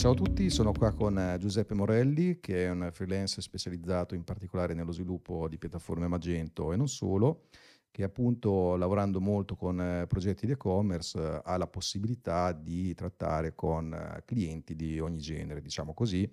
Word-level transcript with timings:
ciao 0.00 0.12
a 0.12 0.14
tutti, 0.14 0.48
sono 0.48 0.72
qua 0.72 0.94
con 0.94 1.18
eh, 1.18 1.36
Giuseppe 1.36 1.74
Morelli, 1.74 2.40
che 2.40 2.64
è 2.64 2.70
un 2.70 2.88
freelance 2.90 3.42
specializzato 3.42 4.14
in 4.14 4.24
particolare 4.24 4.72
nello 4.72 4.92
sviluppo 4.92 5.46
di 5.46 5.58
piattaforme 5.58 6.08
Magento 6.08 6.72
e 6.72 6.76
non 6.76 6.88
solo, 6.88 7.48
che 7.90 8.02
appunto 8.02 8.76
lavorando 8.76 9.20
molto 9.20 9.56
con 9.56 9.78
eh, 9.78 10.06
progetti 10.06 10.46
di 10.46 10.52
e-commerce 10.52 11.18
eh, 11.18 11.40
ha 11.44 11.54
la 11.58 11.66
possibilità 11.66 12.52
di 12.52 12.94
trattare 12.94 13.54
con 13.54 14.22
clienti 14.24 14.74
di 14.74 14.98
ogni 15.00 15.18
genere, 15.18 15.60
diciamo 15.60 15.92
così, 15.92 16.26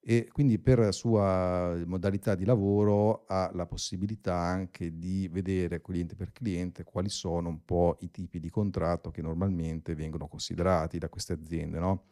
e 0.00 0.28
quindi 0.32 0.58
per 0.58 0.92
sua 0.92 1.80
modalità 1.86 2.34
di 2.34 2.44
lavoro 2.44 3.24
ha 3.28 3.52
la 3.54 3.66
possibilità 3.66 4.34
anche 4.34 4.98
di 4.98 5.28
vedere 5.28 5.80
cliente 5.80 6.16
per 6.16 6.32
cliente 6.32 6.82
quali 6.82 7.08
sono 7.08 7.50
un 7.50 7.64
po' 7.64 7.98
i 8.00 8.10
tipi 8.10 8.40
di 8.40 8.50
contratto 8.50 9.12
che 9.12 9.22
normalmente 9.22 9.94
vengono 9.94 10.26
considerati 10.26 10.98
da 10.98 11.08
queste 11.08 11.34
aziende, 11.34 11.78
no? 11.78 12.06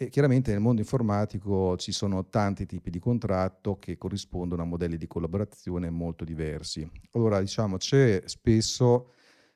E 0.00 0.10
chiaramente 0.10 0.52
nel 0.52 0.60
mondo 0.60 0.80
informatico 0.80 1.76
ci 1.76 1.90
sono 1.90 2.28
tanti 2.28 2.66
tipi 2.66 2.88
di 2.88 3.00
contratto 3.00 3.80
che 3.80 3.98
corrispondono 3.98 4.62
a 4.62 4.64
modelli 4.64 4.96
di 4.96 5.08
collaborazione 5.08 5.90
molto 5.90 6.24
diversi. 6.24 6.88
Allora, 7.14 7.40
diciamo, 7.40 7.78
c'è 7.78 8.22
spesso 8.26 9.14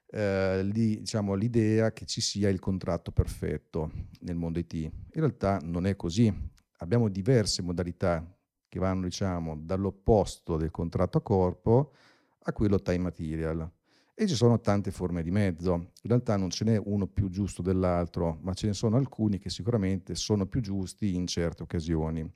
eh, 0.08 0.64
lì, 0.64 0.98
diciamo, 0.98 1.34
l'idea 1.34 1.92
che 1.92 2.06
ci 2.06 2.20
sia 2.20 2.48
il 2.48 2.58
contratto 2.58 3.12
perfetto 3.12 3.92
nel 4.22 4.34
mondo 4.34 4.58
IT. 4.58 4.72
In 4.72 4.90
realtà 5.12 5.60
non 5.62 5.86
è 5.86 5.94
così 5.94 6.50
abbiamo 6.78 7.08
diverse 7.08 7.62
modalità 7.62 8.26
che 8.68 8.78
vanno 8.80 9.04
diciamo, 9.04 9.56
dall'opposto 9.56 10.56
del 10.56 10.72
contratto 10.72 11.18
a 11.18 11.22
corpo 11.22 11.92
a 12.44 12.52
quello 12.52 12.82
time 12.82 12.98
material 12.98 13.70
e 14.22 14.28
ci 14.28 14.34
sono 14.34 14.60
tante 14.60 14.90
forme 14.90 15.22
di 15.22 15.30
mezzo. 15.30 15.72
In 15.74 15.90
realtà 16.02 16.36
non 16.36 16.50
ce 16.50 16.64
n'è 16.64 16.80
uno 16.82 17.06
più 17.06 17.28
giusto 17.28 17.62
dell'altro, 17.62 18.38
ma 18.42 18.54
ce 18.54 18.68
ne 18.68 18.72
sono 18.72 18.96
alcuni 18.96 19.38
che 19.38 19.50
sicuramente 19.50 20.14
sono 20.14 20.46
più 20.46 20.60
giusti 20.60 21.14
in 21.14 21.26
certe 21.26 21.62
occasioni. 21.64 22.28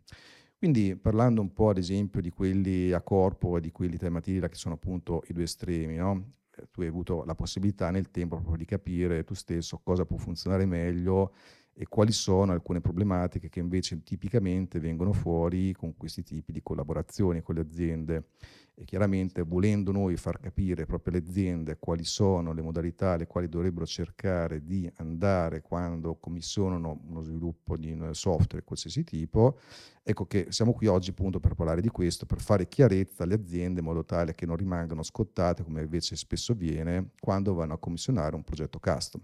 Quindi 0.59 0.97
parlando 0.97 1.41
un 1.41 1.53
po' 1.53 1.69
ad 1.69 1.78
esempio 1.78 2.20
di 2.20 2.31
quelli 2.31 2.93
a 2.93 3.03
corpo 3.03 3.56
e 3.56 3.61
di 3.61 3.70
quelli 3.70 3.98
time 3.98 4.11
material 4.11 4.48
che 4.48 4.56
sono 4.56 4.75
appunto 4.75 5.23
i 5.28 5.33
due 5.33 5.45
estremi, 5.45 5.97
no? 5.97 6.33
Tu 6.70 6.81
hai 6.81 6.89
avuto 6.89 7.23
la 7.25 7.34
possibilità 7.34 7.91
nel 7.91 8.11
tempo 8.11 8.37
proprio 8.37 8.56
di 8.56 8.65
capire 8.65 9.25
tu 9.25 9.34
stesso 9.34 9.78
cosa 9.84 10.06
può 10.06 10.17
funzionare 10.17 10.65
meglio 10.65 11.34
e 11.78 11.86
quali 11.88 12.10
sono 12.12 12.52
alcune 12.52 12.80
problematiche 12.80 13.50
che 13.50 13.60
invece 13.60 14.02
tipicamente 14.02 14.80
vengono 14.80 15.12
fuori 15.12 15.74
con 15.74 15.94
questi 15.94 16.22
tipi 16.22 16.50
di 16.50 16.62
collaborazioni 16.62 17.42
con 17.42 17.55
le 17.55 17.60
aziende. 17.60 18.28
E 18.78 18.84
chiaramente 18.84 19.42
volendo 19.42 19.91
noi 19.91 20.16
far 20.16 20.38
capire 20.38 20.84
proprio 20.84 21.14
alle 21.14 21.27
aziende 21.27 21.77
quali 21.78 22.04
sono 22.04 22.52
le 22.52 22.60
modalità 22.60 23.12
alle 23.12 23.27
quali 23.27 23.48
dovrebbero 23.48 23.86
cercare 23.86 24.64
di 24.64 24.91
andare 24.97 25.62
quando 25.62 26.16
commissionano 26.16 27.00
uno 27.06 27.22
sviluppo 27.22 27.77
di 27.77 27.98
software 28.10 28.64
qualsiasi 28.64 29.02
tipo, 29.02 29.58
ecco 30.02 30.27
che 30.27 30.47
siamo 30.50 30.72
qui 30.72 30.86
oggi 30.88 31.10
appunto 31.10 31.41
per 31.41 31.54
parlare 31.54 31.80
di 31.80 31.88
questo, 31.88 32.27
per 32.27 32.41
fare 32.41 32.69
chiarezza 32.69 33.22
alle 33.22 33.34
aziende 33.34 33.80
in 33.80 33.86
modo 33.86 34.04
tale 34.04 34.34
che 34.34 34.44
non 34.44 34.56
rimangano 34.56 35.02
scottate 35.02 35.62
come 35.62 35.82
invece 35.82 36.14
spesso 36.14 36.52
avviene 36.52 37.12
quando 37.19 37.54
vanno 37.54 37.74
a 37.74 37.78
commissionare 37.78 38.36
un 38.36 38.42
progetto 38.42 38.78
custom. 38.78 39.22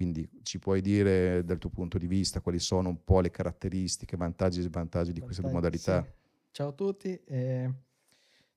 Quindi 0.00 0.26
ci 0.44 0.58
puoi 0.58 0.80
dire 0.80 1.44
dal 1.44 1.58
tuo 1.58 1.68
punto 1.68 1.98
di 1.98 2.06
vista 2.06 2.40
quali 2.40 2.58
sono 2.58 2.88
un 2.88 3.04
po' 3.04 3.20
le 3.20 3.30
caratteristiche, 3.30 4.16
vantaggi 4.16 4.60
e 4.60 4.62
svantaggi 4.62 5.12
di 5.12 5.20
queste 5.20 5.42
due 5.42 5.52
modalità? 5.52 6.02
Sì. 6.02 6.10
Ciao 6.52 6.68
a 6.68 6.72
tutti. 6.72 7.22
Eh, 7.26 7.70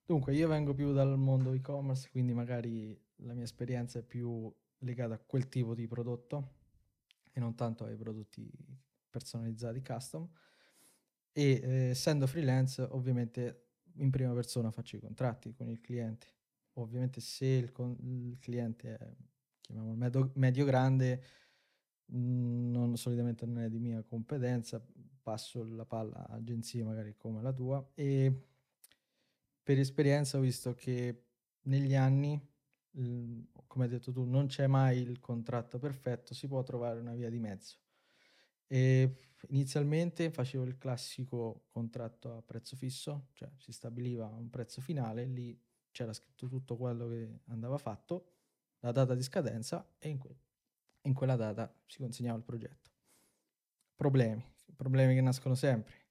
dunque, 0.05 0.33
io 0.33 0.47
vengo 0.47 0.73
più 0.73 0.93
dal 0.93 1.17
mondo 1.17 1.51
e-commerce, 1.51 2.07
quindi 2.11 2.31
magari 2.31 2.97
la 3.17 3.33
mia 3.33 3.43
esperienza 3.43 3.99
è 3.99 4.03
più 4.03 4.49
legata 4.77 5.15
a 5.15 5.17
quel 5.17 5.49
tipo 5.49 5.75
di 5.75 5.85
prodotto 5.85 6.53
e 7.33 7.41
non 7.41 7.55
tanto 7.55 7.83
ai 7.83 7.97
prodotti 7.97 8.49
personalizzati 9.09 9.81
custom. 9.81 10.25
E 11.33 11.59
eh, 11.61 11.71
essendo 11.89 12.25
freelance, 12.25 12.81
ovviamente 12.83 13.65
in 13.95 14.09
prima 14.11 14.33
persona 14.33 14.71
faccio 14.71 14.95
i 14.95 15.01
contratti 15.01 15.51
con 15.51 15.67
il 15.67 15.81
cliente. 15.81 16.25
Ovviamente 16.75 17.19
se 17.19 17.47
il, 17.47 17.73
con- 17.73 17.97
il 17.99 18.37
cliente 18.39 18.97
è 18.97 19.13
chiamiamolo 19.63 19.95
medio, 19.95 20.31
medio 20.35 20.65
grande, 20.65 21.23
mhmm, 22.05 22.71
non, 22.71 22.97
solitamente 22.97 23.45
non 23.45 23.59
è 23.59 23.69
di 23.69 23.79
mia 23.79 24.03
competenza, 24.03 24.85
passo 25.21 25.63
la 25.63 25.85
palla 25.85 26.27
a 26.27 26.35
agenzie 26.35 26.83
magari 26.83 27.15
come 27.15 27.41
la 27.41 27.53
tua 27.53 27.83
e 27.95 28.47
per 29.63 29.79
esperienza 29.79 30.37
ho 30.37 30.41
visto 30.41 30.73
che 30.73 31.23
negli 31.63 31.95
anni, 31.95 32.39
come 33.67 33.85
hai 33.85 33.89
detto 33.89 34.11
tu, 34.11 34.25
non 34.25 34.47
c'è 34.47 34.67
mai 34.67 34.99
il 34.99 35.19
contratto 35.19 35.79
perfetto, 35.79 36.33
si 36.33 36.47
può 36.47 36.61
trovare 36.63 36.99
una 36.99 37.13
via 37.13 37.29
di 37.29 37.39
mezzo. 37.39 37.77
E 38.67 39.15
inizialmente 39.49 40.29
facevo 40.29 40.65
il 40.65 40.77
classico 40.77 41.63
contratto 41.69 42.35
a 42.35 42.41
prezzo 42.41 42.75
fisso, 42.75 43.29
cioè 43.33 43.49
si 43.55 43.71
stabiliva 43.71 44.25
un 44.27 44.49
prezzo 44.49 44.81
finale, 44.81 45.25
lì 45.25 45.57
c'era 45.91 46.11
scritto 46.11 46.47
tutto 46.47 46.75
quello 46.75 47.07
che 47.07 47.39
andava 47.45 47.77
fatto 47.77 48.32
la 48.83 48.91
data 48.91 49.15
di 49.15 49.23
scadenza 49.23 49.85
e 49.97 50.09
in, 50.09 50.17
que- 50.17 50.35
in 51.03 51.13
quella 51.13 51.35
data 51.35 51.73
si 51.85 51.99
consegnava 51.99 52.37
il 52.37 52.43
progetto. 52.43 52.91
Problemi, 53.95 54.43
problemi 54.75 55.15
che 55.15 55.21
nascono 55.21 55.55
sempre. 55.55 56.01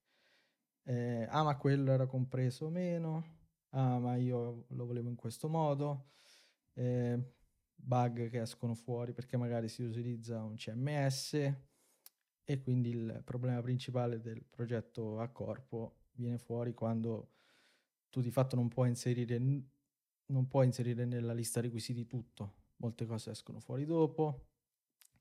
Eh, 0.84 1.26
ah, 1.28 1.42
ma 1.42 1.56
quello 1.56 1.92
era 1.92 2.06
compreso 2.06 2.66
o 2.66 2.70
meno? 2.70 3.40
Ah, 3.70 3.98
ma 3.98 4.16
io 4.16 4.64
lo 4.68 4.86
volevo 4.86 5.08
in 5.08 5.16
questo 5.16 5.48
modo. 5.48 6.12
Eh, 6.74 7.20
bug 7.74 8.30
che 8.30 8.40
escono 8.40 8.74
fuori 8.74 9.12
perché 9.12 9.36
magari 9.36 9.68
si 9.68 9.82
utilizza 9.82 10.42
un 10.42 10.54
CMS 10.54 11.34
e 12.44 12.60
quindi 12.62 12.90
il 12.90 13.20
problema 13.24 13.60
principale 13.60 14.20
del 14.20 14.44
progetto 14.44 15.20
a 15.20 15.28
corpo 15.28 15.96
viene 16.12 16.38
fuori 16.38 16.72
quando 16.72 17.32
tu 18.08 18.20
di 18.20 18.30
fatto 18.30 18.56
non 18.56 18.68
puoi 18.68 18.88
inserire, 18.88 19.38
non 19.38 20.48
puoi 20.48 20.66
inserire 20.66 21.04
nella 21.04 21.32
lista 21.32 21.60
requisiti 21.60 22.06
tutto, 22.06 22.61
molte 22.82 23.06
cose 23.06 23.30
escono 23.30 23.60
fuori 23.60 23.84
dopo, 23.84 24.48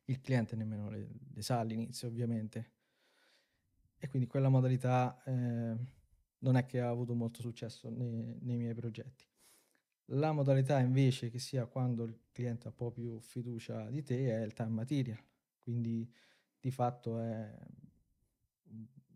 il 0.06 0.20
cliente 0.20 0.56
nemmeno 0.56 0.90
le, 0.90 1.08
le 1.32 1.42
sa 1.42 1.60
all'inizio 1.60 2.08
ovviamente. 2.08 2.80
E 3.98 4.08
quindi 4.08 4.28
quella 4.28 4.50
modalità 4.50 5.22
eh, 5.24 5.78
non 6.40 6.56
è 6.56 6.66
che 6.66 6.82
ha 6.82 6.90
avuto 6.90 7.14
molto 7.14 7.42
successo 7.42 7.88
nei, 7.90 8.36
nei, 8.42 8.58
miei 8.58 8.74
progetti. 8.74 9.26
La 10.06 10.32
modalità 10.32 10.80
invece 10.80 11.30
che 11.30 11.38
sia 11.38 11.68
quando 11.68 12.04
il 12.04 12.20
cliente 12.32 12.68
ha 12.68 12.72
un 12.72 12.76
po' 12.76 12.92
più 12.92 13.20
fiducia 13.20 13.90
di 13.90 14.02
te 14.02 14.32
è 14.32 14.44
il 14.44 14.54
time 14.54 14.70
material, 14.70 15.20
quindi 15.60 16.12
di 16.60 16.72
fatto 16.72 17.20
è, 17.20 17.56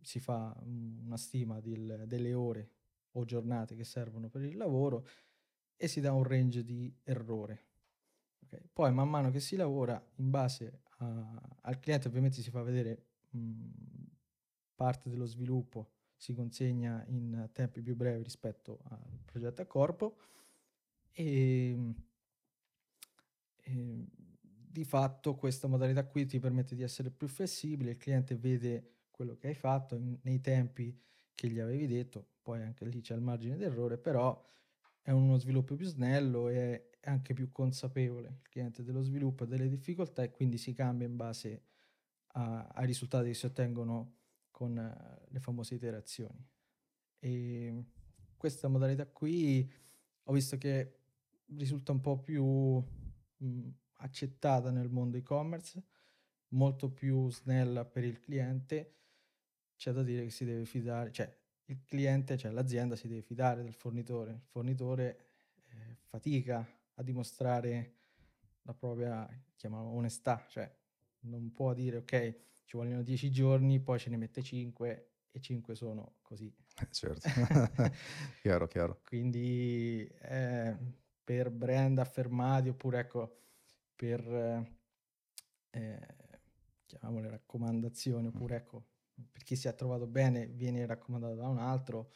si 0.01 0.19
fa 0.19 0.55
una 0.63 1.17
stima 1.17 1.59
del, 1.59 2.03
delle 2.05 2.33
ore 2.33 2.69
o 3.13 3.25
giornate 3.25 3.75
che 3.75 3.83
servono 3.83 4.29
per 4.29 4.43
il 4.43 4.55
lavoro 4.55 5.07
e 5.75 5.87
si 5.87 5.99
dà 5.99 6.13
un 6.13 6.23
range 6.23 6.63
di 6.63 6.95
errore. 7.03 7.73
Okay. 8.55 8.69
Poi 8.71 8.91
man 8.93 9.09
mano 9.09 9.31
che 9.31 9.39
si 9.39 9.55
lavora, 9.55 10.01
in 10.15 10.29
base 10.29 10.81
a, 10.99 11.57
al 11.61 11.79
cliente 11.79 12.07
ovviamente 12.07 12.41
si 12.41 12.49
fa 12.49 12.61
vedere 12.61 13.05
mh, 13.31 13.69
parte 14.75 15.09
dello 15.09 15.25
sviluppo, 15.25 15.91
si 16.15 16.33
consegna 16.33 17.03
in 17.07 17.49
tempi 17.51 17.81
più 17.81 17.95
brevi 17.95 18.23
rispetto 18.23 18.79
al 18.89 19.19
progetto 19.25 19.61
a 19.61 19.65
corpo 19.65 20.17
e, 21.11 21.93
e 23.61 24.05
di 24.75 24.83
fatto 24.85 25.35
questa 25.35 25.67
modalità 25.67 26.05
qui 26.05 26.25
ti 26.25 26.39
permette 26.39 26.75
di 26.75 26.83
essere 26.83 27.09
più 27.09 27.27
flessibile, 27.27 27.91
il 27.91 27.97
cliente 27.97 28.35
vede 28.35 28.91
quello 29.11 29.35
che 29.35 29.47
hai 29.47 29.55
fatto 29.55 29.95
in, 29.95 30.17
nei 30.23 30.41
tempi 30.41 30.97
che 31.33 31.49
gli 31.49 31.59
avevi 31.59 31.87
detto, 31.87 32.25
poi 32.41 32.61
anche 32.61 32.85
lì 32.85 33.01
c'è 33.01 33.15
il 33.15 33.21
margine 33.21 33.57
d'errore, 33.57 33.97
però 33.97 34.41
è 35.01 35.11
uno 35.11 35.37
sviluppo 35.37 35.75
più 35.75 35.85
snello 35.85 36.49
e 36.49 36.94
è 37.05 37.09
anche 37.11 37.35
più 37.35 37.51
consapevole 37.51 38.39
il 38.41 38.49
cliente 38.49 38.83
dello 38.83 39.03
sviluppo 39.03 39.43
e 39.43 39.47
delle 39.47 39.69
difficoltà 39.69 40.23
e 40.23 40.31
quindi 40.31 40.57
si 40.57 40.73
cambia 40.73 41.05
in 41.05 41.15
base 41.15 41.61
a, 42.33 42.65
ai 42.73 42.87
risultati 42.87 43.27
che 43.27 43.35
si 43.35 43.45
ottengono 43.45 44.13
con 44.49 44.75
uh, 44.75 45.25
le 45.31 45.39
famose 45.39 45.75
iterazioni. 45.75 46.43
E 47.19 47.83
questa 48.35 48.67
modalità 48.67 49.05
qui 49.05 49.71
ho 50.23 50.33
visto 50.33 50.57
che 50.57 50.97
risulta 51.55 51.91
un 51.91 52.01
po' 52.01 52.17
più 52.17 52.43
mh, 52.43 53.69
accettata 53.97 54.71
nel 54.71 54.89
mondo 54.89 55.17
e-commerce, 55.17 55.83
molto 56.49 56.89
più 56.89 57.29
snella 57.29 57.85
per 57.85 58.03
il 58.03 58.19
cliente. 58.19 58.93
C'è 59.75 59.91
da 59.91 60.01
dire 60.01 60.23
che 60.23 60.31
si 60.31 60.43
deve 60.43 60.65
fidare, 60.65 61.11
cioè 61.11 61.31
il 61.65 61.83
cliente, 61.83 62.35
cioè 62.35 62.51
l'azienda 62.51 62.95
si 62.95 63.07
deve 63.07 63.21
fidare 63.21 63.61
del 63.61 63.73
fornitore. 63.73 64.31
Il 64.31 64.45
fornitore 64.47 65.17
eh, 65.67 65.97
fatica 65.99 66.67
a 66.95 67.03
dimostrare 67.03 67.93
la 68.63 68.73
propria, 68.73 69.27
chiamiamola 69.55 69.95
onestà, 69.95 70.45
cioè 70.49 70.73
non 71.21 71.51
può 71.51 71.73
dire 71.73 71.97
ok, 71.97 72.39
ci 72.65 72.77
vogliono 72.77 73.03
10 73.03 73.31
giorni, 73.31 73.79
poi 73.79 73.99
ce 73.99 74.09
ne 74.09 74.17
mette 74.17 74.41
5 74.41 75.09
e 75.31 75.39
5 75.39 75.75
sono 75.75 76.15
così. 76.21 76.53
Eh, 76.79 76.87
certo, 76.91 77.29
chiaro, 78.41 78.67
chiaro. 78.67 79.01
Quindi 79.03 80.05
eh, 80.21 80.77
per 81.23 81.51
brand 81.51 81.99
affermati 81.99 82.69
oppure 82.69 82.99
ecco 82.99 83.39
per 83.95 84.21
eh, 85.69 86.17
chiamiamole 86.85 87.29
raccomandazioni 87.29 88.27
oppure 88.27 88.55
ecco 88.57 88.85
per 89.31 89.43
chi 89.43 89.55
si 89.55 89.67
è 89.67 89.75
trovato 89.75 90.07
bene 90.07 90.47
viene 90.47 90.85
raccomandato 90.85 91.35
da 91.35 91.47
un 91.47 91.57
altro, 91.57 92.11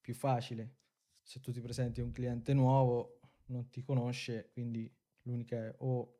più 0.00 0.14
facile. 0.14 0.76
Se 1.22 1.40
tu 1.40 1.52
ti 1.52 1.60
presenti 1.60 2.00
un 2.00 2.10
cliente 2.10 2.52
nuovo, 2.52 3.20
non 3.46 3.68
ti 3.70 3.82
conosce, 3.82 4.50
quindi 4.52 4.90
l'unica 5.22 5.56
è 5.56 5.74
o 5.78 6.18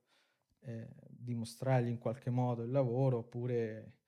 eh, 0.60 0.88
dimostrargli 1.08 1.88
in 1.88 1.98
qualche 1.98 2.30
modo 2.30 2.62
il 2.62 2.70
lavoro 2.70 3.18
oppure 3.18 3.98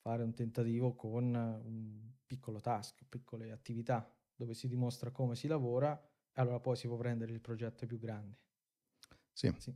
fare 0.00 0.22
un 0.22 0.34
tentativo 0.34 0.94
con 0.94 1.34
un 1.34 2.10
piccolo 2.26 2.60
task, 2.60 3.04
piccole 3.08 3.50
attività 3.50 4.08
dove 4.34 4.54
si 4.54 4.68
dimostra 4.68 5.10
come 5.10 5.34
si 5.34 5.46
lavora 5.46 6.00
e 6.32 6.40
allora 6.40 6.60
poi 6.60 6.76
si 6.76 6.86
può 6.86 6.96
prendere 6.96 7.32
il 7.32 7.40
progetto 7.40 7.86
più 7.86 7.98
grande. 7.98 8.38
Sì. 9.32 9.52
sì. 9.58 9.74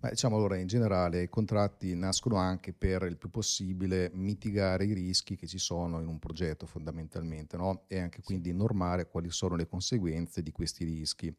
Ma 0.00 0.08
diciamo 0.08 0.36
allora 0.36 0.56
in 0.56 0.66
generale 0.66 1.22
i 1.22 1.28
contratti 1.28 1.94
nascono 1.94 2.36
anche 2.36 2.72
per 2.72 3.02
il 3.02 3.18
più 3.18 3.28
possibile 3.28 4.10
mitigare 4.14 4.84
i 4.84 4.92
rischi 4.92 5.36
che 5.36 5.46
ci 5.46 5.58
sono 5.58 6.00
in 6.00 6.06
un 6.06 6.18
progetto 6.18 6.66
fondamentalmente 6.66 7.56
no? 7.56 7.84
e 7.86 7.98
anche 7.98 8.22
quindi 8.22 8.52
normare 8.52 9.08
quali 9.08 9.30
sono 9.30 9.56
le 9.56 9.66
conseguenze 9.66 10.42
di 10.42 10.52
questi 10.52 10.84
rischi. 10.84 11.34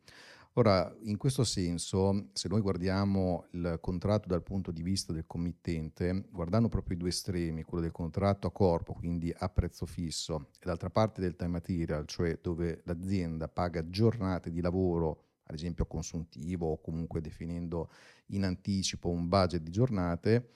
Ora, 0.58 0.90
in 1.02 1.18
questo 1.18 1.44
senso, 1.44 2.30
se 2.32 2.48
noi 2.48 2.62
guardiamo 2.62 3.46
il 3.52 3.78
contratto 3.82 4.30
dal 4.30 4.42
punto 4.42 4.72
di 4.72 4.84
vista 4.84 5.12
del 5.12 5.26
committente, 5.28 6.28
guardando 6.32 6.70
proprio 6.70 6.96
i 6.96 7.00
due 7.00 7.10
estremi, 7.10 7.64
quello 7.64 7.84
del 7.84 7.92
contratto 7.92 8.48
a 8.48 8.52
corpo, 8.52 8.94
quindi 8.94 9.34
a 9.38 9.50
prezzo 9.50 9.86
fisso, 9.86 10.52
e 10.58 10.66
l'altra 10.66 10.90
parte 10.90 11.20
del 11.20 11.36
time 11.36 11.50
material, 11.50 12.06
cioè 12.06 12.40
dove 12.42 12.84
l'azienda 12.86 13.50
paga 13.50 13.90
giornate 13.90 14.50
di 14.50 14.62
lavoro 14.62 15.24
ad 15.48 15.56
esempio 15.56 15.86
consuntivo 15.88 16.72
o 16.72 16.80
comunque 16.80 17.20
definendo 17.20 17.90
in 18.28 18.46
anticipo 18.46 19.10
un 19.10 19.28
budget 19.28 19.62
di 19.62 19.72
giornate, 19.72 20.52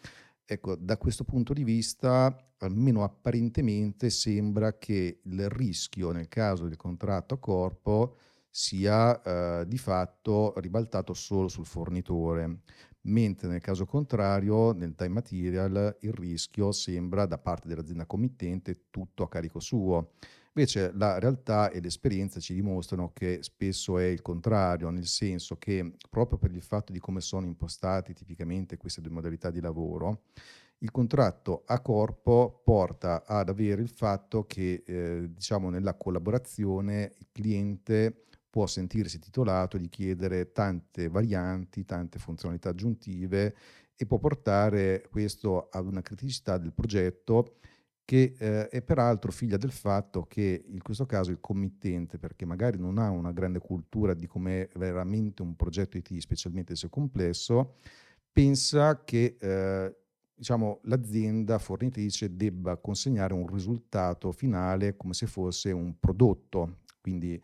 ecco, 0.46 0.78
da 0.78 0.98
questo 0.98 1.26
punto 1.26 1.52
di 1.52 1.66
vista, 1.66 2.34
almeno 2.60 3.04
apparentemente, 3.04 4.10
sembra 4.10 4.78
che 4.78 5.20
il 5.22 5.50
rischio 5.50 6.12
nel 6.12 6.30
caso 6.30 6.70
del 6.70 6.78
contratto 6.78 7.34
a 7.34 7.38
corpo 7.38 8.16
sia 8.60 9.22
eh, 9.22 9.66
di 9.66 9.78
fatto 9.78 10.54
ribaltato 10.58 11.14
solo 11.14 11.48
sul 11.48 11.66
fornitore, 11.66 12.64
mentre 13.04 13.48
nel 13.48 13.62
caso 13.62 13.86
contrario, 13.86 14.74
nel 14.74 14.96
time 14.96 15.14
material, 15.14 15.96
il 16.02 16.12
rischio 16.12 16.74
sembra 16.74 17.26
da 17.26 17.38
parte 17.38 17.70
dell'azienda 17.70 18.06
committente 18.06 18.88
tutto 18.90 19.24
a 19.24 19.30
carico 19.30 19.62
suo. 19.62 20.12
Invece 20.56 20.92
la 20.94 21.20
realtà 21.20 21.70
e 21.70 21.80
l'esperienza 21.80 22.42
ci 22.42 22.54
dimostrano 22.54 23.14
che 23.14 23.38
spesso 23.44 23.98
è 23.98 24.04
il 24.04 24.22
contrario, 24.22 24.90
nel 24.90 25.08
senso 25.08 25.56
che 25.56 25.94
proprio 26.10 26.38
per 26.38 26.52
il 26.52 26.62
fatto 26.62 26.92
di 26.92 27.00
come 27.00 27.22
sono 27.22 27.46
impostati 27.46 28.14
tipicamente 28.14 28.76
queste 28.76 29.00
due 29.00 29.12
modalità 29.12 29.52
di 29.52 29.62
lavoro, 29.62 30.24
il 30.80 30.92
contratto 30.92 31.64
a 31.66 31.80
corpo 31.80 32.62
porta 32.62 33.24
ad 33.26 33.48
avere 33.48 33.82
il 33.82 33.90
fatto 33.90 34.46
che 34.46 34.84
eh, 34.86 35.30
diciamo 35.32 35.70
nella 35.70 35.94
collaborazione 35.94 37.14
il 37.20 37.28
cliente 37.32 38.26
può 38.50 38.66
sentirsi 38.66 39.20
titolato 39.20 39.78
di 39.78 39.90
chiedere 39.90 40.52
tante 40.52 41.08
varianti, 41.08 41.86
tante 41.86 42.20
funzionalità 42.20 42.70
aggiuntive 42.70 43.56
e 43.96 44.06
può 44.06 44.18
portare 44.18 45.06
questo 45.10 45.70
ad 45.70 45.86
una 45.86 46.02
criticità 46.02 46.58
del 46.58 46.74
progetto 46.74 47.58
che 48.10 48.34
eh, 48.40 48.70
è 48.70 48.82
peraltro 48.82 49.32
figlia 49.32 49.58
del 49.58 49.72
fatto 49.72 50.24
che 50.24 50.64
in 50.68 50.82
questo 50.82 51.06
caso 51.06 51.30
il 51.30 51.40
committente, 51.40 52.18
perché 52.18 52.44
magari 52.44 52.80
non 52.80 52.98
ha 52.98 53.12
una 53.12 53.32
grande 53.32 53.60
cultura 53.60 54.16
di 54.16 54.26
com'è 54.26 54.68
veramente 54.78 55.44
un 55.44 55.56
progetto 55.56 55.96
IT, 55.98 56.18
specialmente 56.18 56.76
se 56.76 56.90
complesso, 56.90 57.76
pensa 58.32 59.04
che 59.04 59.38
eh, 59.40 59.96
diciamo, 60.34 60.80
l'azienda 60.86 61.60
fornitrice 61.60 62.36
debba 62.36 62.78
consegnare 62.78 63.36
un 63.36 63.46
risultato 63.46 64.32
finale 64.32 64.96
come 64.96 65.14
se 65.14 65.28
fosse 65.28 65.72
un 65.72 66.00
prodotto, 66.00 66.78
quindi 67.02 67.40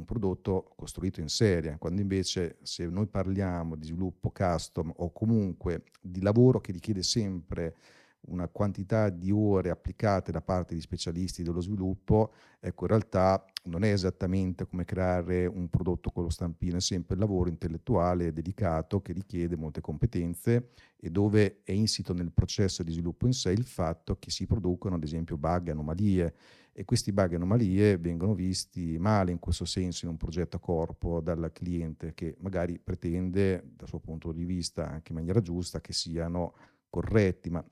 un 0.00 0.04
prodotto 0.04 0.72
costruito 0.76 1.20
in 1.20 1.28
serie, 1.28 1.76
quando 1.78 2.00
invece 2.00 2.56
se 2.62 2.86
noi 2.86 3.06
parliamo 3.06 3.76
di 3.76 3.86
sviluppo 3.86 4.30
custom 4.30 4.92
o 4.96 5.12
comunque 5.12 5.84
di 6.00 6.22
lavoro 6.22 6.60
che 6.60 6.72
richiede 6.72 7.02
sempre 7.02 7.74
una 8.22 8.48
quantità 8.48 9.08
di 9.08 9.30
ore 9.30 9.70
applicate 9.70 10.30
da 10.30 10.42
parte 10.42 10.74
di 10.74 10.80
specialisti 10.80 11.42
dello 11.42 11.60
sviluppo, 11.60 12.32
ecco 12.60 12.84
in 12.84 12.90
realtà 12.90 13.44
non 13.64 13.82
è 13.82 13.92
esattamente 13.92 14.66
come 14.66 14.84
creare 14.84 15.46
un 15.46 15.68
prodotto 15.70 16.10
con 16.10 16.24
lo 16.24 16.28
stampino, 16.28 16.76
è 16.76 16.80
sempre 16.80 17.14
il 17.14 17.20
lavoro 17.20 17.48
intellettuale 17.48 18.32
dedicato 18.32 19.00
che 19.00 19.12
richiede 19.12 19.56
molte 19.56 19.80
competenze 19.80 20.70
e 20.96 21.10
dove 21.10 21.60
è 21.62 21.72
insito 21.72 22.12
nel 22.12 22.30
processo 22.30 22.82
di 22.82 22.92
sviluppo 22.92 23.26
in 23.26 23.32
sé 23.32 23.52
il 23.52 23.64
fatto 23.64 24.18
che 24.18 24.30
si 24.30 24.46
producono 24.46 24.96
ad 24.96 25.02
esempio 25.02 25.38
bug 25.38 25.70
anomalie 25.70 26.34
e 26.80 26.86
questi 26.86 27.12
bug 27.12 27.32
e 27.32 27.34
anomalie 27.34 27.98
vengono 27.98 28.32
visti 28.32 28.96
male 28.98 29.32
in 29.32 29.38
questo 29.38 29.66
senso 29.66 30.06
in 30.06 30.12
un 30.12 30.16
progetto 30.16 30.56
a 30.56 30.60
corpo 30.60 31.20
dal 31.20 31.50
cliente 31.52 32.14
che 32.14 32.36
magari 32.38 32.78
pretende 32.78 33.72
dal 33.76 33.86
suo 33.86 33.98
punto 33.98 34.32
di 34.32 34.46
vista 34.46 34.88
anche 34.88 35.12
in 35.12 35.18
maniera 35.18 35.42
giusta 35.42 35.82
che 35.82 35.92
siano 35.92 36.54
corretti, 36.88 37.50
ma 37.50 37.62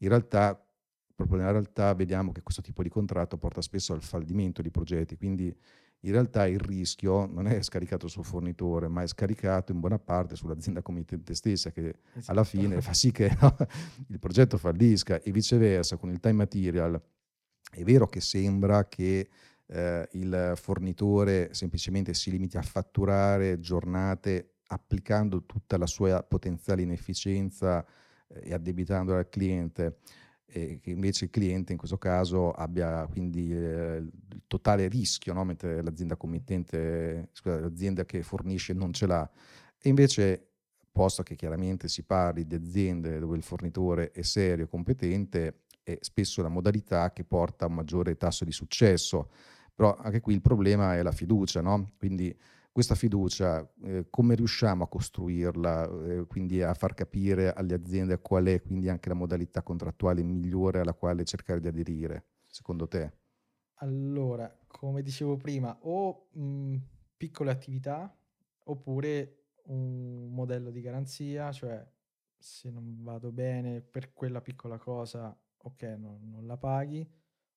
in 0.00 0.08
realtà, 0.10 0.62
proprio 1.14 1.38
nella 1.38 1.52
realtà, 1.52 1.94
vediamo 1.94 2.30
che 2.30 2.42
questo 2.42 2.60
tipo 2.60 2.82
di 2.82 2.90
contratto 2.90 3.38
porta 3.38 3.62
spesso 3.62 3.94
al 3.94 4.02
fallimento 4.02 4.60
di 4.60 4.70
progetti, 4.70 5.16
quindi 5.16 5.46
in 6.00 6.12
realtà 6.12 6.46
il 6.46 6.60
rischio 6.60 7.24
non 7.24 7.46
è 7.46 7.62
scaricato 7.62 8.06
sul 8.06 8.26
fornitore, 8.26 8.86
ma 8.88 9.00
è 9.00 9.06
scaricato 9.06 9.72
in 9.72 9.80
buona 9.80 9.98
parte 9.98 10.36
sull'azienda 10.36 10.82
committente 10.82 11.34
stessa, 11.34 11.70
che 11.70 12.00
esatto. 12.12 12.30
alla 12.30 12.44
fine 12.44 12.82
fa 12.82 12.92
sì 12.92 13.12
che 13.12 13.34
no, 13.40 13.56
il 14.08 14.18
progetto 14.18 14.58
fallisca 14.58 15.22
e 15.22 15.32
viceversa 15.32 15.96
con 15.96 16.10
il 16.10 16.20
time 16.20 16.34
material. 16.34 17.02
È 17.70 17.82
vero 17.82 18.08
che 18.08 18.20
sembra 18.20 18.86
che 18.88 19.28
eh, 19.66 20.08
il 20.12 20.52
fornitore 20.56 21.52
semplicemente 21.52 22.14
si 22.14 22.30
limiti 22.30 22.56
a 22.56 22.62
fatturare 22.62 23.60
giornate 23.60 24.54
applicando 24.68 25.44
tutta 25.44 25.76
la 25.76 25.86
sua 25.86 26.22
potenziale 26.22 26.82
inefficienza 26.82 27.84
e 28.28 28.52
addebitandola 28.52 29.18
al 29.18 29.28
cliente, 29.28 29.98
e 30.50 30.78
che 30.80 30.90
invece 30.90 31.26
il 31.26 31.30
cliente 31.30 31.72
in 31.72 31.78
questo 31.78 31.98
caso 31.98 32.52
abbia 32.52 33.06
quindi 33.06 33.52
eh, 33.52 33.96
il 33.96 34.42
totale 34.46 34.88
rischio, 34.88 35.34
no? 35.34 35.44
mentre 35.44 35.82
l'azienda 35.82 36.16
committente, 36.16 37.28
scusa, 37.32 37.60
l'azienda 37.60 38.04
che 38.04 38.22
fornisce 38.22 38.72
non 38.72 38.92
ce 38.92 39.06
l'ha. 39.06 39.30
E 39.78 39.88
invece, 39.88 40.46
posto 40.90 41.22
che 41.22 41.34
chiaramente 41.34 41.88
si 41.88 42.02
parli 42.02 42.46
di 42.46 42.54
aziende 42.54 43.18
dove 43.18 43.36
il 43.36 43.42
fornitore 43.42 44.10
è 44.10 44.22
serio 44.22 44.64
e 44.64 44.68
competente, 44.68 45.60
è 45.88 45.98
spesso 46.02 46.42
la 46.42 46.48
modalità 46.48 47.12
che 47.12 47.24
porta 47.24 47.64
a 47.64 47.68
un 47.68 47.74
maggiore 47.74 48.16
tasso 48.16 48.44
di 48.44 48.52
successo. 48.52 49.30
Però 49.74 49.94
anche 49.96 50.20
qui 50.20 50.34
il 50.34 50.42
problema 50.42 50.96
è 50.96 51.02
la 51.02 51.12
fiducia, 51.12 51.60
no? 51.60 51.92
Quindi 51.96 52.36
questa 52.70 52.94
fiducia, 52.94 53.68
eh, 53.82 54.06
come 54.10 54.34
riusciamo 54.34 54.84
a 54.84 54.88
costruirla, 54.88 55.90
eh, 56.04 56.26
quindi 56.26 56.62
a 56.62 56.74
far 56.74 56.94
capire 56.94 57.52
alle 57.52 57.74
aziende 57.74 58.20
qual 58.20 58.46
è 58.46 58.60
quindi 58.60 58.88
anche 58.88 59.08
la 59.08 59.14
modalità 59.14 59.62
contrattuale 59.62 60.22
migliore 60.22 60.80
alla 60.80 60.94
quale 60.94 61.24
cercare 61.24 61.60
di 61.60 61.68
aderire, 61.68 62.26
secondo 62.46 62.86
te? 62.86 63.12
Allora, 63.80 64.52
come 64.66 65.02
dicevo 65.02 65.36
prima, 65.36 65.76
o 65.82 66.28
mh, 66.32 66.76
piccole 67.16 67.50
attività 67.50 68.12
oppure 68.64 69.34
un 69.66 70.32
modello 70.32 70.70
di 70.70 70.80
garanzia, 70.80 71.52
cioè 71.52 71.86
se 72.36 72.70
non 72.70 73.02
vado 73.02 73.32
bene 73.32 73.80
per 73.80 74.12
quella 74.12 74.40
piccola 74.40 74.78
cosa, 74.78 75.36
ok, 75.62 75.82
no, 75.98 76.18
non 76.22 76.46
la 76.46 76.56
paghi. 76.56 77.06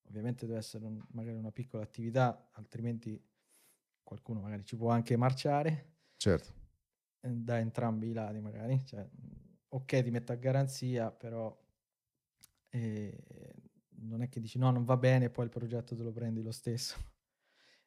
Ovviamente 0.08 0.46
deve 0.46 0.60
essere 0.60 0.84
un, 0.86 1.02
magari 1.12 1.38
una 1.38 1.52
piccola 1.52 1.84
attività, 1.84 2.50
altrimenti 2.54 3.22
qualcuno 4.04 4.42
magari 4.42 4.66
ci 4.66 4.76
può 4.76 4.90
anche 4.90 5.16
marciare. 5.16 5.94
Certo. 6.18 6.54
Eh, 7.22 7.30
da 7.30 7.60
entrambi 7.60 8.10
i 8.10 8.14
lati 8.14 8.40
magari. 8.40 8.84
Cioè, 8.86 9.08
ok, 9.70 10.04
ti 10.04 10.12
metto 10.12 10.32
a 10.32 10.36
garanzia, 10.36 11.12
però 11.12 11.58
eh, 12.70 13.18
non 14.02 14.22
è 14.22 14.30
che 14.30 14.40
dici 14.40 14.58
no, 14.58 14.72
non 14.72 14.84
va 14.84 14.98
bene, 14.98 15.30
poi 15.30 15.46
il 15.46 15.52
progetto 15.52 15.96
te 15.96 16.04
lo 16.04 16.12
prendi 16.12 16.42
lo 16.42 16.52
stesso. 16.52 16.96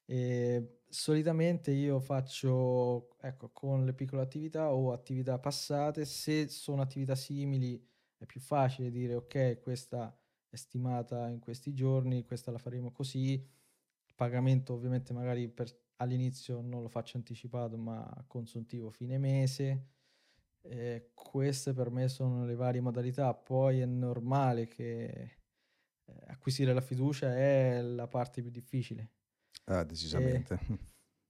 E 0.06 0.80
solitamente 0.86 1.70
io 1.70 1.98
faccio, 1.98 3.16
ecco, 3.22 3.48
con 3.54 3.86
le 3.86 3.94
piccole 3.94 4.20
attività 4.20 4.70
o 4.70 4.92
attività 4.92 5.38
passate, 5.38 6.04
se 6.04 6.48
sono 6.48 6.82
attività 6.82 7.14
simili 7.14 7.82
è 8.24 8.26
più 8.26 8.40
facile 8.40 8.90
dire 8.90 9.14
ok, 9.14 9.60
questa 9.60 10.16
è 10.48 10.56
stimata 10.56 11.28
in 11.28 11.38
questi 11.38 11.72
giorni, 11.72 12.24
questa 12.24 12.50
la 12.50 12.58
faremo 12.58 12.90
così, 12.90 13.32
il 13.34 14.14
pagamento 14.14 14.72
ovviamente 14.74 15.12
magari 15.12 15.48
per 15.48 15.82
all'inizio 15.96 16.60
non 16.60 16.82
lo 16.82 16.88
faccio 16.88 17.16
anticipato 17.16 17.76
ma 17.76 18.24
consuntivo 18.26 18.90
fine 18.90 19.18
mese. 19.18 19.88
Eh, 20.66 21.10
queste 21.12 21.74
per 21.74 21.90
me 21.90 22.08
sono 22.08 22.46
le 22.46 22.54
varie 22.54 22.80
modalità, 22.80 23.34
poi 23.34 23.80
è 23.80 23.86
normale 23.86 24.66
che 24.66 25.06
eh, 26.04 26.20
acquisire 26.26 26.72
la 26.72 26.80
fiducia 26.80 27.36
è 27.36 27.82
la 27.82 28.08
parte 28.08 28.40
più 28.40 28.50
difficile. 28.50 29.10
Ah, 29.64 29.84
decisamente. 29.84 30.58
Eh, 30.68 30.78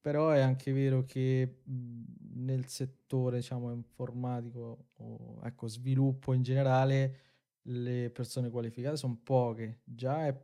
però 0.04 0.30
è 0.32 0.40
anche 0.40 0.70
vero 0.73 1.04
che 1.04 1.62
mh, 1.64 2.02
nel 2.44 2.66
settore 2.68 3.38
diciamo 3.38 3.73
informatico 3.73 4.88
o 4.99 5.40
ecco, 5.42 5.66
sviluppo 5.66 6.34
in 6.34 6.42
generale 6.42 7.20
le 7.62 8.11
persone 8.11 8.50
qualificate 8.50 8.96
sono 8.99 9.18
poche, 9.23 9.80
già 9.84 10.26
è 10.26 10.38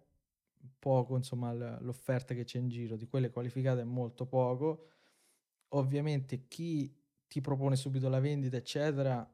poco 0.78 1.16
insomma 1.16 1.52
l'offerta 1.80 2.32
che 2.34 2.44
c'è 2.44 2.58
in 2.58 2.68
giro, 2.68 2.96
di 2.96 3.06
quelle 3.06 3.30
qualificate 3.30 3.82
è 3.82 3.84
molto 3.84 4.24
poco. 4.26 4.86
Ovviamente 5.74 6.46
chi 6.48 6.92
ti 7.28 7.40
propone 7.40 7.76
subito 7.76 8.08
la 8.08 8.20
vendita, 8.20 8.56
eccetera, 8.56 9.28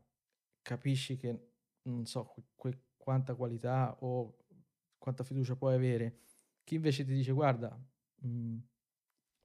capisci 0.63 1.17
che 1.17 1.49
non 1.83 2.05
so 2.07 2.35
que- 2.57 2.81
quanta 2.97 3.35
qualità 3.35 3.97
o 4.01 4.37
quanta 4.99 5.25
fiducia 5.25 5.57
puoi 5.57 5.75
avere. 5.75 6.19
Chi 6.65 6.75
invece 6.75 7.05
ti 7.05 7.15
dice 7.15 7.33
guarda, 7.33 7.71
mh, 8.23 8.29
mhmm, 8.29 8.63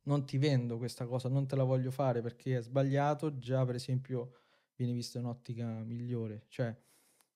non 0.03 0.25
ti 0.25 0.37
vendo 0.37 0.77
questa 0.77 1.05
cosa, 1.05 1.29
non 1.29 1.47
te 1.47 1.55
la 1.55 1.63
voglio 1.63 1.91
fare 1.91 2.21
perché 2.21 2.57
è 2.57 2.61
sbagliato, 2.61 3.37
già 3.37 3.63
per 3.65 3.75
esempio 3.75 4.35
viene 4.75 4.93
visto 4.93 5.17
in 5.17 5.25
ottica 5.25 5.65
migliore. 5.83 6.45
Cioè, 6.47 6.75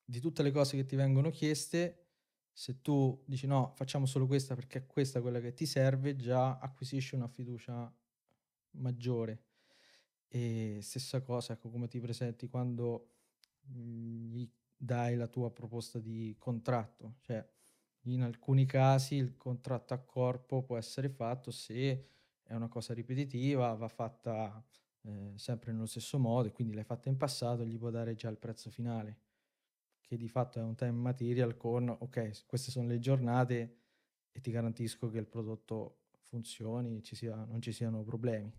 di 0.03 0.19
tutte 0.19 0.43
le 0.43 0.51
cose 0.51 0.75
che 0.77 0.86
ti 0.86 0.95
vengono 0.95 1.29
chieste, 1.29 2.05
se 2.51 2.81
tu 2.81 3.22
dici 3.25 3.48
no, 3.48 3.74
facciamo 3.75 4.05
solo 4.05 4.27
questa 4.27 4.55
perché 4.55 4.79
è 4.79 4.86
questa 4.88 5.22
quella 5.22 5.39
che 5.39 5.53
ti 5.53 5.65
serve, 5.65 6.15
già 6.15 6.57
acquisisci 6.57 7.15
una 7.15 7.27
fiducia 7.27 7.93
maggiore. 8.72 9.43
E 10.27 10.79
stessa 10.81 11.22
cosa, 11.22 11.53
ecco, 11.53 11.69
come 11.69 11.88
ti 11.88 12.00
presenti 12.00 12.48
quando 12.48 13.12
gli 13.62 14.50
dai 14.77 15.15
la 15.15 15.27
tua 15.27 15.51
proposta 15.51 16.00
di 16.00 16.36
contratto. 16.38 17.15
Cioè, 17.22 17.48
in 18.03 18.22
alcuni 18.22 18.65
casi 18.65 19.15
il 19.15 19.38
contratto 19.38 19.93
a 19.93 20.00
corpo 20.00 20.63
può 20.63 20.77
essere 20.77 21.10
fatto 21.10 21.51
se 21.51 22.07
è 22.45 22.53
una 22.53 22.67
cosa 22.67 22.93
ripetitiva, 22.93 23.73
va 23.73 23.87
fatta 23.87 24.63
eh, 25.01 25.33
sempre 25.35 25.71
nello 25.71 25.85
stesso 25.85 26.17
modo 26.19 26.47
e 26.47 26.51
quindi 26.51 26.73
l'hai 26.73 26.83
fatta 26.83 27.09
in 27.09 27.17
passato, 27.17 27.65
gli 27.65 27.77
può 27.77 27.89
dare 27.89 28.15
già 28.15 28.29
il 28.29 28.37
prezzo 28.37 28.69
finale, 28.69 29.19
che 29.99 30.15
di 30.15 30.27
fatto 30.27 30.59
è 30.59 30.63
un 30.63 30.75
time 30.75 30.91
material 30.91 31.57
con, 31.57 31.89
ok, 31.89 32.45
queste 32.45 32.71
sono 32.71 32.87
le 32.87 32.99
giornate 32.99 33.77
e 34.31 34.41
ti 34.41 34.51
garantisco 34.51 35.09
che 35.09 35.17
il 35.17 35.27
prodotto 35.27 36.03
funzioni, 36.19 37.01
ci 37.03 37.15
sia, 37.15 37.35
non 37.45 37.61
ci 37.61 37.71
siano 37.71 38.03
problemi. 38.03 38.51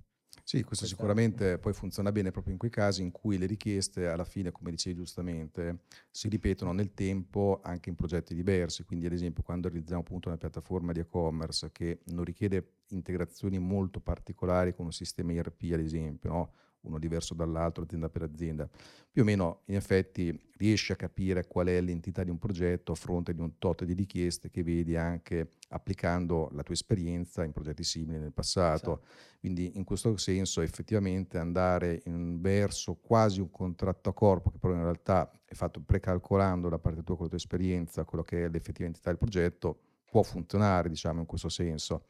Sì, 0.42 0.62
questo 0.62 0.84
Questa 0.84 0.86
sicuramente 0.86 1.58
poi 1.58 1.72
funziona 1.72 2.12
bene 2.12 2.30
proprio 2.30 2.52
in 2.52 2.58
quei 2.58 2.70
casi 2.70 3.02
in 3.02 3.10
cui 3.10 3.36
le 3.36 3.46
richieste 3.46 4.06
alla 4.06 4.24
fine, 4.24 4.52
come 4.52 4.70
dicevi 4.70 4.94
giustamente, 4.96 5.80
si 6.10 6.28
ripetono 6.28 6.72
nel 6.72 6.94
tempo 6.94 7.60
anche 7.64 7.88
in 7.90 7.96
progetti 7.96 8.32
diversi. 8.34 8.84
Quindi 8.84 9.06
ad 9.06 9.12
esempio 9.12 9.42
quando 9.42 9.68
realizziamo 9.68 10.02
appunto 10.02 10.28
una 10.28 10.36
piattaforma 10.36 10.92
di 10.92 11.00
e-commerce 11.00 11.72
che 11.72 12.00
non 12.06 12.22
richiede 12.24 12.74
integrazioni 12.90 13.58
molto 13.58 13.98
particolari 14.00 14.72
con 14.72 14.84
un 14.86 14.92
sistema 14.92 15.32
ERP 15.32 15.70
ad 15.72 15.80
esempio, 15.80 16.30
no? 16.30 16.52
Uno 16.86 16.98
diverso 16.98 17.34
dall'altro, 17.34 17.84
azienda 17.84 18.08
per 18.08 18.22
azienda. 18.22 18.68
Più 19.10 19.22
o 19.22 19.24
meno, 19.24 19.62
in 19.66 19.76
effetti, 19.76 20.38
riesci 20.56 20.92
a 20.92 20.96
capire 20.96 21.46
qual 21.46 21.66
è 21.68 21.80
l'entità 21.80 22.22
di 22.22 22.30
un 22.30 22.38
progetto 22.38 22.92
a 22.92 22.94
fronte 22.94 23.34
di 23.34 23.40
un 23.40 23.58
tot 23.58 23.84
di 23.84 23.94
richieste 23.94 24.50
che 24.50 24.62
vedi 24.62 24.96
anche 24.96 25.52
applicando 25.68 26.48
la 26.52 26.62
tua 26.62 26.74
esperienza 26.74 27.44
in 27.44 27.52
progetti 27.52 27.82
simili 27.82 28.18
nel 28.18 28.32
passato. 28.32 29.00
Sì. 29.02 29.38
Quindi, 29.40 29.72
in 29.76 29.84
questo 29.84 30.16
senso, 30.16 30.60
effettivamente 30.60 31.38
andare 31.38 32.02
in 32.04 32.40
verso 32.40 32.94
quasi 32.94 33.40
un 33.40 33.50
contratto 33.50 34.10
a 34.10 34.14
corpo, 34.14 34.50
che 34.50 34.58
però 34.58 34.74
in 34.74 34.82
realtà 34.82 35.30
è 35.44 35.54
fatto 35.54 35.80
precalcolando 35.80 36.68
da 36.68 36.78
parte 36.78 37.02
tua 37.02 37.14
con 37.14 37.24
la 37.24 37.30
tua 37.30 37.38
esperienza 37.38 38.04
quello 38.04 38.24
che 38.24 38.44
è 38.44 38.48
l'effettiva 38.48 38.86
entità 38.86 39.08
del 39.10 39.18
progetto, 39.18 39.78
può 40.10 40.22
funzionare, 40.22 40.88
diciamo, 40.88 41.20
in 41.20 41.26
questo 41.26 41.48
senso. 41.48 42.06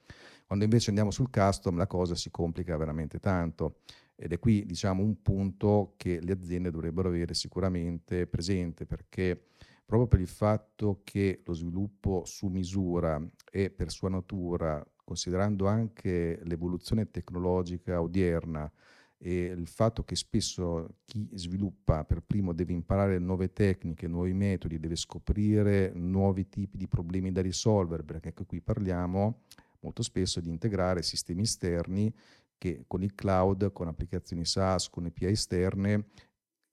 Quando 0.46 0.64
invece 0.64 0.90
andiamo 0.90 1.10
sul 1.10 1.28
custom 1.28 1.76
la 1.76 1.88
cosa 1.88 2.14
si 2.14 2.30
complica 2.30 2.76
veramente 2.76 3.18
tanto 3.18 3.78
ed 4.16 4.32
è 4.32 4.38
qui 4.38 4.64
diciamo 4.64 5.02
un 5.02 5.20
punto 5.20 5.94
che 5.96 6.20
le 6.20 6.32
aziende 6.32 6.70
dovrebbero 6.70 7.08
avere 7.08 7.34
sicuramente 7.34 8.26
presente 8.26 8.86
perché 8.86 9.40
proprio 9.84 10.08
per 10.08 10.20
il 10.20 10.26
fatto 10.26 11.02
che 11.04 11.42
lo 11.44 11.52
sviluppo 11.52 12.24
su 12.24 12.48
misura 12.48 13.22
è 13.50 13.70
per 13.70 13.90
sua 13.90 14.08
natura, 14.08 14.84
considerando 15.04 15.66
anche 15.66 16.40
l'evoluzione 16.42 17.10
tecnologica 17.10 18.00
odierna 18.00 18.70
e 19.18 19.44
il 19.44 19.68
fatto 19.68 20.02
che 20.04 20.16
spesso 20.16 20.96
chi 21.04 21.28
sviluppa 21.34 22.04
per 22.04 22.22
primo 22.22 22.52
deve 22.52 22.72
imparare 22.72 23.18
nuove 23.18 23.52
tecniche, 23.52 24.08
nuovi 24.08 24.32
metodi, 24.32 24.80
deve 24.80 24.96
scoprire 24.96 25.92
nuovi 25.94 26.48
tipi 26.48 26.76
di 26.76 26.88
problemi 26.88 27.30
da 27.32 27.40
risolvere, 27.40 28.02
perché 28.02 28.28
anche 28.28 28.44
qui 28.44 28.60
parliamo 28.60 29.42
molto 29.80 30.02
spesso 30.02 30.40
di 30.40 30.48
integrare 30.48 31.02
sistemi 31.02 31.42
esterni 31.42 32.12
che 32.58 32.84
con 32.86 33.02
il 33.02 33.14
cloud, 33.14 33.72
con 33.72 33.88
applicazioni 33.88 34.44
SaaS, 34.44 34.88
con 34.88 35.06
API 35.06 35.26
esterne, 35.26 36.06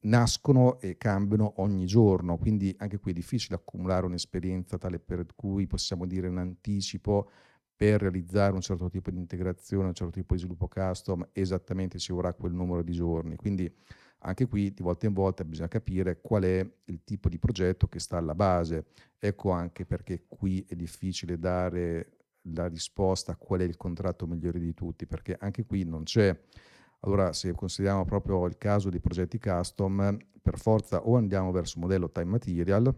nascono 0.04 0.80
e 0.80 0.98
cambiano 0.98 1.54
ogni 1.58 1.86
giorno, 1.86 2.38
quindi 2.38 2.74
anche 2.80 3.00
qui 3.00 3.12
è 3.12 3.13
difficile 3.13 3.56
accumulare 3.56 4.06
un'esperienza 4.06 4.78
tale 4.78 5.00
per 5.00 5.25
cui 5.36 5.68
possiamo 5.68 6.06
dire 6.06 6.28
in 6.28 6.38
anticipo 6.38 7.30
per 7.75 8.02
realizzare 8.02 8.54
un 8.54 8.62
certo 8.62 8.90
tipo 8.90 9.12
di 9.12 9.18
integrazione, 9.18 9.88
un 9.88 9.94
certo 9.94 10.13
tipo 10.13 10.34
di 10.34 10.40
sviluppo 10.40 10.68
custom, 10.68 11.28
esattamente 11.34 11.98
ci 12.00 12.13
vorrà 12.13 12.34
quel 12.34 12.54
numero 12.54 12.84
di 12.84 12.94
giorni. 12.94 13.36
Quindi 13.36 13.74
anche 14.20 14.48
qui 14.48 14.74
di 14.74 14.82
volta 14.82 15.06
in 15.06 15.13
volta 15.13 15.44
bisogna 15.44 15.68
capire 15.68 16.22
qual 16.22 16.44
è 16.44 16.66
il 16.86 17.04
tipo 17.04 17.30
di 17.30 17.40
progetto 17.40 17.88
che 17.88 18.00
sta 18.00 18.18
alla 18.18 18.36
base. 18.36 18.86
Ecco 19.20 19.52
anche 19.52 19.86
perché 19.86 20.25
qui 20.28 20.63
è 20.68 20.75
difficile 20.75 21.38
dare 21.38 22.23
la 22.51 22.67
risposta 22.67 23.33
a 23.33 23.35
qual 23.35 23.62
è 23.62 23.63
il 23.63 23.77
contratto 23.77 24.27
migliore 24.27 24.59
di 24.59 24.73
tutti, 24.73 25.05
perché 25.05 25.35
anche 25.39 25.65
qui 25.65 25.83
non 25.83 26.03
c'è. 26.03 26.38
Allora, 27.01 27.33
se 27.33 27.51
consideriamo 27.53 28.05
proprio 28.05 28.45
il 28.45 28.57
caso 28.57 28.89
dei 28.89 29.00
progetti 29.00 29.38
custom, 29.38 30.17
per 30.41 30.57
forza 30.57 31.05
o 31.05 31.15
andiamo 31.15 31.51
verso 31.51 31.77
un 31.77 31.83
modello 31.83 32.12
time 32.12 32.31
material, 32.31 32.93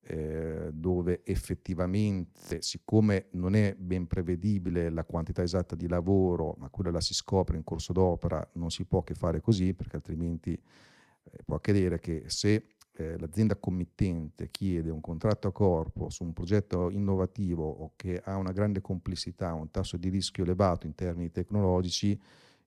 eh, 0.00 0.70
dove 0.72 1.22
effettivamente, 1.24 2.62
siccome 2.62 3.26
non 3.32 3.54
è 3.54 3.74
ben 3.78 4.06
prevedibile 4.06 4.88
la 4.88 5.04
quantità 5.04 5.42
esatta 5.42 5.76
di 5.76 5.86
lavoro, 5.86 6.54
ma 6.58 6.70
quella 6.70 6.90
la 6.90 7.00
si 7.00 7.14
scopre 7.14 7.56
in 7.56 7.64
corso 7.64 7.92
d'opera, 7.92 8.48
non 8.54 8.70
si 8.70 8.84
può 8.86 9.02
che 9.02 9.14
fare 9.14 9.40
così, 9.40 9.74
perché 9.74 9.96
altrimenti 9.96 10.52
eh, 10.52 11.42
può 11.44 11.56
accadere 11.56 11.98
che 12.00 12.24
se 12.26 12.68
eh, 12.98 13.16
l'azienda 13.16 13.54
committente 13.54 14.50
chiede 14.50 14.90
un 14.90 15.00
contratto 15.00 15.46
a 15.46 15.52
corpo 15.52 16.10
su 16.10 16.24
un 16.24 16.32
progetto 16.32 16.90
innovativo 16.90 17.64
o 17.64 17.92
che 17.94 18.20
ha 18.22 18.36
una 18.36 18.50
grande 18.50 18.80
complessità, 18.80 19.54
un 19.54 19.70
tasso 19.70 19.96
di 19.96 20.08
rischio 20.08 20.42
elevato 20.42 20.86
in 20.86 20.96
termini 20.96 21.30
tecnologici, 21.30 22.20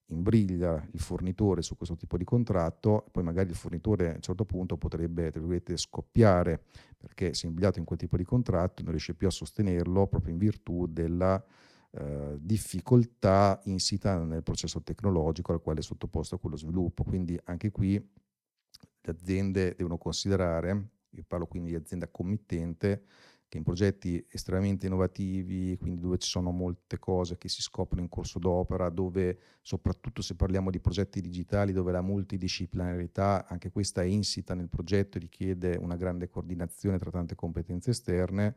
imbriglia 0.05 0.87
il 0.91 0.99
fornitore 1.01 1.61
su 1.61 1.75
questo 1.75 1.97
tipo 1.97 2.15
di 2.15 2.23
contratto, 2.23 3.05
poi 3.11 3.23
magari 3.23 3.49
il 3.49 3.55
fornitore 3.55 4.11
a 4.11 4.15
un 4.15 4.21
certo 4.21 4.45
punto 4.45 4.77
potrebbe 4.77 5.31
scoppiare 5.75 6.63
perché 6.97 7.33
si 7.33 7.45
è 7.45 7.47
imbrigliato 7.49 7.79
in 7.79 7.85
quel 7.85 7.99
tipo 7.99 8.15
di 8.15 8.23
contratto 8.23 8.79
e 8.79 8.83
non 8.83 8.91
riesce 8.91 9.13
più 9.13 9.27
a 9.27 9.31
sostenerlo 9.31 10.07
proprio 10.07 10.31
in 10.31 10.39
virtù 10.39 10.87
della 10.87 11.43
eh, 11.91 12.37
difficoltà 12.39 13.59
insita 13.65 14.17
nel 14.23 14.43
processo 14.43 14.81
tecnologico 14.81 15.51
al 15.51 15.61
quale 15.61 15.79
è 15.79 15.83
sottoposto 15.83 16.37
quello 16.37 16.55
sviluppo. 16.55 17.03
Quindi 17.03 17.37
anche 17.45 17.69
qui 17.71 18.01
le 19.01 19.11
aziende 19.11 19.75
devono 19.75 19.97
considerare, 19.97 20.89
io 21.09 21.23
parlo 21.27 21.47
quindi 21.47 21.69
di 21.71 21.75
azienda 21.75 22.07
committente, 22.07 23.03
che 23.51 23.57
in 23.57 23.65
progetti 23.65 24.25
estremamente 24.29 24.85
innovativi, 24.85 25.75
quindi 25.77 25.99
dove 25.99 26.17
ci 26.19 26.29
sono 26.29 26.51
molte 26.51 26.97
cose 26.99 27.37
che 27.37 27.49
si 27.49 27.61
scoprono 27.61 28.01
in 28.01 28.07
corso 28.07 28.39
d'opera, 28.39 28.87
dove 28.89 29.37
soprattutto 29.61 30.21
se 30.21 30.35
parliamo 30.35 30.69
di 30.69 30.79
progetti 30.79 31.19
digitali, 31.19 31.73
dove 31.73 31.91
la 31.91 32.01
multidisciplinarità, 32.01 33.45
anche 33.49 33.69
questa 33.69 34.03
è 34.03 34.05
insita 34.05 34.53
nel 34.53 34.69
progetto, 34.69 35.19
richiede 35.19 35.75
una 35.75 35.97
grande 35.97 36.29
coordinazione 36.29 36.97
tra 36.97 37.11
tante 37.11 37.35
competenze 37.35 37.89
esterne, 37.89 38.55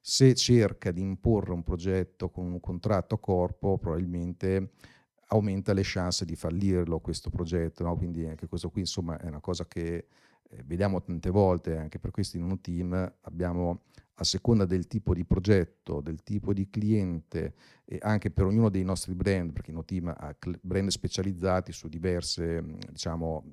se 0.00 0.32
cerca 0.36 0.92
di 0.92 1.00
imporre 1.00 1.50
un 1.50 1.64
progetto 1.64 2.30
con 2.30 2.46
un 2.46 2.60
contratto 2.60 3.16
a 3.16 3.18
corpo, 3.18 3.78
probabilmente 3.78 4.70
aumenta 5.28 5.72
le 5.72 5.82
chance 5.84 6.24
di 6.24 6.36
fallirlo 6.36 7.00
questo 7.00 7.30
progetto, 7.30 7.82
no? 7.84 7.96
quindi 7.96 8.26
anche 8.26 8.46
questo 8.46 8.70
qui 8.70 8.80
insomma 8.80 9.18
è 9.18 9.26
una 9.26 9.40
cosa 9.40 9.66
che 9.66 10.06
eh, 10.48 10.62
vediamo 10.64 11.02
tante 11.02 11.30
volte, 11.30 11.76
anche 11.76 11.98
per 11.98 12.10
questo 12.10 12.36
in 12.36 12.44
un 12.44 12.60
team 12.60 13.14
abbiamo 13.22 13.82
a 14.18 14.24
seconda 14.24 14.64
del 14.64 14.86
tipo 14.86 15.12
di 15.12 15.24
progetto, 15.24 16.00
del 16.00 16.22
tipo 16.22 16.52
di 16.52 16.70
cliente 16.70 17.54
e 17.84 17.98
anche 18.00 18.30
per 18.30 18.46
ognuno 18.46 18.70
dei 18.70 18.84
nostri 18.84 19.14
brand, 19.14 19.52
perché 19.52 19.70
in 19.70 19.76
un 19.76 19.84
team 19.84 20.08
ha 20.08 20.34
brand 20.62 20.88
specializzati 20.88 21.72
su 21.72 21.88
diverse 21.88 22.64
diciamo, 22.90 23.44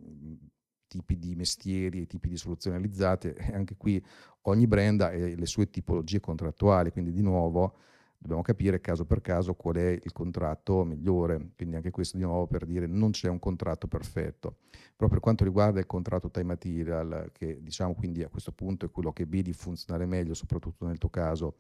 tipi 0.88 1.18
di 1.18 1.36
mestieri 1.36 2.01
e 2.01 2.06
tipi 2.06 2.30
di 2.30 2.38
soluzioni 2.38 2.77
realizzate 2.77 3.34
e 3.36 3.53
anche 3.53 3.75
qui 3.75 4.03
ogni 4.44 4.68
brand 4.68 5.01
ha 5.01 5.10
le 5.10 5.46
sue 5.46 5.70
tipologie 5.70 6.20
contrattuali, 6.20 6.92
quindi 6.92 7.12
di 7.12 7.22
nuovo 7.22 7.77
dobbiamo 8.24 8.42
capire 8.42 8.80
caso 8.80 9.03
per 9.03 9.20
caso 9.20 9.53
qual 9.53 9.75
è 9.75 9.89
il 9.89 10.13
contratto 10.13 10.86
migliore, 10.86 11.50
quindi 11.58 11.75
anche 11.75 11.92
questo 11.92 12.15
di 12.15 12.24
nuovo 12.24 12.48
per 12.48 12.65
dire 12.65 12.88
non 12.88 13.12
c'è 13.12 13.27
un 13.27 13.38
contratto 13.38 13.88
perfetto. 13.88 14.60
Però 14.96 15.10
per 15.10 15.20
quanto 15.20 15.44
riguarda 15.44 15.82
il 15.82 15.86
contratto 15.86 16.32
time 16.32 16.46
material, 16.46 17.32
che 17.34 17.62
diciamo 17.62 17.94
quindi 17.94 18.24
a 18.24 18.30
questo 18.30 18.53
punto 18.53 18.86
è 18.86 18.92
quello 18.92 19.12
che 19.12 19.25
vedi 19.25 19.51
funzionare 19.51 20.06
meglio, 20.06 20.34
soprattutto 20.34 20.86
nel 20.86 20.98
tuo 20.98 21.10
caso, 21.10 21.58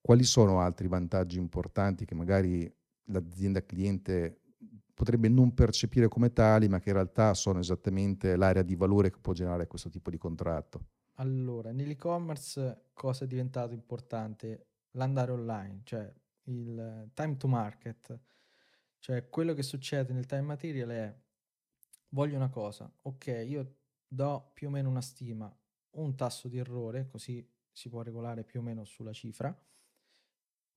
quali 0.00 0.24
sono 0.24 0.60
altri 0.60 0.88
vantaggi 0.88 1.36
importanti 1.36 2.06
che 2.06 2.14
magari 2.14 2.74
l'azienda 3.08 3.62
cliente 3.62 4.40
potrebbe 4.94 5.28
non 5.28 5.52
percepire 5.52 6.08
come 6.08 6.32
tali, 6.32 6.66
ma 6.66 6.78
che 6.78 6.88
in 6.88 6.94
realtà 6.94 7.34
sono 7.34 7.58
esattamente 7.58 8.36
l'area 8.36 8.62
di 8.62 8.74
valore 8.74 9.10
che 9.10 9.18
può 9.20 9.34
generare 9.34 9.66
questo 9.66 9.90
tipo 9.90 10.08
di 10.08 10.16
contratto? 10.16 10.80
Allora, 11.16 11.72
nell'e-commerce 11.72 12.84
cosa 12.94 13.24
è 13.24 13.26
diventato 13.26 13.74
importante? 13.74 14.68
L'andare 14.96 15.30
online, 15.32 15.80
cioè 15.84 16.12
il 16.44 17.10
time 17.14 17.36
to 17.36 17.48
market, 17.48 18.18
cioè 18.98 19.28
quello 19.28 19.54
che 19.54 19.62
succede 19.62 20.12
nel 20.12 20.26
time 20.26 20.42
material 20.42 20.88
è 20.90 21.16
voglio 22.10 22.36
una 22.36 22.48
cosa, 22.48 22.90
ok, 23.02 23.44
io 23.46 23.76
do 24.06 24.50
più 24.54 24.68
o 24.68 24.70
meno 24.70 24.88
una 24.88 25.00
stima, 25.02 25.54
un 25.92 26.14
tasso 26.16 26.48
di 26.48 26.58
errore, 26.58 27.06
così 27.06 27.46
si 27.70 27.88
può 27.88 28.02
regolare 28.02 28.44
più 28.44 28.60
o 28.60 28.62
meno 28.62 28.84
sulla 28.84 29.12
cifra. 29.12 29.54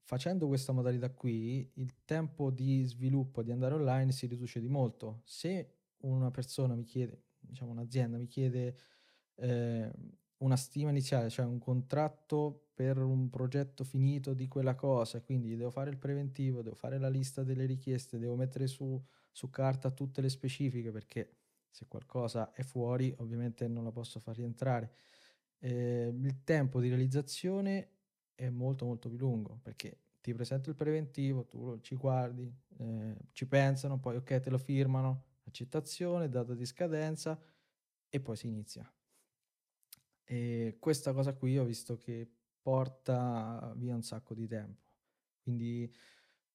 Facendo 0.01 0.47
questa 0.47 0.73
modalità 0.73 1.11
qui, 1.11 1.71
il 1.75 2.03
tempo 2.03 2.49
di 2.49 2.83
sviluppo 2.83 3.43
di 3.43 3.51
andare 3.51 3.75
online 3.75 4.11
si 4.11 4.25
riduce 4.25 4.59
di 4.59 4.67
molto. 4.67 5.21
Se 5.23 5.75
una 5.99 6.31
persona 6.31 6.75
mi 6.75 6.83
chiede, 6.83 7.25
diciamo 7.39 7.71
un'azienda 7.71 8.17
mi 8.17 8.27
chiede 8.27 8.75
eh, 9.35 9.91
una 10.39 10.55
stima 10.55 10.89
iniziale, 10.89 11.29
cioè 11.29 11.45
un 11.45 11.59
contratto 11.59 12.69
per 12.73 12.97
un 12.97 13.29
progetto 13.29 13.83
finito 13.83 14.33
di 14.33 14.47
quella 14.47 14.75
cosa, 14.75 15.21
quindi 15.21 15.55
devo 15.55 15.69
fare 15.69 15.89
il 15.89 15.97
preventivo, 15.97 16.61
devo 16.61 16.75
fare 16.75 16.97
la 16.97 17.09
lista 17.09 17.43
delle 17.43 17.65
richieste, 17.65 18.19
devo 18.19 18.35
mettere 18.35 18.67
su, 18.67 19.01
su 19.31 19.49
carta 19.49 19.91
tutte 19.91 20.21
le 20.21 20.29
specifiche 20.29 20.91
perché 20.91 21.35
se 21.69 21.87
qualcosa 21.87 22.51
è 22.53 22.63
fuori 22.63 23.13
ovviamente 23.17 23.67
non 23.67 23.83
la 23.83 23.91
posso 23.91 24.19
far 24.19 24.35
rientrare. 24.35 24.91
Eh, 25.59 26.13
il 26.15 26.43
tempo 26.43 26.79
di 26.79 26.87
realizzazione 26.87 27.89
è 28.33 28.49
molto 28.49 28.85
molto 28.85 29.09
più 29.09 29.17
lungo 29.17 29.59
perché 29.61 29.97
ti 30.21 30.33
presento 30.33 30.69
il 30.69 30.75
preventivo, 30.75 31.45
tu 31.45 31.79
ci 31.81 31.95
guardi, 31.95 32.49
eh, 32.77 33.15
ci 33.33 33.45
pensano, 33.45 33.99
poi 33.99 34.15
ok 34.15 34.39
te 34.39 34.49
lo 34.49 34.57
firmano, 34.57 35.25
accettazione, 35.43 36.29
data 36.29 36.53
di 36.53 36.65
scadenza 36.65 37.37
e 38.07 38.19
poi 38.21 38.35
si 38.37 38.47
inizia. 38.47 38.89
E 40.31 40.77
questa 40.79 41.11
cosa 41.11 41.33
qui 41.33 41.57
ho 41.57 41.65
visto 41.65 41.97
che 41.97 42.29
porta 42.61 43.73
via 43.75 43.95
un 43.95 44.03
sacco 44.03 44.35
di 44.35 44.45
tempo. 44.45 44.91
Quindi 45.41 45.91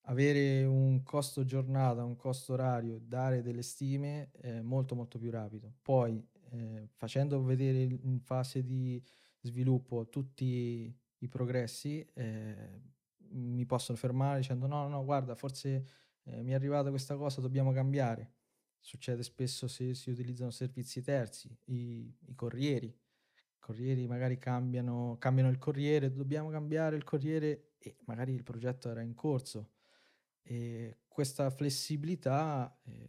avere 0.03 0.63
un 0.63 1.03
costo 1.03 1.45
giornata, 1.45 2.05
un 2.05 2.15
costo 2.15 2.53
orario, 2.53 3.01
dare 3.01 3.43
delle 3.43 3.63
stime 3.63 4.31
è 4.31 4.61
molto 4.61 4.95
molto 4.95 5.19
più 5.19 5.29
rapido. 5.33 5.75
Poi 5.83 6.25
eh, 6.51 6.89
facendo 6.93 7.43
vedere 7.43 7.83
in 7.83 8.21
fase 8.21 8.63
di 8.63 9.03
sviluppo 9.41 10.09
tutti 10.09 10.97
i 11.19 11.29
progressi, 11.29 12.07
eh, 12.15 12.81
mi 13.31 13.67
possono 13.67 13.99
fermare 13.99 14.39
dicendo 14.39 14.69
no, 14.69 14.87
no, 14.87 15.05
guarda, 15.05 15.35
forse 15.35 15.85
eh, 16.23 16.43
mi 16.45 16.53
è 16.53 16.55
arrivata 16.55 16.91
questa 16.91 17.17
cosa, 17.17 17.41
dobbiamo 17.41 17.73
cambiare. 17.73 18.35
Succede 18.79 19.25
spesso 19.25 19.67
se 19.67 19.95
si 19.95 20.11
utilizzano 20.11 20.51
servizi 20.53 21.03
terzi, 21.03 21.59
i, 21.65 22.15
i 22.27 22.35
corrieri 22.37 23.03
corrieri 23.65 24.07
magari 24.07 24.39
cambiano, 24.39 25.17
cambiano 25.19 25.49
il 25.49 25.57
corriere, 25.57 26.13
dobbiamo 26.13 26.51
cambiare 26.51 26.97
il 26.97 27.05
corriere 27.05 27.71
e 27.79 27.97
magari 28.05 28.35
il 28.35 28.43
progetto 28.43 28.91
era 28.91 29.01
in 29.01 29.15
corso. 29.15 29.71
E 30.43 30.99
questa 31.09 31.49
flessibilità, 31.49 32.79
eh, 32.85 33.09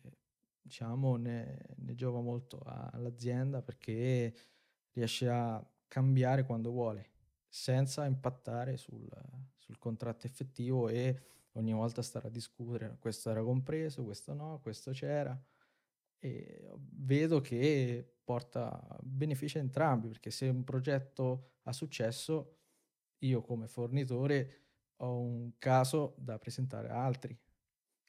diciamo, 0.62 1.17
ne, 1.17 1.59
ne, 1.75 1.93
giova 1.93 2.21
molto 2.21 2.62
all'azienda 2.63 3.62
perché 3.62 4.33
riesce 4.93 5.27
a 5.27 5.62
cambiare 5.89 6.45
quando 6.45 6.71
vuole, 6.71 7.09
senza 7.50 8.05
impattare 8.05 8.77
sul, 8.77 9.09
sul 9.57 9.77
contratto 9.77 10.25
effettivo 10.25 10.88
e 10.88 11.21
ogni 11.53 11.74
volta 11.74 12.01
stare 12.01 12.27
a 12.27 12.31
discutere, 12.31 12.95
questo 12.97 13.29
era 13.29 13.43
compreso, 13.43 14.05
questo 14.05 14.33
no, 14.33 14.62
questo 14.62 14.91
c'era 14.91 15.38
e 16.17 16.71
vedo 16.93 17.41
che 17.41 18.14
porta 18.25 18.98
benefici 19.01 19.58
a 19.58 19.62
entrambi, 19.62 20.09
perché 20.09 20.31
se 20.31 20.50
un 20.50 20.66
progetto 20.66 21.51
ha 21.64 21.72
successo, 21.72 22.57
io 23.20 23.42
come 23.42 23.68
fornitore 23.68 24.64
ho 24.98 25.20
un 25.20 25.51
caso 25.57 26.16
da 26.18 26.38
presentare 26.38 26.90
a 26.90 27.05
altri. 27.05 27.38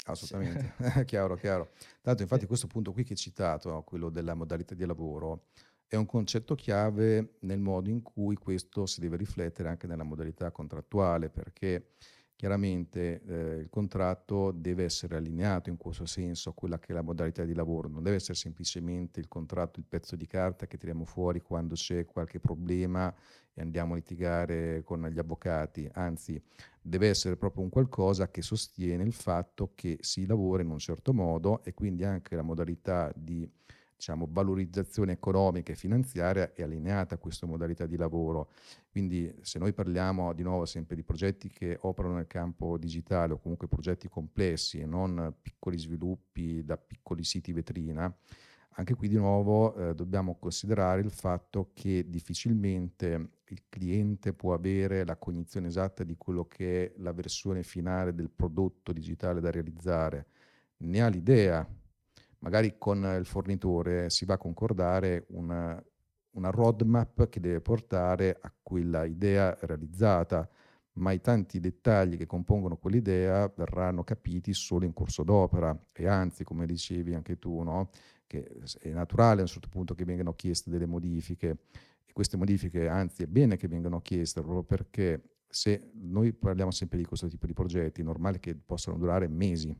Assolutamente, 0.07 0.73
chiaro, 1.05 1.37
chiaro. 1.37 1.71
Tanto 2.01 2.23
infatti 2.23 2.43
sì. 2.43 2.47
questo 2.47 2.67
punto 2.67 2.93
qui 2.93 3.05
che 3.05 3.13
hai 3.13 3.19
citato, 3.19 3.83
quello 3.83 4.09
della 4.09 4.35
modalità 4.35 4.75
di 4.75 4.85
lavoro, 4.85 5.49
è 5.87 5.97
un 5.97 6.07
concetto 6.07 6.55
chiave 6.55 7.37
nel 7.41 7.61
modo 7.61 7.91
in 7.91 8.03
cui 8.03 8.37
questo 8.37 8.87
si 8.87 9.01
deve 9.01 9.17
riflettere 9.17 9.69
anche 9.69 9.87
nella 9.87 10.03
modalità 10.03 10.51
contrattuale, 10.51 11.29
perché 11.29 11.91
Chiaramente 12.37 13.23
eh, 13.27 13.61
il 13.61 13.71
contratto 13.71 14.51
deve 14.51 14.85
essere 14.85 15.17
allineato 15.17 15.71
in 15.71 15.79
questo 15.79 16.05
senso 16.05 16.51
a 16.51 16.53
quella 16.53 16.79
che 16.79 16.93
è 16.93 16.95
la 16.95 17.01
modalità 17.01 17.45
di 17.45 17.55
lavoro, 17.55 17.89
non 17.89 18.03
deve 18.03 18.17
essere 18.17 18.35
semplicemente 18.35 19.21
il 19.21 19.27
contratto, 19.27 19.81
il 19.81 19.87
pezzo 19.89 20.17
di 20.17 20.27
carta 20.27 20.67
che 20.67 20.77
tiriamo 20.77 21.07
fuori 21.07 21.41
quando 21.41 21.75
c'è 21.75 22.05
qualche 22.05 22.39
problema 22.39 23.11
e 23.55 23.63
andiamo 23.63 23.95
a 23.95 23.97
litigare 23.97 24.83
con 24.85 25.07
gli 25.07 25.19
avvocati, 25.19 25.89
anzi 25.95 26.39
deve 26.79 27.09
essere 27.09 27.39
proprio 27.39 27.63
un 27.63 27.71
qualcosa 27.71 28.29
che 28.29 28.43
sostiene 28.43 29.03
il 29.03 29.15
fatto 29.15 29.73
che 29.75 29.97
si 30.03 30.27
lavora 30.27 30.63
in 30.63 30.69
un 30.69 30.79
certo 30.79 31.15
modo 31.15 31.65
e 31.65 31.73
quindi 31.73 32.05
anche 32.05 32.37
la 32.37 32.43
modalità 32.43 33.11
di 33.17 33.51
diciamo, 33.97 34.29
valorizzazione 34.31 35.13
economica 35.13 35.73
e 35.73 35.77
finanziaria 35.77 36.53
è 36.53 36.63
allineata 36.63 37.15
a 37.15 37.19
questa 37.19 37.47
modalità 37.47 37.87
di 37.87 37.97
lavoro. 37.97 38.51
Quindi 38.91 39.35
se 39.41 39.59
noi 39.59 39.73
parliamo 39.73 40.33
di 40.35 40.43
nuovo 40.43 40.67
sempre 40.67 40.95
di 40.95 41.03
progetti 41.03 41.49
che 41.49 41.79
operano 41.81 42.15
nel 42.17 42.27
campo 42.27 42.77
digitale 42.77 43.33
o 43.33 43.39
comunque 43.39 43.69
progetti 43.69 44.09
complessi 44.09 44.79
e 44.79 44.87
non 44.87 45.35
piccoli 45.41 45.79
sviluppi 45.79 46.63
da 46.65 46.77
piccoli 46.77 47.25
siti 47.25 47.53
vetrina, 47.53 48.15
anche 48.79 48.95
qui 48.95 49.09
di 49.09 49.17
nuovo 49.17 49.75
eh, 49.75 49.95
dobbiamo 49.95 50.37
considerare 50.39 51.01
il 51.01 51.11
fatto 51.11 51.71
che 51.73 52.05
difficilmente 52.09 53.31
il 53.49 53.63
cliente 53.71 54.35
può 54.35 54.53
avere 54.53 55.07
la 55.07 55.17
cognizione 55.17 55.69
esatta 55.69 56.05
di 56.05 56.17
quello 56.19 56.45
che 56.45 56.85
è 56.85 56.93
la 56.99 57.13
versione 57.13 57.63
finale 57.63 58.15
del 58.15 58.29
prodotto 58.29 58.93
digitale 58.93 59.41
da 59.41 59.51
realizzare, 59.51 60.27
ne 60.79 61.01
ha 61.01 61.09
l'idea, 61.09 61.67
magari 62.41 62.77
con 62.79 62.99
il 63.19 63.27
fornitore 63.27 64.11
si 64.11 64.25
va 64.25 64.35
a 64.35 64.39
concordare 64.39 65.25
una, 65.29 65.83
una 66.31 66.51
roadmap 66.51 67.29
che 67.29 67.41
deve 67.41 67.61
portare 67.61 68.39
a 68.41 68.53
quella 68.63 69.05
idea 69.05 69.57
realizzata, 69.61 70.49
ma 70.95 71.13
i 71.13 71.21
tanti 71.21 71.61
dettagli 71.61 72.17
che 72.17 72.27
compongono 72.27 72.77
quell'idea 72.77 73.53
verranno 73.55 74.03
capiti 74.05 74.55
solo 74.55 74.85
in 74.85 74.93
corso 74.93 75.23
d'opera 75.25 75.79
e 75.93 76.07
anzi, 76.07 76.45
come 76.45 76.67
dicevi 76.67 77.15
anche 77.15 77.39
tu, 77.39 77.63
no? 77.63 77.91
che 78.27 78.61
è 78.81 78.91
naturale 78.91 79.41
a 79.41 79.43
un 79.43 79.49
certo 79.49 79.69
punto 79.69 79.95
che 79.95 80.05
vengano 80.05 80.35
chieste 80.35 80.71
delle 80.71 80.87
modifiche 80.87 81.59
e 82.05 82.13
queste 82.13 82.37
modifiche, 82.37 82.89
anzi 82.89 83.23
è 83.23 83.27
bene 83.27 83.57
che 83.57 83.69
vengano 83.69 84.01
chieste 84.01 84.41
proprio 84.41 84.63
perché 84.63 85.23
se 85.49 85.91
noi 85.95 86.33
parliamo 86.33 86.71
sempre 86.71 86.99
di 86.99 87.05
questo 87.05 87.29
tipo 87.29 87.47
di 87.47 87.53
progetti, 87.53 88.01
è 88.01 88.05
normale 88.05 88.41
che 88.41 88.55
possano 88.57 88.99
durare 88.99 89.29
mesi, 89.29 89.75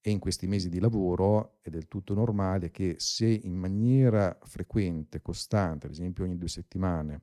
e 0.00 0.10
in 0.10 0.18
questi 0.18 0.46
mesi 0.46 0.68
di 0.68 0.80
lavoro 0.80 1.58
è 1.60 1.70
del 1.70 1.88
tutto 1.88 2.14
normale 2.14 2.70
che 2.70 2.96
se 2.98 3.26
in 3.26 3.54
maniera 3.54 4.38
frequente, 4.42 5.20
costante, 5.20 5.86
ad 5.86 5.92
esempio 5.92 6.24
ogni 6.24 6.38
due 6.38 6.48
settimane, 6.48 7.22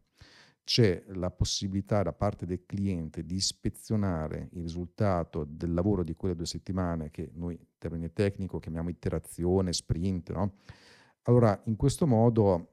c'è 0.66 1.04
la 1.10 1.30
possibilità 1.30 2.02
da 2.02 2.12
parte 2.12 2.46
del 2.46 2.66
cliente 2.66 3.24
di 3.24 3.36
ispezionare 3.36 4.50
il 4.54 4.62
risultato 4.62 5.46
del 5.48 5.74
lavoro 5.74 6.04
di 6.04 6.16
quelle 6.16 6.36
due 6.36 6.48
settimane, 6.48 7.12
che 7.12 7.30
noi 7.36 7.54
in 7.54 7.66
termine 7.78 8.12
tecnico 8.12 8.60
chiamiamo 8.60 8.90
iterazione, 8.90 9.72
sprint, 9.72 10.32
no? 10.32 10.56
allora 11.24 11.60
in 11.66 11.76
questo 11.76 12.08
modo 12.08 12.72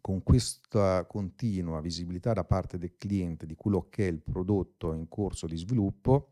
con 0.00 0.22
questa 0.24 1.04
continua 1.06 1.80
visibilità 1.80 2.32
da 2.32 2.44
parte 2.44 2.76
del 2.76 2.96
cliente 2.98 3.46
di 3.46 3.54
quello 3.54 3.86
che 3.88 4.08
è 4.08 4.10
il 4.10 4.20
prodotto 4.20 4.92
in 4.92 5.06
corso 5.08 5.46
di 5.46 5.56
sviluppo, 5.56 6.31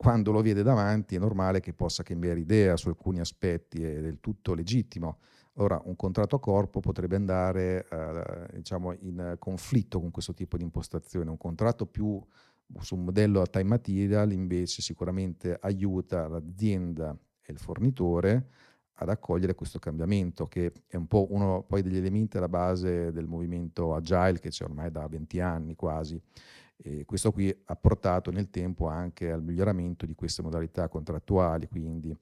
quando 0.00 0.32
lo 0.32 0.40
vede 0.40 0.62
davanti 0.62 1.16
è 1.16 1.18
normale 1.18 1.60
che 1.60 1.74
possa 1.74 2.02
cambiare 2.02 2.40
idea 2.40 2.74
su 2.78 2.88
alcuni 2.88 3.20
aspetti, 3.20 3.84
è 3.84 4.00
del 4.00 4.18
tutto 4.18 4.54
legittimo. 4.54 5.18
Ora, 5.56 5.78
un 5.84 5.94
contratto 5.94 6.36
a 6.36 6.40
corpo 6.40 6.80
potrebbe 6.80 7.16
andare 7.16 7.86
eh, 7.86 8.46
diciamo 8.54 8.94
in 8.94 9.36
conflitto 9.38 10.00
con 10.00 10.10
questo 10.10 10.32
tipo 10.32 10.56
di 10.56 10.62
impostazione. 10.62 11.28
Un 11.28 11.36
contratto 11.36 11.84
più 11.84 12.18
su 12.78 12.94
un 12.94 13.04
modello 13.04 13.42
a 13.42 13.46
time 13.46 13.64
material 13.64 14.32
invece 14.32 14.80
sicuramente 14.80 15.58
aiuta 15.60 16.28
l'azienda 16.28 17.14
e 17.42 17.52
il 17.52 17.58
fornitore 17.58 18.48
ad 18.94 19.10
accogliere 19.10 19.54
questo 19.54 19.78
cambiamento 19.78 20.46
che 20.46 20.72
è 20.86 20.96
un 20.96 21.08
po' 21.08 21.26
uno 21.28 21.62
poi 21.62 21.82
degli 21.82 21.96
elementi 21.98 22.38
alla 22.38 22.48
base 22.48 23.12
del 23.12 23.26
movimento 23.26 23.94
agile 23.94 24.38
che 24.38 24.48
c'è 24.48 24.64
ormai 24.64 24.90
da 24.90 25.06
20 25.06 25.40
anni 25.40 25.74
quasi 25.74 26.18
e 26.82 27.04
questo 27.04 27.30
qui 27.30 27.54
ha 27.64 27.76
portato 27.76 28.30
nel 28.30 28.48
tempo 28.48 28.86
anche 28.86 29.30
al 29.30 29.42
miglioramento 29.42 30.06
di 30.06 30.14
queste 30.14 30.42
modalità 30.42 30.88
contrattuali. 30.88 31.68
Quindi, 31.68 32.16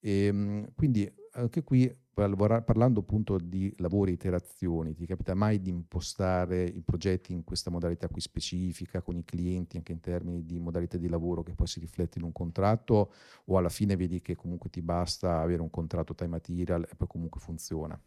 e, 0.00 0.24
ehm, 0.24 0.72
quindi 0.74 1.10
anche 1.32 1.62
qui 1.62 1.90
parlando 2.14 3.00
appunto 3.00 3.38
di 3.38 3.72
lavori 3.78 4.10
e 4.10 4.14
iterazioni, 4.14 4.94
ti 4.94 5.06
capita 5.06 5.34
mai 5.34 5.62
di 5.62 5.70
impostare 5.70 6.64
i 6.64 6.82
progetti 6.82 7.32
in 7.32 7.42
questa 7.42 7.70
modalità 7.70 8.08
qui 8.08 8.20
specifica 8.20 9.00
con 9.00 9.16
i 9.16 9.24
clienti 9.24 9.78
anche 9.78 9.92
in 9.92 10.00
termini 10.00 10.44
di 10.44 10.58
modalità 10.58 10.98
di 10.98 11.08
lavoro 11.08 11.42
che 11.42 11.54
poi 11.54 11.66
si 11.66 11.80
riflette 11.80 12.18
in 12.18 12.24
un 12.24 12.32
contratto 12.32 13.12
o 13.46 13.56
alla 13.56 13.70
fine 13.70 13.96
vedi 13.96 14.20
che 14.20 14.36
comunque 14.36 14.68
ti 14.68 14.82
basta 14.82 15.40
avere 15.40 15.62
un 15.62 15.70
contratto 15.70 16.14
time 16.14 16.30
material 16.30 16.86
e 16.90 16.94
poi 16.94 17.08
comunque 17.08 17.40
funziona? 17.40 17.98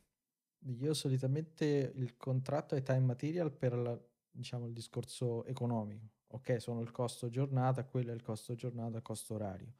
Io 0.67 0.93
solitamente 0.93 1.91
il 1.95 2.15
contratto 2.15 2.75
è 2.75 2.83
time 2.83 2.99
material 2.99 3.51
per 3.51 3.73
la, 3.75 3.99
diciamo, 4.35 4.65
il 4.65 4.73
discorso 4.73 5.45
economico. 5.45 6.09
Ok, 6.27 6.61
sono 6.61 6.81
il 6.81 6.91
costo 6.91 7.29
giornata, 7.29 7.85
quello 7.85 8.11
è 8.11 8.13
il 8.13 8.21
costo 8.21 8.55
giornata, 8.55 9.01
costo 9.01 9.35
orario. 9.35 9.73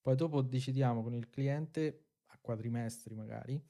Poi 0.00 0.14
dopo 0.14 0.40
decidiamo 0.42 1.02
con 1.02 1.14
il 1.14 1.28
cliente, 1.28 2.04
a 2.26 2.38
quadrimestri 2.40 3.14
magari, 3.14 3.60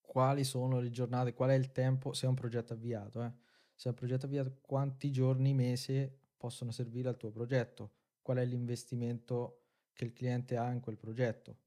quali 0.00 0.44
sono 0.44 0.78
le 0.78 0.90
giornate, 0.90 1.34
qual 1.34 1.50
è 1.50 1.54
il 1.54 1.72
tempo, 1.72 2.12
se 2.12 2.26
è 2.26 2.28
un 2.28 2.36
progetto 2.36 2.72
avviato, 2.74 3.22
eh. 3.24 3.32
se 3.74 3.86
è 3.86 3.88
un 3.88 3.96
progetto 3.96 4.26
avviato, 4.26 4.58
quanti 4.60 5.10
giorni, 5.10 5.54
mese 5.54 6.20
possono 6.36 6.70
servire 6.70 7.08
al 7.08 7.16
tuo 7.16 7.30
progetto, 7.30 7.92
qual 8.22 8.36
è 8.36 8.44
l'investimento 8.44 9.62
che 9.92 10.04
il 10.04 10.12
cliente 10.12 10.56
ha 10.56 10.70
in 10.70 10.80
quel 10.80 10.96
progetto. 10.96 11.58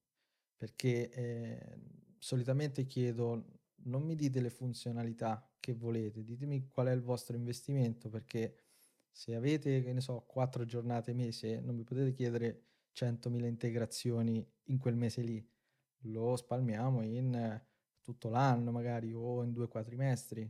Perché 0.56 1.10
eh, 1.10 1.80
solitamente 2.18 2.86
chiedo 2.86 3.60
non 3.84 4.04
mi 4.04 4.16
dite 4.16 4.40
le 4.40 4.50
funzionalità 4.50 5.47
che 5.60 5.74
volete, 5.74 6.24
ditemi 6.24 6.68
qual 6.68 6.88
è 6.88 6.92
il 6.92 7.02
vostro 7.02 7.36
investimento, 7.36 8.10
perché 8.10 8.56
se 9.12 9.36
avete, 9.36 9.82
che 9.82 9.94
ne 9.94 10.02
so, 10.02 10.24
quattro 10.28 10.66
giornate 10.66 11.14
mese, 11.14 11.60
non 11.60 11.76
mi 11.76 11.84
potete 11.84 12.12
chiedere 12.14 12.64
100.000 12.94 13.46
integrazioni 13.46 14.46
in 14.66 14.78
quel 14.78 14.96
mese 14.96 15.22
lì, 15.22 15.46
lo 16.02 16.36
spalmiamo 16.36 17.02
in 17.02 17.62
tutto 18.02 18.30
l'anno 18.30 18.72
magari 18.72 19.12
o 19.14 19.44
in 19.44 19.52
due 19.52 19.68
quadrimestri. 19.68 20.50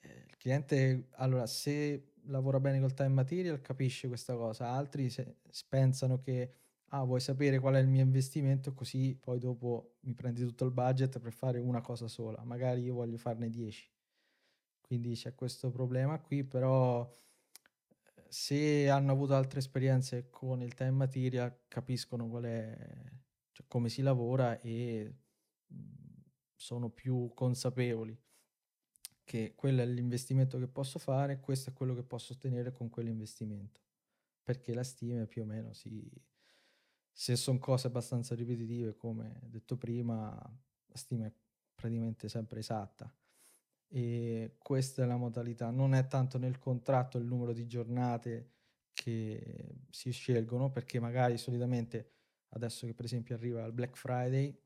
Eh, 0.00 0.24
il 0.26 0.36
cliente, 0.36 1.08
allora, 1.12 1.46
se 1.46 2.14
lavora 2.26 2.60
bene 2.60 2.80
col 2.80 2.94
time 2.94 3.10
material 3.10 3.60
capisce 3.60 4.08
questa 4.08 4.34
cosa, 4.34 4.68
altri 4.70 5.10
se, 5.10 5.36
pensano 5.68 6.18
che 6.18 6.52
ah, 6.88 7.04
vuoi 7.04 7.20
sapere 7.20 7.58
qual 7.58 7.74
è 7.74 7.78
il 7.78 7.88
mio 7.88 8.02
investimento, 8.02 8.74
così 8.74 9.16
poi 9.18 9.38
dopo 9.38 9.96
mi 10.00 10.14
prendi 10.14 10.42
tutto 10.42 10.64
il 10.64 10.72
budget 10.72 11.18
per 11.18 11.32
fare 11.32 11.58
una 11.58 11.80
cosa 11.80 12.08
sola, 12.08 12.42
magari 12.44 12.82
io 12.82 12.94
voglio 12.94 13.18
farne 13.18 13.48
10. 13.48 13.95
Quindi 14.86 15.14
c'è 15.14 15.34
questo 15.34 15.70
problema 15.70 16.18
qui, 16.20 16.44
però 16.44 17.12
se 18.28 18.88
hanno 18.88 19.12
avuto 19.12 19.34
altre 19.34 19.58
esperienze 19.58 20.30
con 20.30 20.62
il 20.62 20.74
time 20.74 20.92
material 20.92 21.64
capiscono 21.68 22.28
qual 22.28 22.44
è, 22.44 22.76
cioè 23.52 23.66
come 23.66 23.88
si 23.88 24.02
lavora 24.02 24.60
e 24.60 25.14
sono 26.54 26.88
più 26.90 27.32
consapevoli 27.34 28.16
che 29.26 29.54
quello 29.56 29.82
è 29.82 29.86
l'investimento 29.86 30.56
che 30.56 30.68
posso 30.68 31.00
fare, 31.00 31.40
questo 31.40 31.70
è 31.70 31.72
quello 31.72 31.94
che 31.94 32.04
posso 32.04 32.34
ottenere 32.34 32.70
con 32.70 32.88
quell'investimento. 32.88 33.80
Perché 34.44 34.72
la 34.72 34.84
stima 34.84 35.26
più 35.26 35.42
o 35.42 35.44
meno 35.44 35.72
si, 35.72 36.08
se 37.10 37.34
sono 37.34 37.58
cose 37.58 37.88
abbastanza 37.88 38.36
ripetitive, 38.36 38.94
come 38.94 39.40
detto 39.48 39.76
prima, 39.76 40.28
la 40.28 40.96
stima 40.96 41.26
è 41.26 41.32
praticamente 41.74 42.28
sempre 42.28 42.60
esatta. 42.60 43.12
E 43.88 44.56
questa 44.58 45.02
è 45.02 45.06
la 45.06 45.16
modalità. 45.16 45.70
Non 45.70 45.94
è 45.94 46.06
tanto 46.06 46.38
nel 46.38 46.58
contratto 46.58 47.18
il 47.18 47.24
numero 47.24 47.52
di 47.52 47.66
giornate 47.66 48.50
che 48.92 49.76
si 49.90 50.10
scelgono, 50.10 50.70
perché 50.70 51.00
magari 51.00 51.38
solitamente 51.38 52.10
adesso 52.50 52.86
che 52.86 52.94
per 52.94 53.04
esempio 53.04 53.34
arriva 53.34 53.64
il 53.64 53.72
Black 53.72 53.96
Friday, 53.96 54.58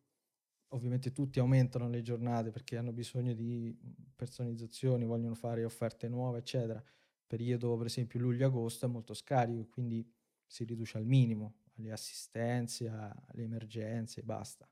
ovviamente 0.69 1.13
tutti 1.13 1.41
aumentano 1.41 1.89
le 1.89 2.03
giornate 2.03 2.51
perché 2.51 2.77
hanno 2.77 2.93
bisogno 2.93 3.35
di 3.35 3.77
personalizzazioni, 4.15 5.05
vogliono 5.05 5.35
fare 5.35 5.65
offerte 5.65 6.09
nuove, 6.09 6.39
eccetera. 6.39 6.83
Periodo 7.27 7.77
per 7.77 7.87
esempio 7.87 8.21
luglio-agosto 8.21 8.87
è 8.87 8.89
molto 8.89 9.15
scarico, 9.15 9.67
quindi 9.69 10.09
si 10.47 10.65
riduce 10.65 10.99
al 10.99 11.07
minimo 11.07 11.55
alle 11.81 11.93
assistenze, 11.93 12.89
alle 12.89 13.43
emergenze 13.43 14.21
e 14.21 14.23
basta. 14.23 14.69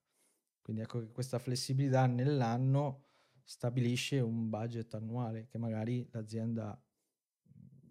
Quindi 0.61 0.82
ecco 0.82 1.00
che 1.00 1.11
questa 1.11 1.38
flessibilità 1.38 2.06
nell'anno 2.06 3.06
stabilisce 3.48 4.20
un 4.20 4.50
budget 4.50 4.92
annuale 4.92 5.46
che 5.46 5.56
magari 5.56 6.06
l'azienda 6.11 6.78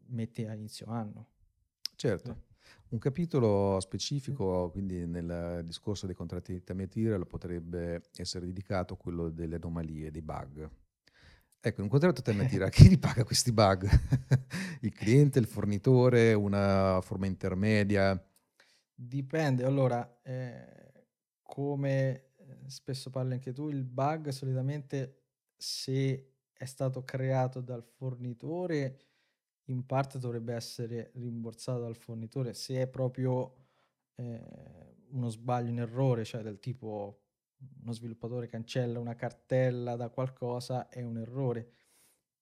mette 0.10 0.48
a 0.48 0.54
inizio 0.54 0.86
anno. 0.86 1.30
Certo. 1.96 2.32
Sì. 2.32 2.56
Un 2.90 3.00
capitolo 3.00 3.80
specifico, 3.80 4.70
quindi 4.70 5.08
nel 5.08 5.64
discorso 5.66 6.06
dei 6.06 6.14
contratti 6.14 6.54
di 6.54 6.64
time 6.64 6.88
potrebbe 7.26 8.04
essere 8.18 8.46
dedicato 8.46 8.94
a 8.94 8.98
quello 8.98 9.30
delle 9.30 9.56
anomalie, 9.56 10.12
dei 10.12 10.22
bug. 10.22 10.70
Ecco, 11.60 11.80
in 11.80 11.86
un 11.86 11.90
contratto 11.90 12.22
time 12.22 12.46
a 12.46 12.70
chi 12.70 12.88
li 12.88 13.00
paga 13.00 13.24
questi 13.24 13.52
bug? 13.52 13.90
il 14.82 14.94
cliente, 14.94 15.40
il 15.40 15.48
fornitore, 15.48 16.34
una 16.34 17.02
forma 17.02 17.26
intermedia? 17.26 18.24
Dipende, 18.94 19.64
allora, 19.64 20.20
eh, 20.22 21.06
come 21.42 22.26
eh, 22.36 22.58
spesso 22.68 23.10
parli 23.10 23.34
anche 23.34 23.54
tu, 23.54 23.70
il 23.70 23.84
bug 23.84 24.30
solitamente 24.30 25.17
se 25.58 26.34
è 26.54 26.66
stato 26.66 27.04
creato 27.04 27.62
dal 27.62 27.84
fornitore, 27.84 29.00
in 29.66 29.86
parte 29.86 30.20
dovrebbe 30.20 30.54
essere 30.54 31.12
rimborsato 31.16 31.82
dal 31.82 31.96
fornitore, 31.96 32.54
se 32.54 32.82
è 32.82 32.88
proprio 32.88 33.66
eh, 34.16 34.96
uno 35.10 35.30
sbaglio, 35.30 35.72
un 35.72 35.80
errore, 35.80 36.24
cioè 36.24 36.42
del 36.42 36.60
tipo 36.60 37.22
uno 37.82 37.92
sviluppatore 37.92 38.48
cancella 38.48 39.00
una 39.00 39.16
cartella 39.16 39.96
da 39.96 40.10
qualcosa, 40.10 40.90
è 40.90 41.02
un 41.02 41.18
errore. 41.18 41.74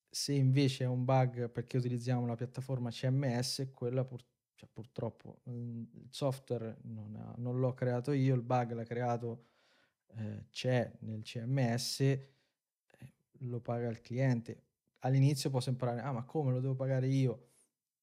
Se 0.10 0.34
invece 0.34 0.84
è 0.86 0.88
un 0.88 1.04
bug 1.06 1.49
perché 1.49 1.78
utilizziamo 1.78 2.21
una 2.21 2.36
piattaforma 2.36 2.89
CMS, 2.89 3.69
quella 3.73 4.04
purtroppo 4.06 4.34
cioè, 4.56 4.69
purtroppo 4.71 5.41
mhmm, 5.43 5.88
il 5.95 6.08
software 6.12 6.78
non, 6.84 7.15
ha, 7.15 7.34
non, 7.38 7.60
l'ho 7.60 7.73
creato 7.73 8.13
io, 8.13 8.36
il 8.36 8.41
bug 8.41 8.71
l'ha 8.71 8.84
creato, 8.84 9.47
eh, 10.15 10.45
c'è 10.49 10.91
nel 10.99 11.21
CMS, 11.23 12.17
lo 13.39 13.60
paga 13.62 13.89
il 13.89 14.02
cliente. 14.02 14.63
All'inizio 15.00 15.50
può 15.50 15.60
sembrare, 15.60 16.02
ah 16.02 16.12
ma 16.12 16.24
come 16.24 16.52
lo 16.52 16.60
devo 16.60 16.76
pagare 16.76 17.08
io? 17.08 17.50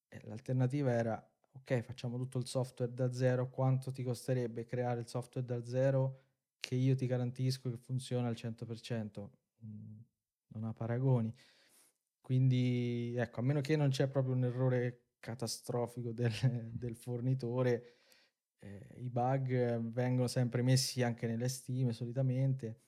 Eh, 0.07 0.21
l'alternativa 0.25 0.91
era, 0.91 1.31
ok, 1.53 1.81
facciamo 1.81 2.17
tutto 2.17 2.37
il 2.37 2.45
software 2.47 2.93
da 2.93 3.11
zero, 3.11 3.49
quanto 3.49 3.91
ti 3.91 4.03
costerebbe 4.03 4.63
creare 4.65 5.01
il 5.01 5.07
software 5.07 5.45
da 5.45 5.63
zero 5.65 6.21
che 6.59 6.75
io 6.75 6.95
ti 6.95 7.05
garantisco 7.07 7.69
che 7.69 7.77
funziona 7.77 8.27
al 8.27 8.35
100%? 8.35 9.31
Mm, 9.65 9.99
non 10.49 10.63
ha 10.65 10.73
paragoni. 10.73 11.33
Quindi, 12.21 13.13
ecco, 13.17 13.39
a 13.41 13.43
meno 13.43 13.61
che 13.61 13.75
non 13.75 13.89
c'è 13.89 14.07
proprio 14.07 14.33
un 14.33 14.45
errore 14.45 15.07
catastrofico 15.19 16.11
del, 16.13 16.31
del 16.73 16.95
fornitore, 16.95 17.95
eh, 18.59 18.87
i 18.97 19.09
bug 19.09 19.79
vengono 19.91 20.27
sempre 20.27 20.61
messi 20.61 21.03
anche 21.03 21.27
nelle 21.27 21.49
stime 21.49 21.91
solitamente, 21.93 22.79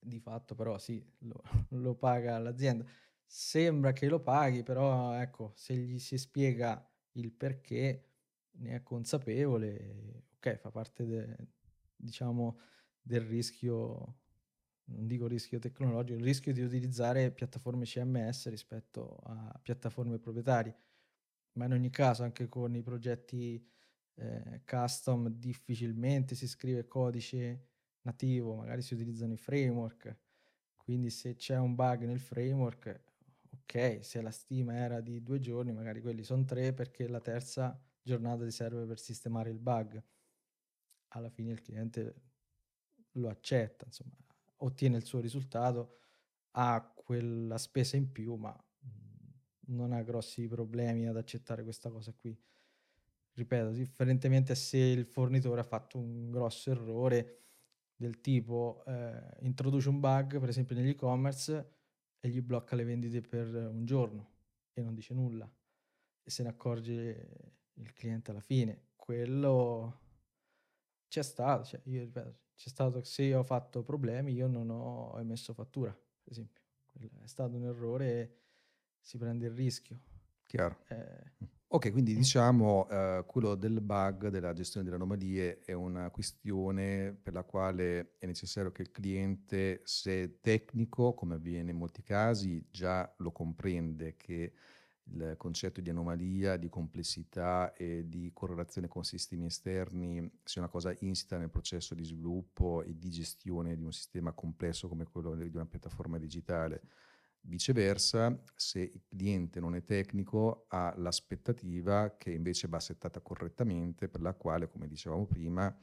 di 0.00 0.18
fatto 0.20 0.54
però 0.54 0.78
sì, 0.78 1.04
lo, 1.20 1.42
lo 1.70 1.94
paga 1.94 2.38
l'azienda. 2.38 2.84
Sembra 3.24 3.92
che 3.92 4.08
lo 4.08 4.20
paghi, 4.20 4.62
però 4.62 5.14
ecco, 5.14 5.52
se 5.54 5.74
gli 5.76 5.98
si 5.98 6.18
spiega 6.18 6.84
il 7.12 7.32
perché 7.32 8.06
ne 8.52 8.74
è 8.74 8.82
consapevole, 8.82 10.24
ok, 10.36 10.56
fa 10.56 10.70
parte 10.70 11.06
de, 11.06 11.36
diciamo 11.96 12.58
del 13.00 13.22
rischio 13.22 14.16
non 14.90 15.06
dico 15.06 15.26
rischio 15.26 15.58
tecnologico, 15.58 16.18
il 16.18 16.24
rischio 16.24 16.52
di 16.52 16.62
utilizzare 16.62 17.30
piattaforme 17.30 17.84
CMS 17.84 18.48
rispetto 18.48 19.18
a 19.22 19.58
piattaforme 19.62 20.18
proprietarie 20.18 20.76
ma 21.52 21.64
in 21.66 21.72
ogni 21.72 21.90
caso 21.90 22.22
anche 22.22 22.48
con 22.48 22.74
i 22.74 22.82
progetti 22.82 23.64
eh, 24.14 24.62
custom 24.64 25.28
difficilmente 25.28 26.34
si 26.34 26.46
scrive 26.46 26.86
codice 26.86 27.69
nativo, 28.02 28.54
magari 28.54 28.82
si 28.82 28.94
utilizzano 28.94 29.32
i 29.32 29.36
framework, 29.36 30.16
quindi 30.76 31.10
se 31.10 31.36
c'è 31.36 31.56
un 31.58 31.74
bug 31.74 32.04
nel 32.04 32.20
framework, 32.20 33.00
ok, 33.50 33.98
se 34.02 34.20
la 34.20 34.30
stima 34.30 34.74
era 34.74 35.00
di 35.00 35.22
due 35.22 35.38
giorni, 35.38 35.72
magari 35.72 36.00
quelli 36.00 36.24
sono 36.24 36.44
tre 36.44 36.72
perché 36.72 37.06
la 37.06 37.20
terza 37.20 37.80
giornata 38.02 38.44
ti 38.44 38.50
serve 38.50 38.86
per 38.86 38.98
sistemare 38.98 39.50
il 39.50 39.58
bug. 39.58 40.02
Alla 41.08 41.28
fine 41.28 41.52
il 41.52 41.60
cliente 41.60 42.14
lo 43.12 43.28
accetta, 43.28 43.84
insomma, 43.86 44.16
ottiene 44.56 44.96
il 44.96 45.04
suo 45.04 45.20
risultato, 45.20 45.98
ha 46.52 46.92
quella 46.94 47.58
spesa 47.58 47.96
in 47.96 48.10
più, 48.10 48.34
ma 48.34 48.56
non 49.66 49.92
ha 49.92 50.02
grossi 50.02 50.48
problemi 50.48 51.06
ad 51.06 51.16
accettare 51.16 51.62
questa 51.62 51.90
cosa 51.90 52.12
qui. 52.12 52.36
Ripeto, 53.32 53.70
differentemente 53.70 54.54
se 54.54 54.78
il 54.78 55.06
fornitore 55.06 55.60
ha 55.60 55.64
fatto 55.64 55.98
un 55.98 56.30
grosso 56.30 56.70
errore 56.70 57.38
del 58.00 58.22
tipo 58.22 58.82
eh, 58.86 59.36
introduce 59.40 59.90
un 59.90 60.00
bug, 60.00 60.38
per 60.40 60.48
esempio 60.48 60.74
negli 60.74 60.88
e-commerce, 60.88 61.74
e 62.18 62.28
gli 62.30 62.40
blocca 62.40 62.74
le 62.74 62.84
vendite 62.84 63.20
per 63.20 63.54
un 63.54 63.84
giorno 63.84 64.30
e 64.72 64.82
non 64.82 64.94
dice 64.94 65.12
nulla 65.12 65.50
e 66.22 66.30
se 66.30 66.42
ne 66.42 66.48
accorge 66.48 67.62
il 67.74 67.92
cliente 67.92 68.30
alla 68.30 68.40
fine. 68.40 68.88
Quello 68.96 70.00
c'è 71.08 71.22
stato, 71.22 71.64
cioè 71.64 71.80
io 71.84 72.00
ripeto, 72.00 72.38
c'è 72.54 72.68
stato 72.70 73.02
se 73.02 73.34
ho 73.34 73.42
fatto 73.42 73.82
problemi, 73.82 74.32
io 74.32 74.46
non 74.46 74.70
ho 74.70 75.18
emesso 75.18 75.52
fattura, 75.52 75.92
per 75.92 76.32
esempio. 76.32 76.62
Quello 76.86 77.10
è 77.22 77.26
stato 77.26 77.54
un 77.54 77.64
errore 77.64 78.36
si 78.98 79.18
prende 79.18 79.46
il 79.46 79.52
rischio. 79.52 80.00
Chiaro. 80.46 80.78
Eh, 80.88 81.32
Ok, 81.72 81.92
quindi 81.92 82.16
diciamo 82.16 82.88
eh, 82.90 83.22
quello 83.28 83.54
del 83.54 83.80
bug, 83.80 84.26
della 84.26 84.52
gestione 84.52 84.82
delle 84.84 84.96
anomalie 84.96 85.60
è 85.60 85.72
una 85.72 86.10
questione 86.10 87.16
per 87.22 87.32
la 87.32 87.44
quale 87.44 88.16
è 88.18 88.26
necessario 88.26 88.72
che 88.72 88.82
il 88.82 88.90
cliente, 88.90 89.80
se 89.84 90.22
è 90.24 90.40
tecnico, 90.40 91.14
come 91.14 91.34
avviene 91.36 91.70
in 91.70 91.76
molti 91.76 92.02
casi, 92.02 92.66
già 92.72 93.08
lo 93.18 93.30
comprende 93.30 94.16
che 94.16 94.52
il 95.04 95.34
concetto 95.36 95.80
di 95.80 95.90
anomalia, 95.90 96.56
di 96.56 96.68
complessità 96.68 97.72
e 97.74 98.08
di 98.08 98.32
correlazione 98.32 98.88
con 98.88 99.04
sistemi 99.04 99.46
esterni 99.46 100.28
sia 100.42 100.62
una 100.62 100.70
cosa 100.70 100.92
insita 100.98 101.38
nel 101.38 101.50
processo 101.50 101.94
di 101.94 102.02
sviluppo 102.02 102.82
e 102.82 102.98
di 102.98 103.10
gestione 103.10 103.76
di 103.76 103.84
un 103.84 103.92
sistema 103.92 104.32
complesso 104.32 104.88
come 104.88 105.04
quello 105.04 105.36
di 105.36 105.54
una 105.54 105.66
piattaforma 105.66 106.18
digitale. 106.18 106.82
Viceversa, 107.42 108.38
se 108.54 108.80
il 108.80 109.02
cliente 109.08 109.60
non 109.60 109.74
è 109.74 109.82
tecnico, 109.82 110.66
ha 110.68 110.92
l'aspettativa 110.96 112.16
che 112.16 112.30
invece 112.30 112.68
va 112.68 112.78
settata 112.78 113.20
correttamente, 113.20 114.08
per 114.08 114.20
la 114.20 114.34
quale, 114.34 114.68
come 114.68 114.86
dicevamo 114.86 115.26
prima, 115.26 115.74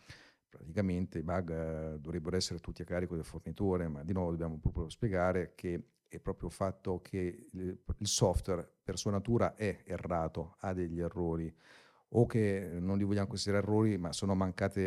praticamente 0.50 1.20
i 1.20 1.24
bug 1.24 1.50
eh, 1.50 2.00
dovrebbero 2.00 2.36
essere 2.36 2.60
tutti 2.60 2.82
a 2.84 2.86
carico 2.86 3.16
del 3.16 3.26
fornitore, 3.26 3.88
ma 3.88 4.04
di 4.04 4.14
nuovo 4.14 4.32
dobbiamo 4.32 4.60
proprio 4.60 4.88
spiegare 4.90 5.54
che 5.56 5.90
è 6.08 6.20
proprio 6.20 6.50
fatto 6.50 7.02
che 7.02 7.48
il 7.52 8.08
software 8.08 8.78
per 8.82 8.98
sua 8.98 9.12
natura 9.12 9.56
è 9.56 9.84
errato, 9.86 10.56
ha 10.60 10.74
degli 10.74 11.00
errori, 11.00 11.54
o 12.10 12.26
che 12.26 12.78
non 12.80 12.98
li 12.98 13.04
vogliamo 13.04 13.28
considerare 13.28 13.66
errori, 13.66 13.98
ma 13.98 14.14
sono 14.14 14.34
mancati 14.34 14.82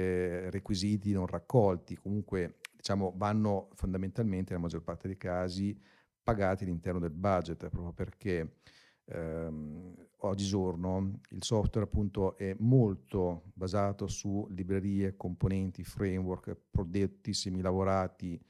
requisiti 0.50 1.12
non 1.12 1.26
raccolti, 1.26 1.96
comunque 1.96 2.58
diciamo 2.74 3.12
vanno 3.16 3.68
fondamentalmente 3.74 4.52
nella 4.52 4.62
maggior 4.64 4.82
parte 4.82 5.08
dei 5.08 5.18
casi 5.18 5.78
pagati 6.22 6.64
all'interno 6.64 7.00
del 7.00 7.12
budget, 7.12 7.68
proprio 7.68 7.92
perché 7.92 8.58
ehm, 9.06 9.94
oggigiorno 10.18 11.20
il 11.30 11.42
software 11.42 11.86
appunto 11.86 12.36
è 12.36 12.54
molto 12.58 13.50
basato 13.54 14.06
su 14.06 14.46
librerie, 14.50 15.16
componenti, 15.16 15.84
framework, 15.84 16.56
prodotti 16.70 17.32
semilavorati 17.32 18.40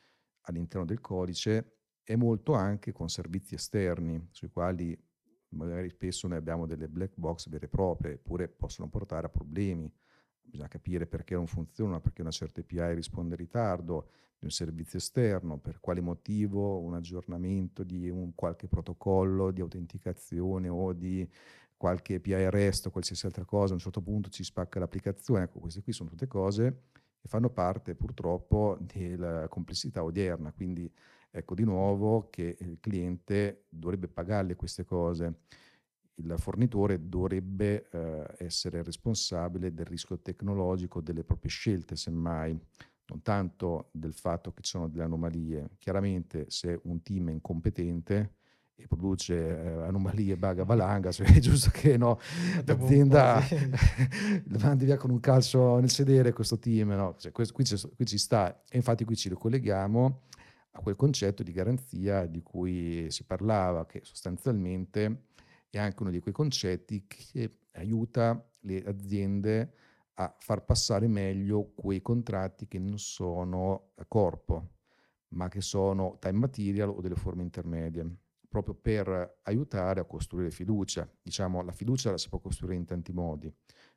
all'interno 0.43 0.87
del 0.87 1.01
codice 1.01 1.77
e 2.03 2.17
molto 2.17 2.55
anche 2.55 2.93
con 2.93 3.09
servizi 3.09 3.55
esterni 3.55 4.29
sui 4.31 4.49
quali 4.49 4.97
magari 5.51 5.89
spesso 5.89 6.29
noi 6.29 6.39
abbiamo 6.39 6.67
delle 6.67 6.89
black 6.89 7.15
box 7.17 7.49
vere 7.49 7.67
e 7.67 7.69
proprie, 7.69 8.13
eppure 8.15 8.49
possono 8.49 8.89
portare 8.89 9.27
a 9.27 9.31
problemi. 9.31 9.91
Bisogna 10.51 10.69
capire 10.69 11.07
perché 11.07 11.35
non 11.35 11.47
funziona, 11.47 12.01
perché 12.01 12.23
una 12.23 12.33
certa 12.33 12.61
API 12.61 12.95
risponde 12.95 13.35
in 13.35 13.41
ritardo, 13.41 14.09
di 14.39 14.47
un 14.47 14.51
servizio 14.51 14.99
esterno, 14.99 15.59
per 15.59 15.81
quale 15.81 16.01
motivo 16.01 16.81
un 16.81 16.95
aggiornamento 16.95 17.85
di 17.85 18.09
un 18.09 18.35
qualche 18.35 18.67
protocollo 18.67 19.51
di 19.51 19.61
autenticazione 19.61 20.69
o 20.69 20.93
di 20.93 21.29
qualche 21.77 22.17
API 22.17 22.51
REST 22.51 22.87
o 22.87 22.91
qualsiasi 22.91 23.27
altra 23.27 23.45
cosa, 23.45 23.73
a 23.73 23.75
un 23.75 23.81
certo 23.81 24.01
punto 24.01 24.29
ci 24.29 24.43
spacca 24.43 24.79
l'applicazione. 24.79 25.45
Ecco, 25.45 25.61
queste 25.61 25.83
qui 25.83 25.93
sono 25.93 26.09
tutte 26.11 26.27
cose 26.27 26.85
che 27.21 27.29
fanno 27.29 27.51
parte 27.51 27.95
purtroppo 27.95 28.79
della 28.81 29.47
complessità 29.49 30.03
odierna, 30.03 30.53
quindi 30.53 30.91
ecco 31.31 31.55
di 31.55 31.65
nuovo 31.65 32.29
che 32.31 32.57
il 32.61 32.79
cliente 32.81 33.67
dovrebbe 33.69 34.09
pagarle 34.09 34.57
queste 34.57 34.85
cose. 34.85 35.41
Il 36.21 36.35
fornitore 36.37 37.09
dovrebbe 37.09 37.89
eh, 37.91 38.27
essere 38.39 38.83
responsabile 38.83 39.73
del 39.73 39.87
rischio 39.87 40.19
tecnologico 40.19 41.01
delle 41.01 41.25
proprie 41.25 41.51
scelte, 41.51 41.97
semmai 41.97 42.59
non 43.11 43.23
tanto 43.23 43.89
del 43.93 44.13
fatto 44.13 44.53
che 44.53 44.63
ci 44.63 44.71
sono 44.71 44.89
delle 44.89 45.03
anomalie. 45.03 45.71
Chiaramente 45.79 46.47
se 46.49 46.79
un 46.85 47.03
team 47.03 47.31
è 47.31 47.33
incompetente 47.33 48.35
e 48.77 48.87
produce 48.87 49.35
eh, 49.35 49.83
anomalie, 49.83 50.37
bug 50.37 50.61
a 50.61 50.65
valanga, 50.65 51.13
cioè 51.13 51.27
è 51.27 51.39
giusto 51.39 51.71
che 51.73 51.97
no, 51.97 52.19
l'azienda 52.65 53.43
mandi 54.61 54.85
via 54.85 54.97
con 54.97 55.11
un 55.11 55.21
calcio 55.21 55.79
nel 55.79 55.91
sedere 55.91 56.33
questo 56.33 56.59
team, 56.59 56.91
no? 56.91 57.15
cioè, 57.19 57.33
questo, 57.33 57.53
qui, 57.53 57.65
qui, 57.97 58.07
ci 58.07 58.19
sta 58.19 58.63
e 58.69 58.77
infatti 58.77 59.05
qui 59.05 59.17
ci 59.17 59.29
ricolleghiamo 59.29 60.23
a 60.73 60.81
quel 60.81 60.97
concetto 60.97 61.43
di 61.43 61.53
garanzia 61.53 62.27
di 62.27 62.43
cui 62.43 63.11
si 63.11 63.25
parlava, 63.25 63.87
che 63.87 64.01
sostanzialmente 64.05 65.25
è 65.71 65.79
anche 65.79 66.03
uno 66.03 66.11
di 66.11 66.19
quei 66.19 66.35
concetti 66.35 67.07
che 67.07 67.59
aiuta 67.73 68.45
le 68.61 68.83
aziende 68.85 69.73
a 70.15 70.35
far 70.39 70.65
passare 70.65 71.07
meglio 71.07 71.73
quei 71.75 72.03
contratti 72.03 72.67
che 72.67 72.79
non 72.79 72.99
sono 72.99 73.93
a 73.95 74.05
corpo, 74.05 74.73
ma 75.29 75.49
che 75.49 75.61
sono 75.61 76.19
time 76.19 76.39
material 76.39 76.91
o 76.91 77.01
delle 77.01 77.15
forme 77.15 77.43
intermedie, 77.43 78.19
proprio 78.49 78.75
per 78.75 79.41
aiutare 79.45 80.01
a 80.01 80.05
costruire 80.05 80.51
fiducia. 80.51 81.09
Diciamo, 81.23 81.63
la 81.63 81.73
fiducia 81.73 82.11
la 82.11 82.19
si 82.19 82.29
può 82.29 82.41
costruire 82.41 82.77
in 82.77 82.85
tanti 82.85 83.13
modi 83.13 83.51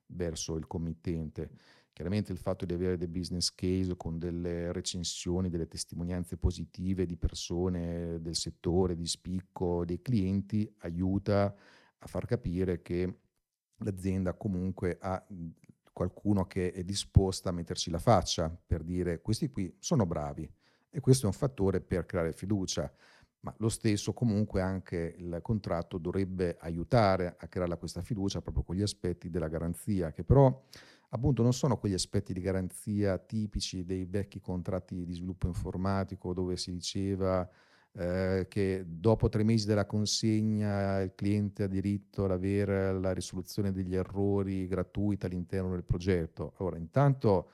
verso 0.08 0.56
il 0.56 0.68
committente. 0.68 1.50
Chiaramente 1.94 2.32
il 2.32 2.40
fatto 2.40 2.66
di 2.66 2.74
avere 2.74 2.98
dei 2.98 3.08
business 3.08 3.54
case 3.54 3.96
con 3.96 4.18
delle 4.18 4.72
recensioni, 4.72 5.50
delle 5.50 5.68
testimonianze 5.68 6.38
positive 6.38 7.06
di 7.06 7.16
persone 7.18 8.20
del 8.20 8.36
settore, 8.36 8.96
di 8.96 9.06
spicco, 9.06 9.86
dei 9.86 10.02
clienti, 10.02 10.68
aiuta 10.80 11.56
a 12.00 12.08
far 12.08 12.26
capire 12.26 12.82
che 12.82 13.20
l'azienda 13.78 14.34
comunque 14.34 14.98
ha 15.00 15.24
qualcuno 15.92 16.48
che 16.48 16.72
è 16.72 16.84
disposta 16.84 17.50
a 17.50 17.52
metterci 17.54 17.92
la 17.92 18.00
faccia 18.00 18.50
per 18.50 18.82
dire 18.82 19.22
questi 19.22 19.52
qui 19.52 19.74
sono 19.78 20.08
bravi 20.08 20.52
e 20.90 21.00
questo 21.00 21.26
è 21.26 21.28
un 21.28 21.34
fattore 21.34 21.80
per 21.80 22.08
creare 22.08 22.34
fiducia, 22.34 22.92
ma 23.42 23.54
lo 23.60 23.70
stesso 23.70 24.14
comunque 24.14 24.62
anche 24.62 25.14
il 25.18 25.40
contratto 25.44 26.00
dovrebbe 26.00 26.58
aiutare 26.60 27.36
a 27.38 27.48
creare 27.48 27.78
questa 27.78 28.02
fiducia 28.02 28.42
proprio 28.42 28.64
con 28.64 28.76
gli 28.76 28.82
aspetti 28.82 29.30
della 29.30 29.48
garanzia, 29.48 30.12
che 30.12 30.24
però 30.24 30.64
appunto 31.14 31.44
non 31.44 31.54
sono 31.54 31.78
quegli 31.78 31.94
aspetti 31.94 32.34
di 32.34 32.42
garanzia 32.42 33.18
tipici 33.18 33.86
dei 33.86 34.06
vecchi 34.06 34.40
contratti 34.40 35.06
di 35.06 35.14
sviluppo 35.14 35.48
informatico 35.48 36.34
dove 36.34 36.58
si 36.58 36.72
diceva 36.72 37.48
eh, 37.96 38.48
che 38.50 38.84
dopo 38.88 39.30
tre 39.30 39.44
mesi 39.44 39.68
della 39.68 39.86
consegna 39.86 41.02
il 41.02 41.14
cliente 41.14 41.64
ha 41.64 41.68
diritto 41.68 42.26
ad 42.26 42.32
avere 42.32 42.92
la 43.00 43.14
risoluzione 43.14 43.72
degli 43.72 43.96
errori 43.96 44.68
gratuita 44.68 45.28
all'interno 45.28 45.70
del 45.70 45.84
progetto. 45.84 46.54
Ora, 46.58 46.78
intanto 46.78 47.52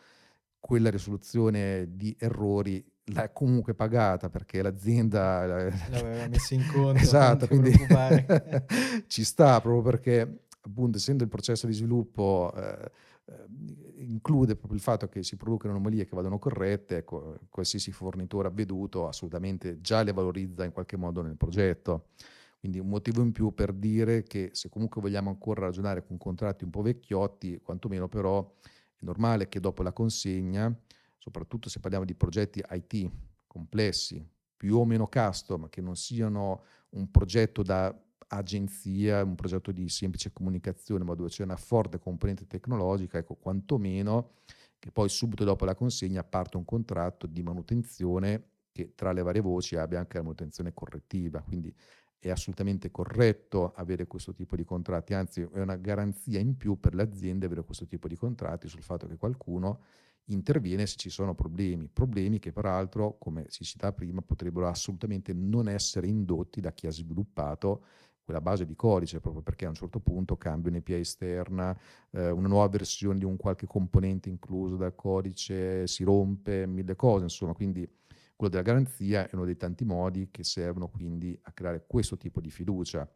quella 0.60 0.90
risoluzione 0.90 1.90
di 1.96 2.16
errori 2.18 2.84
l'ha 3.12 3.30
comunque 3.32 3.74
pagata 3.74 4.30
perché 4.30 4.62
l'azienda 4.62 5.46
l'aveva 5.46 6.28
messa 6.28 6.54
in 6.54 6.66
conto. 6.72 7.00
esatto, 7.04 7.48
quindi 7.48 7.74
ci 9.08 9.26
sta 9.26 9.60
proprio 9.60 9.82
perché 9.82 10.44
appunto 10.62 10.98
essendo 10.98 11.24
il 11.24 11.30
processo 11.30 11.68
di 11.68 11.74
sviluppo 11.74 12.54
eh, 12.56 12.60
eh, 12.62 12.92
include 13.96 14.56
proprio 14.56 14.78
il 14.78 14.84
fatto 14.84 15.08
che 15.08 15.24
si 15.24 15.36
producano 15.36 15.74
anomalie 15.74 16.06
che 16.06 16.16
vadano 16.16 16.40
corrette, 16.40 16.98
ecco, 16.98 17.40
qualsiasi 17.50 17.92
fornitore 17.92 18.48
avveduto 18.48 19.08
assolutamente 19.08 19.82
già 19.82 20.04
le 20.04 20.14
valorizza 20.14 20.64
in 20.64 20.72
qualche 20.72 20.98
modo 20.98 21.22
nel 21.22 21.36
progetto. 21.36 22.10
Quindi 22.60 22.80
un 22.80 22.90
motivo 22.90 23.22
in 23.22 23.32
più 23.32 23.54
per 23.54 23.72
dire 23.72 24.24
che 24.24 24.50
se 24.54 24.68
comunque 24.70 25.00
vogliamo 25.00 25.30
ancora 25.30 25.62
ragionare 25.62 26.06
con 26.06 26.18
contratti 26.18 26.66
un 26.66 26.70
po' 26.70 26.82
vecchiotti, 26.82 27.62
quantomeno 27.64 28.10
però 28.10 28.54
è 28.96 29.06
normale 29.06 29.48
che 29.48 29.62
dopo 29.62 29.82
la 29.82 29.94
consegna, 29.94 30.74
soprattutto 31.18 31.70
se 31.70 31.80
parliamo 31.80 32.06
di 32.06 32.16
progetti 32.16 32.62
IT 32.70 33.10
complessi, 33.48 34.26
più 34.58 34.76
o 34.78 34.84
meno 34.84 35.08
custom, 35.08 35.70
che 35.70 35.80
non 35.80 35.96
siano 35.96 36.64
un 36.90 37.10
progetto 37.10 37.64
da 37.64 37.98
agenzia, 38.30 39.24
un 39.24 39.36
progetto 39.36 39.72
di 39.72 39.88
semplice 39.90 40.32
comunicazione, 40.32 41.04
ma 41.04 41.14
dove 41.16 41.30
c'è 41.30 41.44
una 41.44 41.56
forte 41.56 42.00
componente 42.00 42.48
tecnologica, 42.48 43.18
ecco, 43.18 43.36
quantomeno 43.36 44.32
che 44.80 44.92
poi 44.92 45.10
subito 45.10 45.44
dopo 45.44 45.66
la 45.66 45.76
consegna 45.76 46.24
parte 46.24 46.58
un 46.58 46.66
contratto 46.66 47.28
di 47.28 47.44
manutenzione 47.44 48.44
che 48.72 48.94
tra 48.96 49.12
le 49.12 49.22
varie 49.22 49.42
voci 49.42 49.76
abbia 49.76 50.00
anche 50.00 50.18
la 50.18 50.24
manutenzione 50.24 50.74
correttiva. 50.74 51.42
Quindi 51.42 51.74
è 52.18 52.30
assolutamente 52.30 52.92
corretto 52.92 53.74
avere 53.76 54.08
questo 54.08 54.34
tipo 54.34 54.56
di 54.56 54.64
contratti, 54.64 55.14
anzi 55.14 55.42
è 55.42 55.60
una 55.60 55.78
garanzia 55.78 56.40
in 56.40 56.56
più 56.58 56.80
per 56.80 56.94
le 56.94 57.04
aziende 57.04 57.46
avere 57.46 57.64
questo 57.64 57.86
tipo 57.86 58.08
di 58.08 58.16
contratti 58.16 58.68
sul 58.68 58.84
fatto 58.84 59.08
che 59.08 59.18
qualcuno 59.18 59.82
interviene 60.26 60.86
se 60.86 60.98
ci 60.98 61.10
sono 61.10 61.34
problemi, 61.34 61.90
problemi 61.92 62.40
che 62.40 62.52
peraltro, 62.52 63.18
come 63.18 63.46
si 63.48 63.64
citava 63.64 63.94
prima, 63.94 64.22
potrebbero 64.22 64.68
assolutamente 64.68 65.34
non 65.34 65.68
essere 65.68 66.08
indotti 66.08 66.62
da 66.62 66.72
chi 66.72 66.88
ha 66.88 66.92
sviluppato 66.92 67.84
quella 68.30 68.42
base 68.42 68.64
di 68.64 68.76
codice, 68.76 69.20
proprio 69.20 69.42
perché 69.42 69.66
a 69.66 69.70
un 69.70 69.74
certo 69.74 70.00
punto 70.00 70.38
cambia 70.38 70.70
un'API 70.70 70.94
esterna, 70.94 71.76
eh, 72.12 72.30
una 72.30 72.48
nuova 72.48 72.68
versione 72.68 73.18
di 73.18 73.26
un 73.26 73.38
qualche 73.38 73.66
componente 73.66 74.30
incluso 74.30 74.76
dal 74.76 74.94
codice, 74.94 75.88
si 75.88 76.04
rompe, 76.04 76.68
mille 76.68 76.96
cose, 76.96 77.24
insomma, 77.24 77.54
quindi 77.54 77.90
quello 78.36 78.54
della 78.54 78.62
garanzia 78.62 79.28
è 79.28 79.34
uno 79.34 79.46
dei 79.46 79.58
tanti 79.58 79.84
modi 79.84 80.28
che 80.30 80.44
servono 80.44 80.90
quindi 80.90 81.38
a 81.42 81.52
creare 81.52 81.86
questo 81.88 82.18
tipo 82.18 82.40
di 82.40 82.52
fiducia. 82.52 83.12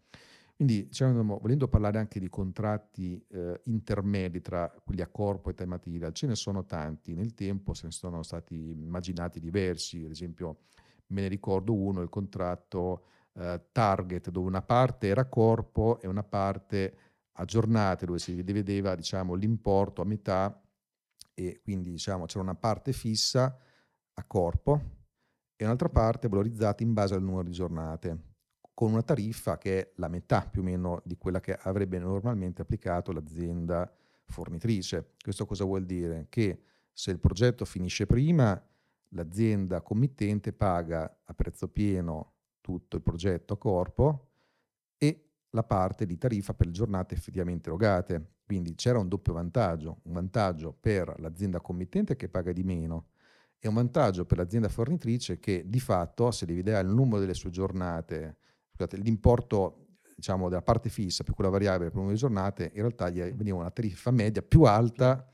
Quindi, 0.56 0.88
diciamo, 0.88 1.38
volendo 1.38 1.67
parlare 1.67 1.99
anche 1.99 2.19
di 2.19 2.28
contratti 2.28 3.23
eh, 3.30 3.62
intermedi 3.65 4.41
tra 4.41 4.67
quelli 4.84 5.02
a 5.02 5.08
corpo 5.08 5.52
e 5.52 5.54
time 5.54 5.69
material, 5.69 6.12
ce 6.13 6.26
ne 6.26 6.34
sono 6.34 6.65
tanti. 6.65 7.13
Nel 7.13 7.36
tempo 7.36 7.76
se 7.76 7.86
ne 7.86 7.91
sono 7.91 8.23
stati 8.23 8.56
immaginati 8.56 9.39
diversi, 9.39 10.06
ad 10.06 10.12
esempio 10.12 10.62
me 11.08 11.21
ne 11.21 11.28
ricordo 11.28 11.76
uno, 11.76 12.02
il 12.02 12.10
contratto 12.10 13.04
eh, 13.36 13.62
target 13.72 14.30
dove 14.30 14.48
una 14.48 14.62
parte 14.62 15.08
era 15.08 15.26
corpo 15.26 16.00
e 16.02 16.08
una 16.08 16.24
parte 16.24 16.98
a 17.34 17.46
giornate 17.46 18.06
dove 18.06 18.19
si 18.19 18.41
vedeva 18.41 18.96
diciamo, 18.96 19.34
l'importo 19.34 20.02
a 20.02 20.06
metà 20.06 20.62
e 21.34 21.62
quindi 21.63 21.89
diciamo, 21.89 22.26
c'era 22.26 22.43
una 22.43 22.56
parte 22.56 22.93
fissa 22.93 23.58
a 24.15 24.24
corpo 24.26 24.82
e 25.56 25.63
un'altra 25.65 25.89
parte 25.89 26.28
valorizzata 26.28 26.84
in 26.84 26.93
base 26.93 27.15
al 27.15 27.24
numero 27.24 27.43
di 27.43 27.52
giornate 27.52 28.32
con 28.74 28.91
una 28.91 29.04
tariffa 29.04 29.58
che 29.58 29.80
è 29.80 29.91
la 29.96 30.08
metà 30.08 30.48
più 30.48 30.62
o 30.62 30.63
meno 30.63 31.02
di 31.06 31.15
quella 31.17 31.39
che 31.39 31.54
avrebbe 31.54 32.00
normalmente 32.00 32.62
applicato 32.62 33.12
l'azienda 33.12 33.91
fornitrice. 34.26 35.13
Questo 35.22 35.46
cosa 35.46 35.63
vuol 35.63 35.86
dire? 35.86 36.26
Che 36.30 36.63
se 36.91 37.12
il 37.12 37.19
progetto 37.19 37.65
finisce 37.65 38.06
prima, 38.06 38.60
l'azienda 39.10 39.82
committente 39.82 40.54
paga 40.54 41.22
a 41.24 41.34
prezzo 41.34 41.67
pieno 41.67 42.34
tutto 42.63 42.95
il 42.95 43.02
progetto 43.02 43.54
a 43.54 43.58
corpo 43.58 44.30
e 44.97 45.32
la 45.49 45.63
parte 45.63 46.06
di 46.06 46.17
tariffa 46.17 46.54
per 46.54 46.67
le 46.67 46.71
giornate 46.71 47.13
effettivamente 47.13 47.67
erogate. 47.67 48.38
Quindi 48.45 48.73
c'era 48.76 48.99
un 48.99 49.10
doppio 49.10 49.34
vantaggio, 49.34 49.99
un 50.04 50.13
vantaggio 50.13 50.73
per 50.80 51.13
l'azienda 51.19 51.60
committente 51.60 52.15
che 52.15 52.30
paga 52.30 52.54
di 52.54 52.63
meno 52.63 53.10
e 53.60 53.67
un 53.67 53.73
vantaggio 53.73 54.26
per 54.26 54.38
l'azienda 54.38 54.69
fornitrice 54.69 55.39
che 55.39 55.63
di 55.67 55.80
fatto 55.80 56.32
se 56.32 56.45
divide 56.45 56.80
il 56.80 56.88
numero 56.88 57.19
delle 57.19 57.34
sue 57.34 57.49
giornate 57.49 58.38
scusate, 58.71 58.97
l'importo 58.97 59.88
diciamo, 60.15 60.47
della 60.49 60.62
parte 60.62 60.89
fissa 60.89 61.23
più 61.23 61.34
quella 61.34 61.49
variabile 61.49 61.89
per 61.89 61.95
numero 61.95 62.13
di 62.13 62.19
giornate, 62.19 62.71
in 62.73 62.82
realtà 62.82 63.10
gli 63.10 63.19
veniva 63.34 63.58
una 63.58 63.71
tariffa 63.71 64.12
media 64.12 64.41
più 64.41 64.63
alta 64.63 65.30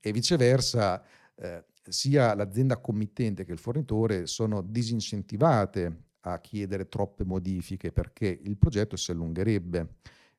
e 0.00 0.12
viceversa 0.12 1.02
eh, 1.34 1.64
sia 1.82 2.34
l'azienda 2.34 2.78
committente 2.78 3.44
che 3.44 3.52
il 3.52 3.58
fornitore 3.58 4.26
sono 4.26 4.60
disincentivate 4.62 6.07
a 6.32 6.40
chiedere 6.40 6.88
troppe 6.88 7.24
modifiche 7.24 7.92
perché 7.92 8.26
il 8.26 8.56
progetto 8.56 8.96
si 8.96 9.10
allungherebbe. 9.10 9.96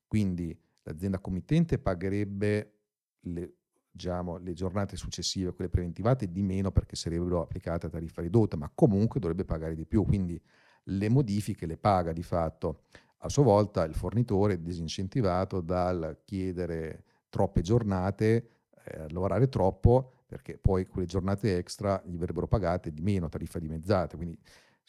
Quindi 0.08 0.58
l'azienda 0.84 1.20
committente 1.20 1.78
pagherebbe 1.78 2.74
le, 3.22 3.54
diciamo, 3.92 4.38
le 4.38 4.54
giornate 4.54 4.96
successive, 4.96 5.54
quelle 5.54 5.70
preventivate, 5.70 6.32
di 6.32 6.42
meno 6.42 6.72
perché 6.72 6.96
sarebbero 6.96 7.42
applicate 7.42 7.88
a 7.88 7.90
tariffa 7.90 8.22
ridotta, 8.22 8.58
ma 8.58 8.72
comunque 8.74 9.20
dovrebbe 9.20 9.46
pagare 9.46 9.76
di 9.76 9.86
più. 9.86 10.04
Quindi 10.06 10.42
le 10.84 11.10
modifiche 11.10 11.66
le 11.66 11.78
paga 11.78 12.12
di 12.12 12.24
fatto. 12.24 12.84
A 13.20 13.30
sua 13.30 13.44
volta 13.44 13.84
il 13.84 13.94
fornitore 13.94 14.54
è 14.54 14.58
disincentivato 14.58 15.62
dal 15.62 16.22
chiedere 16.24 17.04
troppe 17.30 17.62
giornate, 17.62 18.50
eh, 18.86 19.10
lavorare 19.12 19.50
troppo, 19.50 20.14
perché 20.26 20.58
poi 20.58 20.86
quelle 20.86 21.08
giornate 21.08 21.58
extra 21.58 22.02
gli 22.06 22.18
verrebbero 22.18 22.48
pagate 22.48 22.92
di 22.92 23.02
meno, 23.02 23.30
tariffa 23.30 23.60
dimezzata. 23.60 24.16
Quindi 24.16 24.38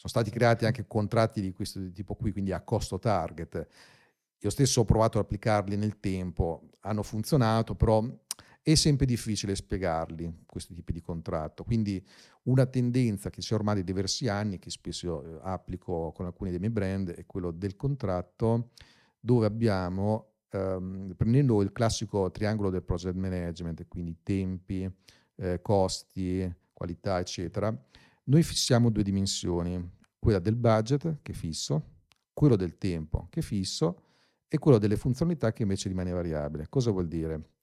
sono 0.00 0.08
stati 0.14 0.30
creati 0.30 0.64
anche 0.64 0.86
contratti 0.86 1.42
di 1.42 1.52
questo 1.52 1.78
tipo 1.92 2.14
qui, 2.14 2.32
quindi 2.32 2.52
a 2.52 2.62
costo 2.62 2.98
target. 2.98 3.66
Io 4.38 4.48
stesso 4.48 4.80
ho 4.80 4.84
provato 4.86 5.18
ad 5.18 5.24
applicarli 5.24 5.76
nel 5.76 6.00
tempo, 6.00 6.70
hanno 6.80 7.02
funzionato, 7.02 7.74
però 7.74 8.02
è 8.62 8.74
sempre 8.76 9.04
difficile 9.04 9.54
spiegarli, 9.54 10.44
questi 10.46 10.72
tipi 10.72 10.94
di 10.94 11.02
contratto. 11.02 11.64
Quindi 11.64 12.02
una 12.44 12.64
tendenza 12.64 13.28
che 13.28 13.42
c'è 13.42 13.52
ormai 13.52 13.74
da 13.74 13.82
diversi 13.82 14.26
anni, 14.26 14.58
che 14.58 14.70
spesso 14.70 15.22
eh, 15.22 15.38
applico 15.42 16.12
con 16.12 16.24
alcuni 16.24 16.48
dei 16.48 16.60
miei 16.60 16.72
brand, 16.72 17.10
è 17.10 17.26
quello 17.26 17.50
del 17.50 17.76
contratto 17.76 18.70
dove 19.20 19.44
abbiamo, 19.44 20.36
ehm, 20.48 21.12
prendendo 21.14 21.60
il 21.60 21.72
classico 21.72 22.30
triangolo 22.30 22.70
del 22.70 22.84
project 22.84 23.16
management, 23.16 23.86
quindi 23.86 24.16
tempi, 24.22 24.90
eh, 25.36 25.60
costi, 25.60 26.50
qualità, 26.72 27.18
eccetera, 27.18 27.78
noi 28.30 28.42
fissiamo 28.42 28.90
due 28.90 29.02
dimensioni, 29.02 29.98
quella 30.18 30.38
del 30.38 30.56
budget 30.56 31.18
che 31.22 31.32
è 31.32 31.34
fisso, 31.34 31.98
quello 32.32 32.56
del 32.56 32.78
tempo 32.78 33.26
che 33.30 33.40
è 33.40 33.42
fisso 33.42 34.02
e 34.48 34.58
quello 34.58 34.78
delle 34.78 34.96
funzionalità 34.96 35.52
che 35.52 35.62
invece 35.62 35.88
rimane 35.88 36.10
variabile. 36.10 36.66
Cosa 36.68 36.90
vuol 36.90 37.06
dire? 37.06 37.58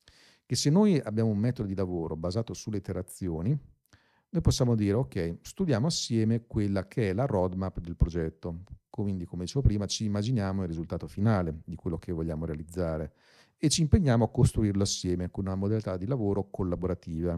che 0.47 0.55
se 0.55 0.69
noi 0.69 0.97
abbiamo 0.97 1.29
un 1.29 1.37
metodo 1.37 1.67
di 1.67 1.75
lavoro 1.75 2.15
basato 2.15 2.53
sulle 2.53 2.77
iterazioni, 2.77 3.49
noi 4.29 4.41
possiamo 4.41 4.75
dire 4.75 4.93
ok, 4.93 5.39
studiamo 5.41 5.87
assieme 5.87 6.45
quella 6.47 6.87
che 6.87 7.09
è 7.09 7.13
la 7.13 7.25
roadmap 7.25 7.81
del 7.81 7.97
progetto. 7.97 8.63
Quindi, 8.89 9.25
come 9.25 9.43
dicevo 9.43 9.61
prima, 9.61 9.85
ci 9.85 10.05
immaginiamo 10.05 10.61
il 10.61 10.69
risultato 10.69 11.05
finale 11.05 11.59
di 11.65 11.75
quello 11.75 11.97
che 11.97 12.13
vogliamo 12.13 12.45
realizzare 12.45 13.11
e 13.57 13.67
ci 13.67 13.81
impegniamo 13.81 14.23
a 14.23 14.31
costruirlo 14.31 14.83
assieme 14.83 15.29
con 15.29 15.45
una 15.45 15.55
modalità 15.55 15.97
di 15.97 16.07
lavoro 16.07 16.49
collaborativa. 16.49 17.37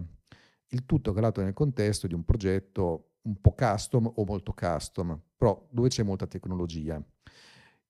Il 0.68 0.86
tutto 0.86 1.12
calato 1.12 1.42
nel 1.42 1.54
contesto 1.54 2.06
di 2.06 2.14
un 2.14 2.24
progetto 2.24 3.14
un 3.22 3.40
po' 3.42 3.54
custom 3.54 4.12
o 4.16 4.24
molto 4.26 4.54
custom, 4.54 5.20
però 5.36 5.68
dove 5.70 5.90
c'è 5.90 6.04
molta 6.04 6.28
tecnologia. 6.28 7.02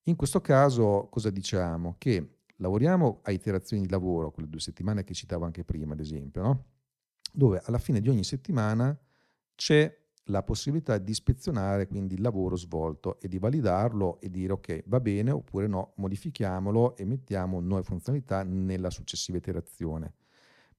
In 0.04 0.16
questo 0.16 0.40
caso 0.40 1.08
cosa 1.10 1.30
diciamo? 1.30 1.96
Che 1.98 2.38
lavoriamo 2.56 3.20
a 3.22 3.30
iterazioni 3.30 3.82
di 3.82 3.88
lavoro, 3.88 4.30
quelle 4.30 4.48
due 4.48 4.60
settimane 4.60 5.04
che 5.04 5.14
citavo 5.14 5.44
anche 5.44 5.64
prima, 5.64 5.92
ad 5.92 6.00
esempio, 6.00 6.42
no? 6.42 6.64
dove 7.32 7.60
alla 7.64 7.78
fine 7.78 8.00
di 8.00 8.08
ogni 8.08 8.24
settimana 8.24 8.98
c'è 9.54 9.98
la 10.24 10.42
possibilità 10.42 10.98
di 10.98 11.10
ispezionare 11.10 11.86
quindi 11.86 12.14
il 12.14 12.20
lavoro 12.20 12.56
svolto 12.56 13.20
e 13.20 13.28
di 13.28 13.38
validarlo 13.38 14.20
e 14.20 14.30
dire 14.30 14.52
ok, 14.52 14.84
va 14.86 15.00
bene 15.00 15.30
oppure 15.30 15.66
no, 15.66 15.92
modifichiamolo 15.96 16.96
e 16.96 17.04
mettiamo 17.04 17.60
nuove 17.60 17.82
funzionalità 17.82 18.42
nella 18.42 18.90
successiva 18.90 19.38
iterazione. 19.38 20.14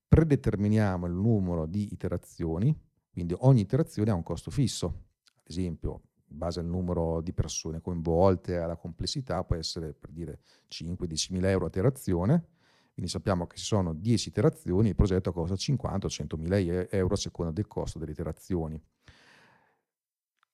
Predeterminiamo 0.07 1.05
il 1.05 1.13
numero 1.13 1.65
di 1.65 1.91
iterazioni, 1.91 2.75
quindi 3.11 3.35
ogni 3.39 3.61
iterazione 3.61 4.11
ha 4.11 4.15
un 4.15 4.23
costo 4.23 4.51
fisso. 4.51 4.85
Ad 4.85 5.49
esempio, 5.49 6.01
in 6.27 6.37
base 6.37 6.59
al 6.59 6.65
numero 6.65 7.21
di 7.21 7.33
persone 7.33 7.81
coinvolte, 7.81 8.57
alla 8.57 8.77
complessità, 8.77 9.43
può 9.43 9.55
essere 9.55 9.93
per 9.93 10.11
dire 10.11 10.39
5-10 10.69 11.33
mila 11.33 11.49
euro 11.49 11.65
a 11.65 11.67
iterazione, 11.67 12.45
quindi 12.93 13.11
sappiamo 13.11 13.47
che 13.47 13.57
se 13.57 13.63
sono 13.65 13.93
10 13.93 14.29
iterazioni 14.29 14.89
il 14.89 14.95
progetto 14.95 15.31
costa 15.31 15.55
50 15.55 16.07
100 16.07 16.37
mila 16.37 16.57
euro 16.57 17.13
a 17.13 17.17
seconda 17.17 17.51
del 17.51 17.67
costo 17.67 17.99
delle 17.99 18.11
iterazioni. 18.11 18.81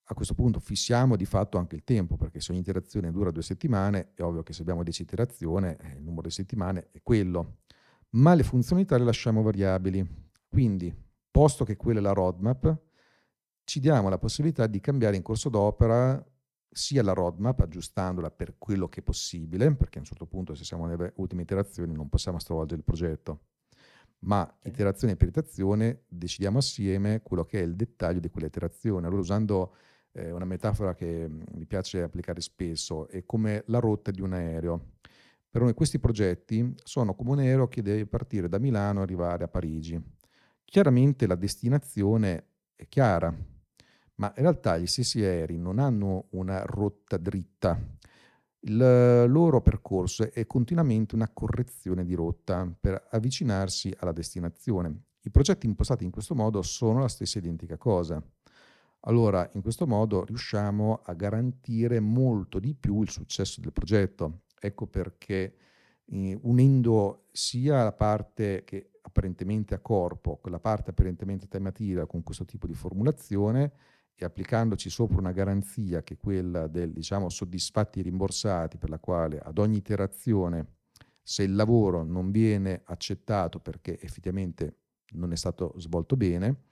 A 0.10 0.14
questo 0.14 0.34
punto 0.34 0.60
fissiamo 0.60 1.18
di 1.18 1.26
fatto 1.26 1.58
anche 1.58 1.76
il 1.76 1.84
tempo, 1.84 2.16
perché 2.16 2.40
se 2.40 2.52
ogni 2.52 2.62
iterazione 2.62 3.12
dura 3.12 3.30
due 3.30 3.44
settimane, 3.44 4.14
è 4.14 4.22
ovvio 4.22 4.42
che 4.42 4.54
se 4.54 4.62
abbiamo 4.62 4.82
10 4.82 5.02
iterazioni 5.02 5.68
eh, 5.68 5.96
il 5.98 6.04
numero 6.04 6.28
di 6.28 6.34
settimane 6.34 6.88
è 6.92 7.02
quello, 7.04 7.58
ma 8.12 8.34
le 8.34 8.44
funzionalità 8.44 8.98
le 8.98 9.04
lasciamo 9.04 9.42
variabili. 9.42 10.08
Quindi, 10.48 10.96
posto 11.38 11.66
che 11.66 11.76
quella 11.76 12.00
è 12.00 12.02
la 12.02 12.14
roadmap, 12.14 12.76
ci 13.64 13.80
diamo 13.80 14.10
la 14.10 14.18
possibilità 14.18 14.66
di 14.66 14.80
cambiare 14.80 15.18
in 15.18 15.22
corso 15.22 15.50
d'opera 15.50 16.20
sia 16.68 17.04
la 17.04 17.14
roadmap, 17.14 17.60
aggiustandola 17.60 18.32
per 18.32 18.56
quello 18.58 18.90
che 18.90 19.02
è 19.02 19.04
possibile, 19.04 19.72
perché 19.76 20.00
a 20.00 20.02
un 20.02 20.08
certo 20.08 20.26
punto 20.26 20.56
se 20.56 20.64
siamo 20.64 20.88
nelle 20.88 21.14
ultime 21.18 21.44
iterazioni 21.44 21.94
non 21.94 22.10
possiamo 22.10 22.40
stravolgere 22.40 22.80
il 22.80 22.84
progetto, 22.84 23.42
ma 24.22 24.52
iterazione 24.64 25.16
per 25.16 25.28
iterazione 25.28 26.06
decidiamo 26.08 26.58
assieme 26.58 27.22
quello 27.22 27.46
che 27.46 27.60
è 27.60 27.64
il 27.64 27.76
dettaglio 27.76 28.20
di 28.20 28.32
quella 28.32 28.48
iterazione. 28.48 29.06
Allora 29.06 29.22
usando 29.22 29.76
eh, 30.14 30.32
una 30.32 30.46
metafora 30.46 30.96
che 30.96 31.30
mm, 31.30 31.42
mi 31.52 31.68
piace 31.68 32.02
applicare 32.02 32.42
spesso, 32.42 33.08
è 33.10 33.26
come 33.28 33.62
la 33.68 33.78
rotta 33.78 34.10
di 34.10 34.22
un 34.22 34.34
aereo. 34.34 34.94
Per 35.52 35.62
noi 35.62 35.76
questi 35.76 36.00
progetti 36.00 36.74
sono 36.84 37.14
come 37.14 37.30
un 37.30 37.40
aereo 37.40 37.68
che 37.68 37.84
deve 37.84 38.08
partire 38.08 38.50
da 38.50 38.58
Milano 38.58 39.02
e 39.02 39.04
arrivare 39.04 39.44
a 39.44 39.48
Parigi. 39.48 40.16
Chiaramente 40.70 41.28
la 41.28 41.36
destinazione 41.36 42.48
è 42.76 42.90
chiara, 42.90 43.34
ma 44.16 44.34
in 44.36 44.42
realtà 44.42 44.78
gli 44.78 44.86
stessi 44.86 45.24
aerei 45.24 45.58
non 45.58 45.80
hanno 45.80 46.28
una 46.32 46.62
rotta 46.66 47.16
dritta. 47.16 47.80
Il 48.60 48.76
loro 49.30 49.62
percorso 49.62 50.30
è 50.30 50.46
continuamente 50.46 51.16
una 51.16 51.30
correzione 51.32 52.04
di 52.04 52.14
rotta 52.16 52.70
per 52.78 53.08
avvicinarsi 53.12 53.96
alla 54.00 54.12
destinazione. 54.12 55.04
I 55.22 55.32
progetti 55.32 55.68
impostati 55.68 56.04
in 56.04 56.12
questo 56.12 56.36
modo 56.36 56.62
sono 56.62 57.00
la 57.00 57.08
stessa 57.08 57.38
identica 57.38 57.78
cosa. 57.78 58.22
Allora, 59.02 59.50
in 59.54 59.62
questo 59.62 59.88
modo 59.88 60.26
riusciamo 60.26 61.00
a 61.02 61.14
garantire 61.14 62.02
molto 62.02 62.60
di 62.60 62.76
più 62.76 63.02
il 63.02 63.10
successo 63.10 63.62
del 63.62 63.72
progetto. 63.72 64.42
Ecco 64.60 64.86
perché 64.86 65.56
eh, 66.10 66.38
unendo 66.44 67.26
sia 67.32 67.84
la 67.84 67.94
parte 67.94 68.64
che 68.64 68.92
apparentemente 69.02 69.74
a 69.74 69.80
corpo, 69.80 70.38
quella 70.38 70.60
parte 70.60 70.92
apparentemente 70.92 71.48
temativa 71.48 72.06
con 72.06 72.24
questo 72.24 72.46
tipo 72.46 72.68
di 72.68 72.74
formulazione, 72.74 73.72
e 74.20 74.26
applicandoci 74.26 74.90
sopra 74.90 75.20
una 75.20 75.32
garanzia 75.32 76.02
che 76.02 76.16
è 76.16 76.18
quella 76.18 76.66
del 76.66 76.92
diciamo 76.92 77.30
soddisfatti 77.30 78.02
rimborsati 78.02 78.78
per 78.78 78.90
la 78.90 78.98
quale 78.98 79.38
ad 79.38 79.60
ogni 79.60 79.78
iterazione 79.78 80.78
se 81.22 81.44
il 81.44 81.54
lavoro 81.54 82.04
non 82.04 82.32
viene 82.32 82.82
accettato 82.86 83.60
perché 83.60 84.00
effettivamente 84.02 84.78
non 85.12 85.32
è 85.32 85.36
stato 85.36 85.74
svolto 85.78 86.16
bene, 86.16 86.64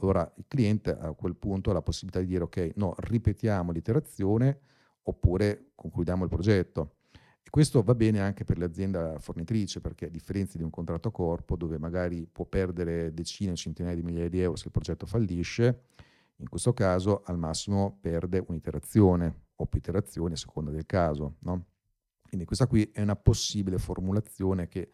allora 0.00 0.30
il 0.36 0.44
cliente 0.48 0.90
a 0.90 1.12
quel 1.12 1.36
punto 1.36 1.70
ha 1.70 1.74
la 1.74 1.82
possibilità 1.82 2.20
di 2.20 2.26
dire 2.26 2.44
ok, 2.44 2.72
no, 2.76 2.94
ripetiamo 2.96 3.70
l'iterazione 3.70 4.60
oppure 5.02 5.70
concludiamo 5.74 6.24
il 6.24 6.30
progetto. 6.30 6.96
Questo 7.50 7.82
va 7.82 7.94
bene 7.94 8.20
anche 8.20 8.44
per 8.44 8.58
l'azienda 8.58 9.18
fornitrice 9.18 9.80
perché 9.80 10.06
a 10.06 10.10
differenza 10.10 10.58
di 10.58 10.64
un 10.64 10.70
contratto 10.70 11.08
a 11.08 11.12
corpo 11.12 11.56
dove 11.56 11.78
magari 11.78 12.26
può 12.30 12.44
perdere 12.44 13.12
decine 13.14 13.54
centinaia 13.54 13.94
di 13.94 14.02
migliaia 14.02 14.28
di 14.28 14.40
euro 14.40 14.56
se 14.56 14.66
il 14.66 14.72
progetto 14.72 15.06
fallisce, 15.06 15.84
in 16.36 16.48
questo 16.48 16.72
caso 16.72 17.22
al 17.24 17.38
massimo 17.38 17.98
perde 18.00 18.44
un'iterazione 18.46 19.46
o 19.56 19.66
più 19.66 19.78
iterazioni 19.78 20.34
a 20.34 20.36
seconda 20.36 20.70
del 20.70 20.86
caso. 20.86 21.36
No? 21.40 21.66
Quindi 22.22 22.46
questa 22.46 22.66
qui 22.66 22.90
è 22.92 23.00
una 23.00 23.16
possibile 23.16 23.78
formulazione 23.78 24.68
che 24.68 24.90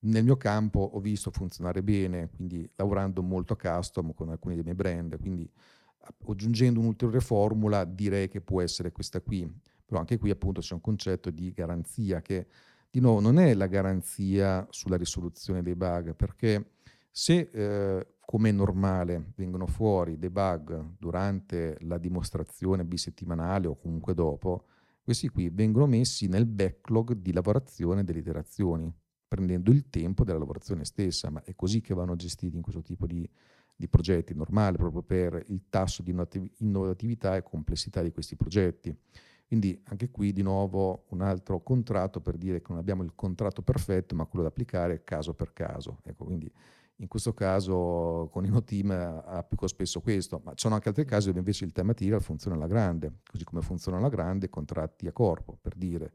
nel 0.00 0.24
mio 0.24 0.36
campo 0.36 0.80
ho 0.80 0.98
visto 0.98 1.30
funzionare 1.30 1.82
bene, 1.82 2.28
quindi 2.34 2.68
lavorando 2.74 3.22
molto 3.22 3.52
a 3.52 3.56
custom 3.56 4.12
con 4.14 4.30
alcuni 4.30 4.54
dei 4.54 4.64
miei 4.64 4.74
brand, 4.74 5.18
quindi 5.20 5.48
aggiungendo 6.26 6.80
un'ulteriore 6.80 7.20
formula 7.20 7.84
direi 7.84 8.26
che 8.26 8.40
può 8.40 8.60
essere 8.60 8.90
questa 8.90 9.20
qui, 9.20 9.48
però 9.92 10.00
anche 10.00 10.16
qui 10.16 10.30
appunto 10.30 10.62
c'è 10.62 10.72
un 10.72 10.80
concetto 10.80 11.28
di 11.28 11.52
garanzia 11.52 12.22
che 12.22 12.46
di 12.88 12.98
nuovo 12.98 13.20
non 13.20 13.38
è 13.38 13.52
la 13.52 13.66
garanzia 13.66 14.66
sulla 14.70 14.96
risoluzione 14.96 15.60
dei 15.60 15.74
bug, 15.74 16.14
perché 16.14 16.76
se 17.10 17.50
eh, 17.52 18.06
come 18.18 18.48
è 18.48 18.52
normale 18.52 19.32
vengono 19.36 19.66
fuori 19.66 20.18
dei 20.18 20.30
bug 20.30 20.94
durante 20.98 21.76
la 21.82 21.98
dimostrazione 21.98 22.86
bisettimanale 22.86 23.66
o 23.66 23.76
comunque 23.76 24.14
dopo, 24.14 24.64
questi 25.02 25.28
qui 25.28 25.50
vengono 25.50 25.84
messi 25.84 26.26
nel 26.26 26.46
backlog 26.46 27.12
di 27.12 27.34
lavorazione 27.34 28.02
delle 28.02 28.20
iterazioni, 28.20 28.90
prendendo 29.28 29.70
il 29.70 29.90
tempo 29.90 30.24
della 30.24 30.38
lavorazione 30.38 30.86
stessa, 30.86 31.28
ma 31.28 31.42
è 31.44 31.54
così 31.54 31.82
che 31.82 31.92
vanno 31.92 32.16
gestiti 32.16 32.56
in 32.56 32.62
questo 32.62 32.80
tipo 32.80 33.06
di, 33.06 33.28
di 33.76 33.88
progetti, 33.88 34.32
normale 34.32 34.78
proprio 34.78 35.02
per 35.02 35.44
il 35.48 35.64
tasso 35.68 36.02
di 36.02 36.16
innovatività 36.60 37.36
e 37.36 37.42
complessità 37.42 38.00
di 38.00 38.10
questi 38.10 38.36
progetti. 38.36 38.96
Quindi 39.52 39.78
anche 39.88 40.10
qui 40.10 40.32
di 40.32 40.40
nuovo 40.40 41.04
un 41.10 41.20
altro 41.20 41.60
contratto 41.60 42.22
per 42.22 42.38
dire 42.38 42.62
che 42.62 42.68
non 42.70 42.78
abbiamo 42.78 43.02
il 43.02 43.12
contratto 43.14 43.60
perfetto, 43.60 44.14
ma 44.14 44.24
quello 44.24 44.44
da 44.44 44.48
applicare 44.48 45.04
caso 45.04 45.34
per 45.34 45.52
caso. 45.52 45.98
Ecco, 46.04 46.24
quindi 46.24 46.50
in 46.96 47.06
questo 47.06 47.34
caso 47.34 48.30
con 48.32 48.46
InnoTeam 48.46 48.90
applico 49.26 49.66
spesso 49.66 50.00
questo, 50.00 50.40
ma 50.42 50.52
ci 50.52 50.60
sono 50.60 50.76
anche 50.76 50.88
altri 50.88 51.04
casi 51.04 51.26
dove 51.26 51.40
invece 51.40 51.66
il 51.66 51.72
tema 51.72 51.88
material 51.88 52.22
funziona 52.22 52.56
alla 52.56 52.66
grande, 52.66 53.18
così 53.30 53.44
come 53.44 53.60
funziona 53.60 53.98
alla 53.98 54.08
grande 54.08 54.48
contratti 54.48 55.06
a 55.06 55.12
corpo, 55.12 55.58
per 55.60 55.74
dire. 55.76 56.14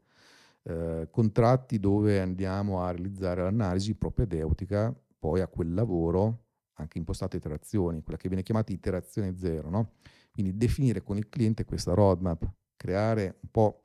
Eh, 0.64 1.06
contratti 1.08 1.78
dove 1.78 2.18
andiamo 2.18 2.82
a 2.82 2.90
realizzare 2.90 3.42
l'analisi 3.42 3.94
propedeutica 3.94 4.92
poi 5.16 5.42
a 5.42 5.46
quel 5.46 5.74
lavoro 5.74 6.46
anche 6.72 6.98
impostato 6.98 7.36
a 7.36 7.38
iterazioni, 7.38 8.02
quella 8.02 8.18
che 8.18 8.26
viene 8.26 8.42
chiamata 8.42 8.72
iterazione 8.72 9.36
zero, 9.36 9.70
no? 9.70 9.92
Quindi 10.32 10.56
definire 10.56 11.04
con 11.04 11.16
il 11.16 11.28
cliente 11.28 11.64
questa 11.64 11.94
roadmap, 11.94 12.44
creare 12.78 13.36
un 13.42 13.50
po' 13.50 13.82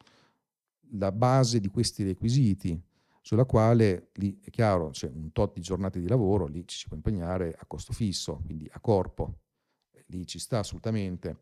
la 0.92 1.12
base 1.12 1.60
di 1.60 1.68
questi 1.68 2.04
requisiti, 2.04 2.82
sulla 3.22 3.46
quale 3.46 4.10
lì 4.14 4.40
è 4.42 4.50
chiaro, 4.50 4.90
c'è 4.92 5.10
un 5.14 5.32
tot 5.34 5.54
di 5.54 5.62
giornate 5.62 6.00
di 6.00 6.08
lavoro, 6.08 6.46
lì 6.46 6.66
ci 6.68 6.78
si 6.78 6.88
può 6.88 6.96
impegnare 6.96 7.54
a 7.58 7.66
costo 7.66 7.92
fisso, 7.92 8.42
quindi 8.46 8.70
a 8.72 8.80
corpo, 8.80 9.40
lì 10.08 10.26
ci 10.26 10.40
sta 10.40 10.60
assolutamente. 10.60 11.40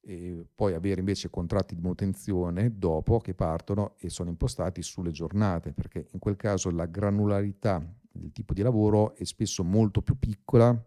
E 0.00 0.46
poi 0.54 0.74
avere 0.74 1.00
invece 1.00 1.30
contratti 1.30 1.74
di 1.74 1.80
manutenzione 1.80 2.78
dopo 2.78 3.18
che 3.18 3.34
partono 3.34 3.96
e 3.98 4.08
sono 4.08 4.30
impostati 4.30 4.80
sulle 4.80 5.10
giornate, 5.10 5.72
perché 5.72 6.06
in 6.12 6.20
quel 6.20 6.36
caso 6.36 6.70
la 6.70 6.86
granularità 6.86 7.84
del 8.12 8.30
tipo 8.30 8.54
di 8.54 8.62
lavoro 8.62 9.16
è 9.16 9.24
spesso 9.24 9.64
molto 9.64 10.02
più 10.02 10.16
piccola 10.16 10.80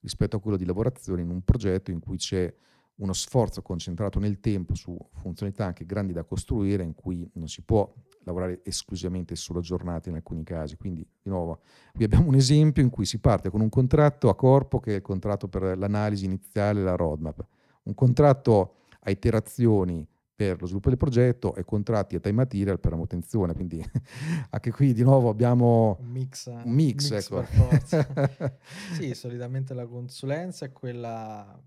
rispetto 0.00 0.36
a 0.36 0.40
quello 0.40 0.56
di 0.56 0.64
lavorazione 0.64 1.22
in 1.22 1.30
un 1.30 1.42
progetto 1.42 1.90
in 1.92 2.00
cui 2.00 2.16
c'è 2.16 2.52
uno 2.96 3.12
sforzo 3.12 3.62
concentrato 3.62 4.18
nel 4.18 4.40
tempo 4.40 4.74
su 4.74 4.96
funzionalità 5.20 5.66
anche 5.66 5.84
grandi 5.84 6.12
da 6.12 6.24
costruire 6.24 6.82
in 6.82 6.94
cui 6.94 7.28
non 7.34 7.48
si 7.48 7.62
può 7.62 7.92
lavorare 8.20 8.60
esclusivamente 8.64 9.36
solo 9.36 9.60
giornate 9.60 10.08
in 10.08 10.16
alcuni 10.16 10.42
casi. 10.42 10.76
Quindi, 10.76 11.06
di 11.22 11.30
nuovo, 11.30 11.60
qui 11.92 12.04
abbiamo 12.04 12.28
un 12.28 12.34
esempio 12.34 12.82
in 12.82 12.90
cui 12.90 13.04
si 13.04 13.18
parte 13.18 13.50
con 13.50 13.60
un 13.60 13.68
contratto 13.68 14.28
a 14.28 14.34
corpo 14.34 14.80
che 14.80 14.92
è 14.92 14.96
il 14.96 15.02
contratto 15.02 15.48
per 15.48 15.76
l'analisi 15.76 16.24
iniziale, 16.24 16.82
la 16.82 16.96
roadmap, 16.96 17.44
un 17.84 17.94
contratto 17.94 18.74
a 19.00 19.10
iterazioni 19.10 20.06
per 20.34 20.60
lo 20.60 20.66
sviluppo 20.66 20.90
del 20.90 20.98
progetto 20.98 21.54
e 21.54 21.64
contratti 21.64 22.14
a 22.16 22.20
time 22.20 22.34
material 22.34 22.78
per 22.80 22.90
la 22.90 22.96
manutenzione. 22.96 23.54
Quindi 23.54 23.82
anche 24.50 24.70
qui 24.70 24.92
di 24.92 25.02
nuovo 25.02 25.28
abbiamo 25.28 25.96
un 26.00 26.10
mix. 26.10 26.46
Un 26.46 26.72
mix, 26.72 27.10
mix 27.10 27.30
ecco. 27.30 27.44
sì, 28.92 29.14
solitamente 29.14 29.72
la 29.72 29.86
consulenza 29.86 30.66
è 30.66 30.72
quella 30.72 31.58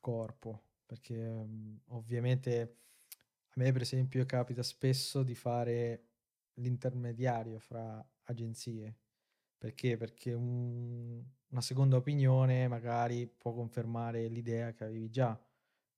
corpo, 0.00 0.62
perché 0.86 1.26
um, 1.26 1.78
ovviamente 1.88 2.76
a 3.48 3.54
me 3.56 3.72
per 3.72 3.82
esempio 3.82 4.24
capita 4.26 4.62
spesso 4.62 5.22
di 5.22 5.34
fare 5.34 6.04
l'intermediario 6.54 7.58
fra 7.58 8.04
agenzie. 8.24 8.96
Perché? 9.58 9.96
Perché 9.96 10.32
un, 10.32 11.22
una 11.48 11.60
seconda 11.60 11.96
opinione 11.96 12.68
magari 12.68 13.26
può 13.26 13.52
confermare 13.52 14.28
l'idea 14.28 14.72
che 14.72 14.84
avevi 14.84 15.10
già. 15.10 15.38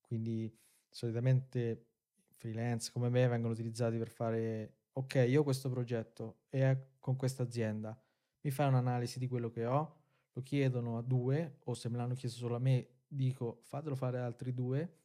Quindi 0.01 0.51
solitamente 0.89 1.85
freelance 2.33 2.91
come 2.91 3.09
me 3.09 3.27
vengono 3.27 3.53
utilizzati 3.53 3.97
per 3.97 4.09
fare 4.09 4.77
ok, 4.93 5.25
io 5.27 5.41
ho 5.41 5.43
questo 5.43 5.69
progetto 5.69 6.39
e 6.49 6.61
è 6.61 6.87
con 6.99 7.15
questa 7.15 7.43
azienda. 7.43 7.99
Mi 8.41 8.51
fai 8.51 8.67
un'analisi 8.67 9.19
di 9.19 9.27
quello 9.27 9.49
che 9.49 9.65
ho, 9.65 9.99
lo 10.33 10.41
chiedono 10.41 10.97
a 10.97 11.01
due 11.01 11.57
o 11.65 11.73
se 11.73 11.89
me 11.89 11.97
l'hanno 11.97 12.15
chiesto 12.15 12.39
solo 12.39 12.55
a 12.55 12.59
me 12.59 12.87
dico 13.11 13.59
fatelo 13.63 13.95
fare 13.95 14.19
altri 14.19 14.53
due, 14.53 14.99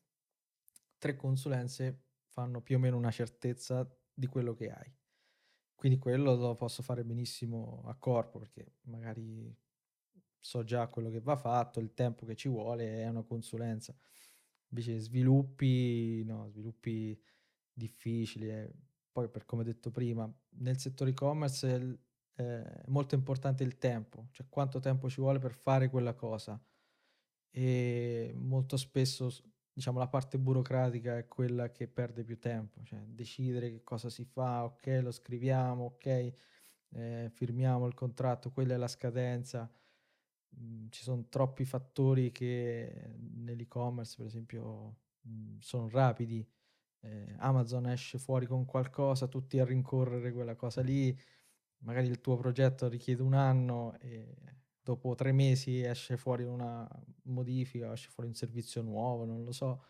tre 0.96 1.16
consulenze 1.16 2.04
fanno 2.28 2.60
più 2.60 2.76
o 2.76 2.78
meno 2.78 2.96
una 2.96 3.10
certezza 3.10 3.88
di 4.12 4.26
quello 4.26 4.54
che 4.54 4.70
hai. 4.70 4.94
Quindi 5.74 5.98
quello 5.98 6.34
lo 6.34 6.54
posso 6.54 6.82
fare 6.82 7.04
benissimo 7.04 7.82
a 7.86 7.96
corpo 7.96 8.38
perché 8.38 8.76
magari 8.82 9.54
so 10.38 10.62
già 10.62 10.86
quello 10.86 11.10
che 11.10 11.20
va 11.20 11.36
fatto, 11.36 11.80
il 11.80 11.92
tempo 11.92 12.24
che 12.24 12.36
ci 12.36 12.48
vuole 12.48 13.02
è 13.02 13.08
una 13.08 13.24
consulenza. 13.24 13.94
Invece 14.68 14.98
sviluppi, 14.98 16.22
no, 16.24 16.48
sviluppi 16.48 17.20
difficili. 17.72 18.48
Eh. 18.50 18.72
Poi 19.10 19.28
per 19.28 19.44
come 19.44 19.64
detto 19.64 19.90
prima, 19.90 20.32
nel 20.58 20.78
settore 20.78 21.10
e-commerce 21.10 21.98
eh, 22.36 22.62
è 22.62 22.84
molto 22.88 23.14
importante 23.14 23.64
il 23.64 23.78
tempo, 23.78 24.28
cioè 24.30 24.46
quanto 24.48 24.78
tempo 24.78 25.10
ci 25.10 25.20
vuole 25.20 25.38
per 25.38 25.52
fare 25.52 25.90
quella 25.90 26.14
cosa 26.14 26.60
e 27.56 28.34
molto 28.36 28.76
spesso 28.76 29.30
diciamo 29.72 29.98
la 29.98 30.08
parte 30.08 30.38
burocratica 30.38 31.16
è 31.16 31.26
quella 31.26 31.72
che 31.72 31.88
perde 31.88 32.22
più 32.22 32.38
tempo, 32.38 32.82
cioè 32.82 32.98
decidere 33.06 33.70
che 33.70 33.82
cosa 33.82 34.10
si 34.10 34.24
fa, 34.24 34.64
ok 34.64 35.00
lo 35.02 35.10
scriviamo, 35.10 35.84
ok 35.84 36.32
eh, 36.90 37.30
firmiamo 37.32 37.86
il 37.86 37.94
contratto, 37.94 38.50
quella 38.50 38.74
è 38.74 38.76
la 38.76 38.88
scadenza, 38.88 39.70
mm, 40.60 40.88
ci 40.90 41.02
sono 41.02 41.28
troppi 41.30 41.64
fattori 41.64 42.30
che 42.30 43.14
nell'e-commerce 43.16 44.16
per 44.18 44.26
esempio 44.26 44.96
mm, 45.26 45.56
sono 45.60 45.88
rapidi, 45.88 46.46
eh, 47.00 47.34
Amazon 47.38 47.86
esce 47.86 48.18
fuori 48.18 48.44
con 48.44 48.66
qualcosa, 48.66 49.28
tutti 49.28 49.58
a 49.58 49.64
rincorrere 49.64 50.30
quella 50.30 50.56
cosa 50.56 50.82
lì, 50.82 51.18
magari 51.78 52.08
il 52.08 52.20
tuo 52.20 52.36
progetto 52.36 52.86
richiede 52.88 53.22
un 53.22 53.32
anno 53.32 53.98
e 54.00 54.55
dopo 54.86 55.16
tre 55.16 55.32
mesi 55.32 55.82
esce 55.82 56.16
fuori 56.16 56.44
una 56.44 56.88
modifica, 57.22 57.92
esce 57.92 58.08
fuori 58.08 58.28
un 58.28 58.36
servizio 58.36 58.82
nuovo, 58.82 59.24
non 59.24 59.42
lo 59.42 59.50
so. 59.50 59.82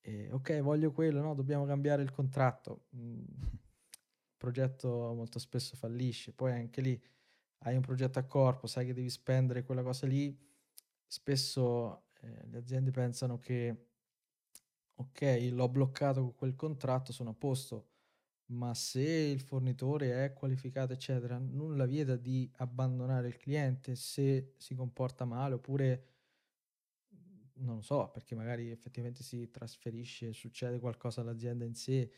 E, 0.00 0.30
ok, 0.32 0.62
voglio 0.62 0.90
quello, 0.90 1.20
no, 1.20 1.34
dobbiamo 1.34 1.66
cambiare 1.66 2.02
il 2.02 2.10
contratto. 2.10 2.86
Mm, 2.96 3.18
il 3.18 4.36
progetto 4.38 5.12
molto 5.14 5.38
spesso 5.38 5.76
fallisce. 5.76 6.32
Poi 6.32 6.52
anche 6.52 6.80
lì 6.80 6.98
hai 7.58 7.76
un 7.76 7.82
progetto 7.82 8.18
a 8.18 8.24
corpo, 8.24 8.66
sai 8.66 8.86
che 8.86 8.94
devi 8.94 9.10
spendere 9.10 9.64
quella 9.64 9.82
cosa 9.82 10.06
lì. 10.06 10.34
Spesso 11.06 12.04
eh, 12.22 12.46
le 12.48 12.56
aziende 12.56 12.90
pensano 12.90 13.38
che 13.38 13.88
ok, 14.94 15.48
l'ho 15.50 15.68
bloccato 15.68 16.22
con 16.22 16.34
quel 16.34 16.54
contratto, 16.56 17.12
sono 17.12 17.30
a 17.30 17.34
posto 17.34 17.90
ma 18.46 18.74
se 18.74 19.02
il 19.02 19.40
fornitore 19.40 20.24
è 20.24 20.32
qualificato, 20.32 20.92
eccetera, 20.92 21.38
nulla 21.38 21.86
vieta 21.86 22.16
di 22.16 22.50
abbandonare 22.56 23.28
il 23.28 23.36
cliente 23.36 23.94
se 23.94 24.54
si 24.58 24.74
comporta 24.74 25.24
male 25.24 25.54
oppure 25.54 26.06
non 27.62 27.76
lo 27.76 27.80
so, 27.82 28.10
perché 28.10 28.34
magari 28.34 28.70
effettivamente 28.70 29.22
si 29.22 29.50
trasferisce, 29.50 30.32
succede 30.32 30.78
qualcosa 30.78 31.20
all'azienda 31.20 31.64
in 31.64 31.74
sé, 31.74 32.10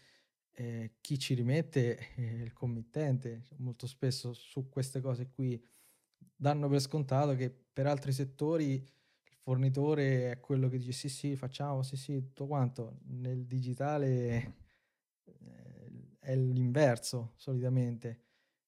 eh, 0.53 0.95
chi 1.01 1.19
ci 1.19 1.35
rimette 1.35 1.97
è 2.15 2.21
il 2.21 2.53
committente. 2.53 3.45
Molto 3.57 3.87
spesso 3.87 4.33
su 4.33 4.69
queste 4.69 5.01
cose 5.01 5.31
qui 5.31 5.63
danno 6.37 6.69
per 6.69 6.81
scontato 6.81 7.35
che 7.35 7.51
per 7.51 7.87
altri 7.87 8.13
settori 8.13 8.75
il 8.75 9.37
fornitore 9.41 10.31
è 10.31 10.41
quello 10.41 10.69
che 10.69 10.79
dice 10.79 10.93
sì 10.93 11.09
sì 11.09 11.37
facciamo, 11.37 11.83
sì 11.83 11.97
sì 11.97 12.21
tutto 12.21 12.47
quanto. 12.47 12.99
Nel 13.07 13.45
digitale 13.47 14.63
è 16.25 16.35
l'inverso 16.35 17.33
solitamente. 17.37 18.23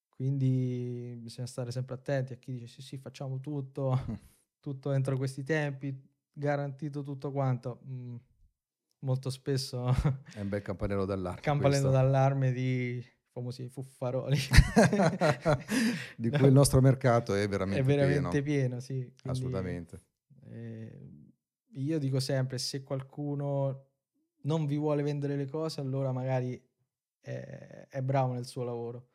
Quindi 0.09 1.15
bisogna 1.19 1.47
stare 1.47 1.71
sempre 1.71 1.95
attenti 1.95 2.33
a 2.33 2.37
chi 2.37 2.51
dice 2.51 2.67
sì 2.67 2.81
sì 2.81 2.97
facciamo 2.97 3.39
tutto, 3.39 3.97
tutto 4.59 4.91
entro 4.91 5.17
questi 5.17 5.43
tempi, 5.43 5.99
garantito 6.31 7.03
tutto 7.03 7.31
quanto. 7.31 7.81
Mm, 7.87 8.15
molto 8.99 9.29
spesso 9.29 9.87
è 10.33 10.39
un 10.39 10.49
bel 10.49 10.61
campanello 10.61 11.05
d'allarme. 11.05 11.41
Campanello 11.41 11.89
d'allarme 11.89 12.51
di 12.51 13.03
famosi 13.31 13.67
fuffaroli. 13.67 14.37
di 16.17 16.29
cui 16.29 16.47
il 16.47 16.53
nostro 16.53 16.81
mercato 16.81 17.35
è 17.35 17.47
veramente, 17.47 17.81
è 17.81 17.83
veramente 17.83 18.41
pieno. 18.41 18.79
pieno 18.79 18.79
sì. 18.79 18.93
Quindi, 18.93 19.13
Assolutamente. 19.23 20.01
Eh, 20.49 21.09
io 21.73 21.99
dico 21.99 22.19
sempre, 22.19 22.57
se 22.57 22.81
qualcuno 22.83 23.85
non 24.41 24.65
vi 24.65 24.77
vuole 24.77 25.03
vendere 25.03 25.35
le 25.35 25.45
cose, 25.45 25.81
allora 25.81 26.11
magari 26.11 26.59
è, 27.27 27.87
è 27.89 28.01
bravo 28.01 28.33
nel 28.33 28.45
suo 28.45 28.63
lavoro. 28.63 29.09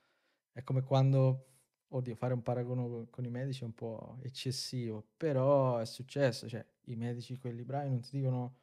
È 0.52 0.62
come 0.62 0.82
quando, 0.82 1.46
oddio, 1.88 2.14
fare 2.14 2.34
un 2.34 2.42
paragono 2.42 3.06
con 3.10 3.24
i 3.24 3.30
medici 3.30 3.62
è 3.62 3.64
un 3.64 3.74
po' 3.74 4.18
eccessivo, 4.20 5.12
però 5.16 5.78
è 5.78 5.86
successo, 5.86 6.46
cioè 6.48 6.64
i 6.86 6.96
medici, 6.96 7.38
quelli 7.38 7.64
bravi, 7.64 7.88
non 7.88 8.00
ti 8.00 8.10
dicono 8.18 8.58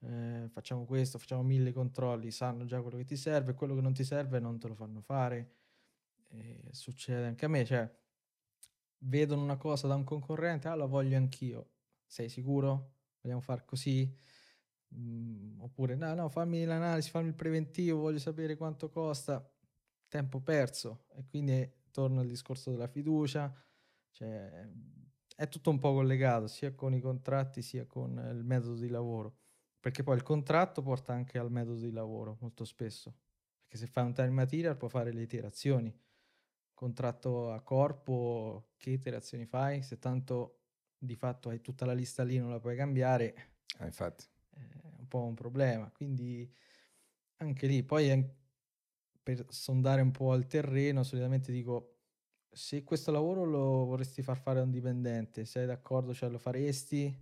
eh, 0.00 0.48
facciamo 0.50 0.84
questo, 0.84 1.18
facciamo 1.18 1.42
mille 1.42 1.72
controlli, 1.72 2.30
sanno 2.30 2.64
già 2.64 2.80
quello 2.80 2.96
che 2.96 3.04
ti 3.04 3.16
serve, 3.16 3.54
quello 3.54 3.74
che 3.74 3.80
non 3.80 3.92
ti 3.92 4.04
serve 4.04 4.38
non 4.38 4.58
te 4.58 4.68
lo 4.68 4.74
fanno 4.74 5.00
fare. 5.00 5.56
E 6.28 6.68
succede 6.70 7.26
anche 7.26 7.44
a 7.44 7.48
me, 7.48 7.64
cioè 7.64 7.90
vedono 8.98 9.42
una 9.42 9.56
cosa 9.56 9.88
da 9.88 9.94
un 9.96 10.04
concorrente, 10.04 10.68
ah 10.68 10.74
la 10.76 10.86
voglio 10.86 11.16
anch'io, 11.16 11.70
sei 12.06 12.28
sicuro? 12.28 12.94
Vogliamo 13.20 13.40
fare 13.40 13.64
così? 13.64 14.16
Mm, 14.94 15.60
oppure 15.60 15.94
no, 15.94 16.14
no, 16.14 16.28
fammi 16.28 16.64
l'analisi, 16.64 17.10
fammi 17.10 17.28
il 17.28 17.34
preventivo, 17.34 18.00
voglio 18.00 18.18
sapere 18.18 18.56
quanto 18.56 18.90
costa, 18.90 19.48
tempo 20.08 20.40
perso. 20.40 21.06
E 21.14 21.24
quindi 21.26 21.70
torno 21.90 22.20
al 22.20 22.26
discorso 22.26 22.70
della 22.70 22.88
fiducia, 22.88 23.54
cioè 24.10 24.68
è 25.34 25.48
tutto 25.48 25.70
un 25.70 25.78
po' 25.78 25.92
collegato 25.92 26.46
sia 26.46 26.74
con 26.74 26.94
i 26.94 27.00
contratti 27.00 27.62
sia 27.62 27.86
con 27.86 28.22
il 28.32 28.44
metodo 28.44 28.74
di 28.74 28.88
lavoro. 28.88 29.38
Perché 29.80 30.02
poi 30.02 30.16
il 30.16 30.22
contratto 30.22 30.82
porta 30.82 31.12
anche 31.12 31.38
al 31.38 31.50
metodo 31.50 31.80
di 31.80 31.90
lavoro 31.90 32.36
molto 32.40 32.64
spesso. 32.64 33.14
Perché 33.62 33.78
se 33.78 33.86
fai 33.86 34.04
un 34.04 34.14
time 34.14 34.30
material 34.30 34.76
puoi 34.76 34.90
fare 34.90 35.12
le 35.12 35.22
iterazioni. 35.22 35.92
Contratto 36.72 37.50
a 37.50 37.60
corpo, 37.62 38.72
che 38.76 38.90
iterazioni 38.90 39.46
fai? 39.46 39.82
Se 39.82 39.98
tanto 39.98 40.60
di 40.96 41.16
fatto 41.16 41.48
hai 41.48 41.60
tutta 41.60 41.84
la 41.84 41.94
lista 41.94 42.22
lì, 42.22 42.38
non 42.38 42.50
la 42.50 42.60
puoi 42.60 42.76
cambiare. 42.76 43.34
Eh, 43.80 43.86
infatti. 43.86 44.24
È 44.70 44.98
un 44.98 45.08
po' 45.08 45.24
un 45.24 45.34
problema. 45.34 45.90
Quindi 45.90 46.50
anche 47.36 47.66
lì, 47.66 47.82
poi 47.82 48.08
per 49.22 49.46
sondare 49.48 50.02
un 50.02 50.10
po' 50.10 50.34
il 50.34 50.46
terreno, 50.46 51.02
solitamente 51.02 51.52
dico, 51.52 51.98
se 52.50 52.82
questo 52.84 53.10
lavoro 53.10 53.44
lo 53.44 53.84
vorresti 53.84 54.22
far 54.22 54.38
fare 54.38 54.60
a 54.60 54.62
un 54.62 54.70
dipendente, 54.70 55.44
sei 55.44 55.66
d'accordo, 55.66 56.12
cioè 56.12 56.28
lo 56.28 56.38
faresti? 56.38 57.14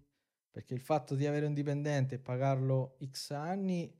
Perché 0.50 0.74
il 0.74 0.80
fatto 0.80 1.14
di 1.14 1.26
avere 1.26 1.46
un 1.46 1.54
dipendente 1.54 2.16
e 2.16 2.18
pagarlo 2.18 2.96
X 3.04 3.30
anni, 3.30 3.92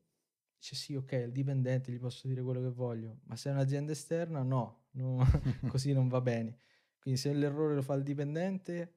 dice 0.57 0.75
sì, 0.75 0.95
ok, 0.97 1.13
il 1.13 1.33
dipendente 1.33 1.93
gli 1.93 1.99
posso 1.99 2.27
dire 2.27 2.43
quello 2.43 2.61
che 2.61 2.71
voglio, 2.71 3.21
ma 3.25 3.37
se 3.37 3.51
è 3.51 3.53
un'azienda 3.53 3.93
esterna, 3.93 4.43
no, 4.43 4.87
no 4.93 5.25
così 5.69 5.93
non 5.93 6.09
va 6.09 6.21
bene. 6.21 6.59
Quindi 6.99 7.21
se 7.21 7.33
l'errore 7.33 7.75
lo 7.75 7.83
fa 7.83 7.95
il 7.95 8.03
dipendente, 8.03 8.95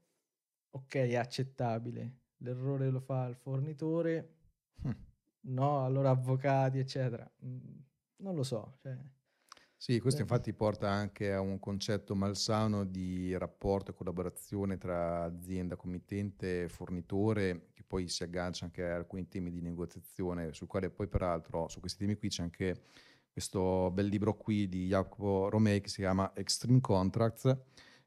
ok, 0.72 0.96
è 0.96 1.16
accettabile. 1.16 2.22
L'errore 2.44 2.90
lo 2.90 3.00
fa 3.00 3.26
il 3.26 3.36
fornitore, 3.36 4.36
hm. 4.82 4.92
no, 5.48 5.86
allora 5.86 6.10
avvocati, 6.10 6.78
eccetera. 6.78 7.30
Mm, 7.46 7.80
non 8.18 8.36
lo 8.36 8.44
so. 8.44 8.78
Cioè, 8.82 8.98
sì, 9.84 10.00
questo 10.00 10.22
infatti 10.22 10.54
porta 10.54 10.90
anche 10.90 11.34
a 11.34 11.42
un 11.42 11.60
concetto 11.60 12.16
malsano 12.16 12.86
di 12.86 13.36
rapporto 13.38 13.92
e 13.92 13.94
collaborazione 13.94 14.78
tra 14.78 15.24
azienda, 15.24 15.76
committente 15.76 16.64
e 16.64 16.70
fornitore, 16.70 17.72
che 17.74 17.84
poi 17.86 18.08
si 18.08 18.24
aggancia 18.24 18.64
anche 18.64 18.86
a 18.86 18.96
alcuni 18.96 19.28
temi 19.28 19.52
di 19.52 19.60
negoziazione, 19.60 20.54
sul 20.54 20.68
quale 20.68 20.90
poi 20.90 21.08
peraltro 21.08 21.68
su 21.68 21.82
questi 21.82 22.00
temi 22.00 22.16
qui 22.16 22.30
c'è 22.30 22.44
anche 22.44 22.84
questo 23.30 23.92
bel 23.92 24.08
libro 24.08 24.38
qui 24.38 24.70
di 24.70 24.88
Jacopo 24.88 25.50
Romei 25.50 25.82
che 25.82 25.90
si 25.90 25.98
chiama 25.98 26.32
Extreme 26.34 26.80
Contracts, 26.80 27.54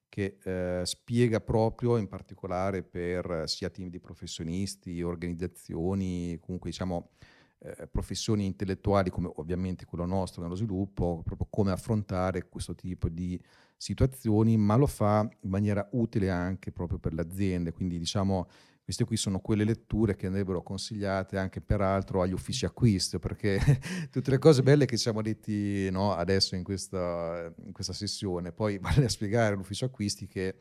che 0.09 0.39
eh, 0.43 0.83
spiega 0.85 1.41
proprio 1.41 1.97
in 1.97 2.09
particolare 2.09 2.83
per 2.83 3.45
sia 3.47 3.71
team 3.71 3.89
di 3.89 4.01
professionisti, 4.01 5.03
organizzazioni, 5.03 6.39
comunque 6.41 6.71
diciamo 6.71 7.11
eh, 7.59 7.87
professioni 7.89 8.45
intellettuali 8.45 9.11
come 9.11 9.31
ovviamente 9.37 9.85
quello 9.85 10.07
nostro 10.07 10.43
nello 10.43 10.55
sviluppo, 10.55 11.23
proprio 11.25 11.49
come 11.51 11.73
affrontare 11.73 12.49
questo 12.49 12.75
tipo 12.75 13.09
di 13.09 13.41
situazioni, 13.77 14.57
ma 14.57 14.77
lo 14.77 14.87
fa 14.87 15.29
in 15.41 15.51
maniera 15.51 15.87
utile 15.93 16.31
anche 16.31 16.71
proprio 16.73 16.99
per 16.99 17.15
le 17.15 17.23
aziende. 17.23 17.73
Quindi 17.73 17.99
diciamo 17.99 18.49
queste 18.87 19.05
qui 19.05 19.16
sono 19.16 19.41
quelle 19.41 19.64
letture 19.64 20.14
che 20.14 20.28
andrebbero 20.28 20.62
consigliate 20.62 21.39
anche 21.39 21.61
peraltro 21.61 22.22
agli 22.22 22.30
uffici 22.30 22.66
acquisto, 22.66 23.18
perché 23.18 23.59
tutte 24.12 24.30
le 24.30 24.39
cose 24.39 24.62
belle 24.62 24.84
che 24.84 24.97
ci 24.97 25.03
siamo 25.03 25.22
detti 25.22 25.91
no, 25.91 26.14
adesso 26.14 26.55
in 26.55 26.62
questa, 26.62 27.53
in 27.64 27.72
questa 27.72 27.93
sessione, 27.93 28.53
poi 28.53 28.78
vale 28.78 29.07
a 29.07 29.09
spiegare 29.09 29.55
all'ufficio 29.55 29.87
acquisti 29.87 30.28
che 30.28 30.55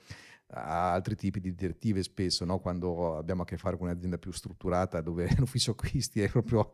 a 0.47 0.93
altri 0.93 1.15
tipi 1.15 1.39
di 1.39 1.53
direttive 1.53 2.01
spesso, 2.01 2.45
no? 2.45 2.57
quando 2.57 3.15
abbiamo 3.15 3.43
a 3.43 3.45
che 3.45 3.57
fare 3.57 3.77
con 3.77 3.89
un'azienda 3.89 4.17
più 4.17 4.31
strutturata 4.31 5.01
dove 5.01 5.29
l'ufficio 5.37 5.71
acquisti 5.71 6.21
è 6.21 6.29
proprio 6.29 6.71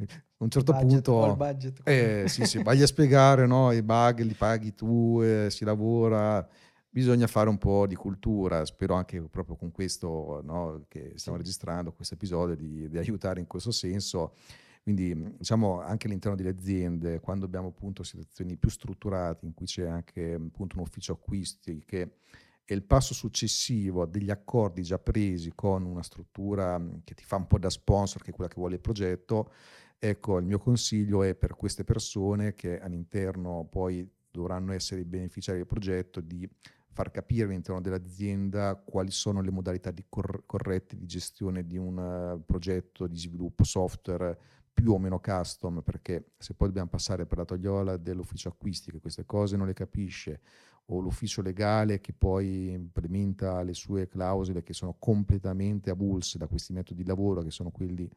a 0.00 0.04
un 0.36 0.50
certo 0.50 0.72
budget, 0.72 1.02
punto 1.02 1.36
budget, 1.36 1.80
eh, 1.84 2.24
sì, 2.26 2.44
sì, 2.44 2.62
vai 2.62 2.82
a 2.82 2.86
spiegare 2.86 3.46
no? 3.46 3.72
i 3.72 3.80
bug, 3.80 4.20
li 4.20 4.34
paghi 4.34 4.74
tu, 4.74 5.20
eh, 5.22 5.46
si 5.48 5.64
lavora, 5.64 6.46
bisogna 6.94 7.26
fare 7.26 7.48
un 7.48 7.58
po' 7.58 7.88
di 7.88 7.96
cultura, 7.96 8.64
spero 8.64 8.94
anche 8.94 9.20
proprio 9.22 9.56
con 9.56 9.72
questo 9.72 10.40
no? 10.44 10.84
che 10.86 11.14
stiamo 11.16 11.36
registrando, 11.36 11.92
questo 11.92 12.14
episodio, 12.14 12.54
di, 12.54 12.88
di 12.88 12.96
aiutare 12.98 13.40
in 13.40 13.48
questo 13.48 13.72
senso. 13.72 14.36
Quindi 14.80 15.34
diciamo 15.36 15.80
anche 15.80 16.06
all'interno 16.06 16.36
delle 16.36 16.50
aziende, 16.50 17.18
quando 17.18 17.46
abbiamo 17.46 17.68
appunto 17.68 18.04
situazioni 18.04 18.56
più 18.56 18.68
strutturate 18.68 19.44
in 19.44 19.54
cui 19.54 19.66
c'è 19.66 19.86
anche 19.86 20.34
appunto 20.34 20.76
un 20.76 20.82
ufficio 20.82 21.14
acquisti 21.14 21.82
che 21.84 22.18
e 22.66 22.74
il 22.74 22.84
passo 22.84 23.12
successivo 23.12 24.06
degli 24.06 24.30
accordi 24.30 24.82
già 24.82 24.98
presi 24.98 25.52
con 25.54 25.84
una 25.84 26.02
struttura 26.02 26.80
che 27.02 27.12
ti 27.14 27.24
fa 27.24 27.36
un 27.36 27.46
po' 27.46 27.58
da 27.58 27.68
sponsor, 27.68 28.22
che 28.22 28.30
è 28.30 28.32
quella 28.32 28.48
che 28.48 28.56
vuole 28.56 28.76
il 28.76 28.80
progetto, 28.80 29.52
ecco, 29.98 30.38
il 30.38 30.46
mio 30.46 30.58
consiglio 30.58 31.22
è 31.24 31.34
per 31.34 31.56
queste 31.56 31.84
persone 31.84 32.54
che 32.54 32.80
all'interno 32.80 33.66
poi 33.68 34.08
dovranno 34.34 34.72
essere 34.72 35.02
i 35.02 35.04
beneficiari 35.04 35.58
del 35.58 35.66
progetto 35.66 36.20
di 36.20 36.48
far 36.94 37.10
capire 37.10 37.46
all'interno 37.46 37.80
dell'azienda 37.80 38.76
quali 38.76 39.10
sono 39.10 39.40
le 39.40 39.50
modalità 39.50 39.90
di 39.90 40.04
cor- 40.08 40.44
corrette 40.46 40.96
di 40.96 41.06
gestione 41.06 41.66
di 41.66 41.76
un 41.76 41.98
uh, 41.98 42.44
progetto 42.44 43.08
di 43.08 43.18
sviluppo 43.18 43.64
software 43.64 44.38
più 44.72 44.92
o 44.92 44.98
meno 44.98 45.18
custom, 45.20 45.82
perché 45.82 46.34
se 46.38 46.54
poi 46.54 46.68
dobbiamo 46.68 46.88
passare 46.88 47.26
per 47.26 47.38
la 47.38 47.44
togliola 47.44 47.96
dell'ufficio 47.96 48.48
acquisti 48.48 48.92
che 48.92 49.00
queste 49.00 49.24
cose 49.24 49.56
non 49.56 49.66
le 49.66 49.72
capisce 49.72 50.40
o 50.86 51.00
l'ufficio 51.00 51.42
legale 51.42 52.00
che 52.00 52.12
poi 52.12 52.70
implementa 52.70 53.62
le 53.62 53.74
sue 53.74 54.06
clausole 54.06 54.62
che 54.62 54.72
sono 54.72 54.94
completamente 54.98 55.90
avulse 55.90 56.38
da 56.38 56.46
questi 56.46 56.72
metodi 56.72 57.02
di 57.02 57.08
lavoro 57.08 57.42
che 57.42 57.50
sono 57.50 57.70
quelli 57.70 58.08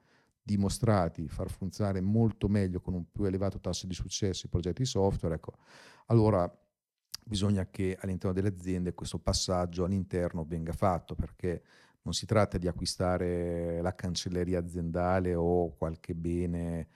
dimostrati 0.44 1.28
far 1.28 1.50
funzionare 1.50 2.00
molto 2.02 2.48
meglio 2.48 2.80
con 2.80 2.94
un 2.94 3.10
più 3.12 3.24
elevato 3.24 3.60
tasso 3.60 3.88
di 3.88 3.94
successo 3.94 4.46
i 4.46 4.50
progetti 4.50 4.86
software, 4.86 5.36
ecco, 5.36 5.54
allora 6.08 6.52
bisogna 7.28 7.68
che 7.70 7.98
all'interno 8.00 8.34
delle 8.34 8.48
aziende 8.48 8.94
questo 8.94 9.20
passaggio 9.20 9.84
all'interno 9.84 10.46
venga 10.46 10.72
fatto 10.72 11.14
perché 11.14 11.62
non 12.04 12.14
si 12.14 12.26
tratta 12.26 12.58
di 12.58 12.68
acquistare 12.68 13.82
la 13.82 13.94
cancelleria 13.94 14.60
aziendale 14.60 15.36
o 15.36 15.76
qualche 15.76 16.16
bene 16.16 16.88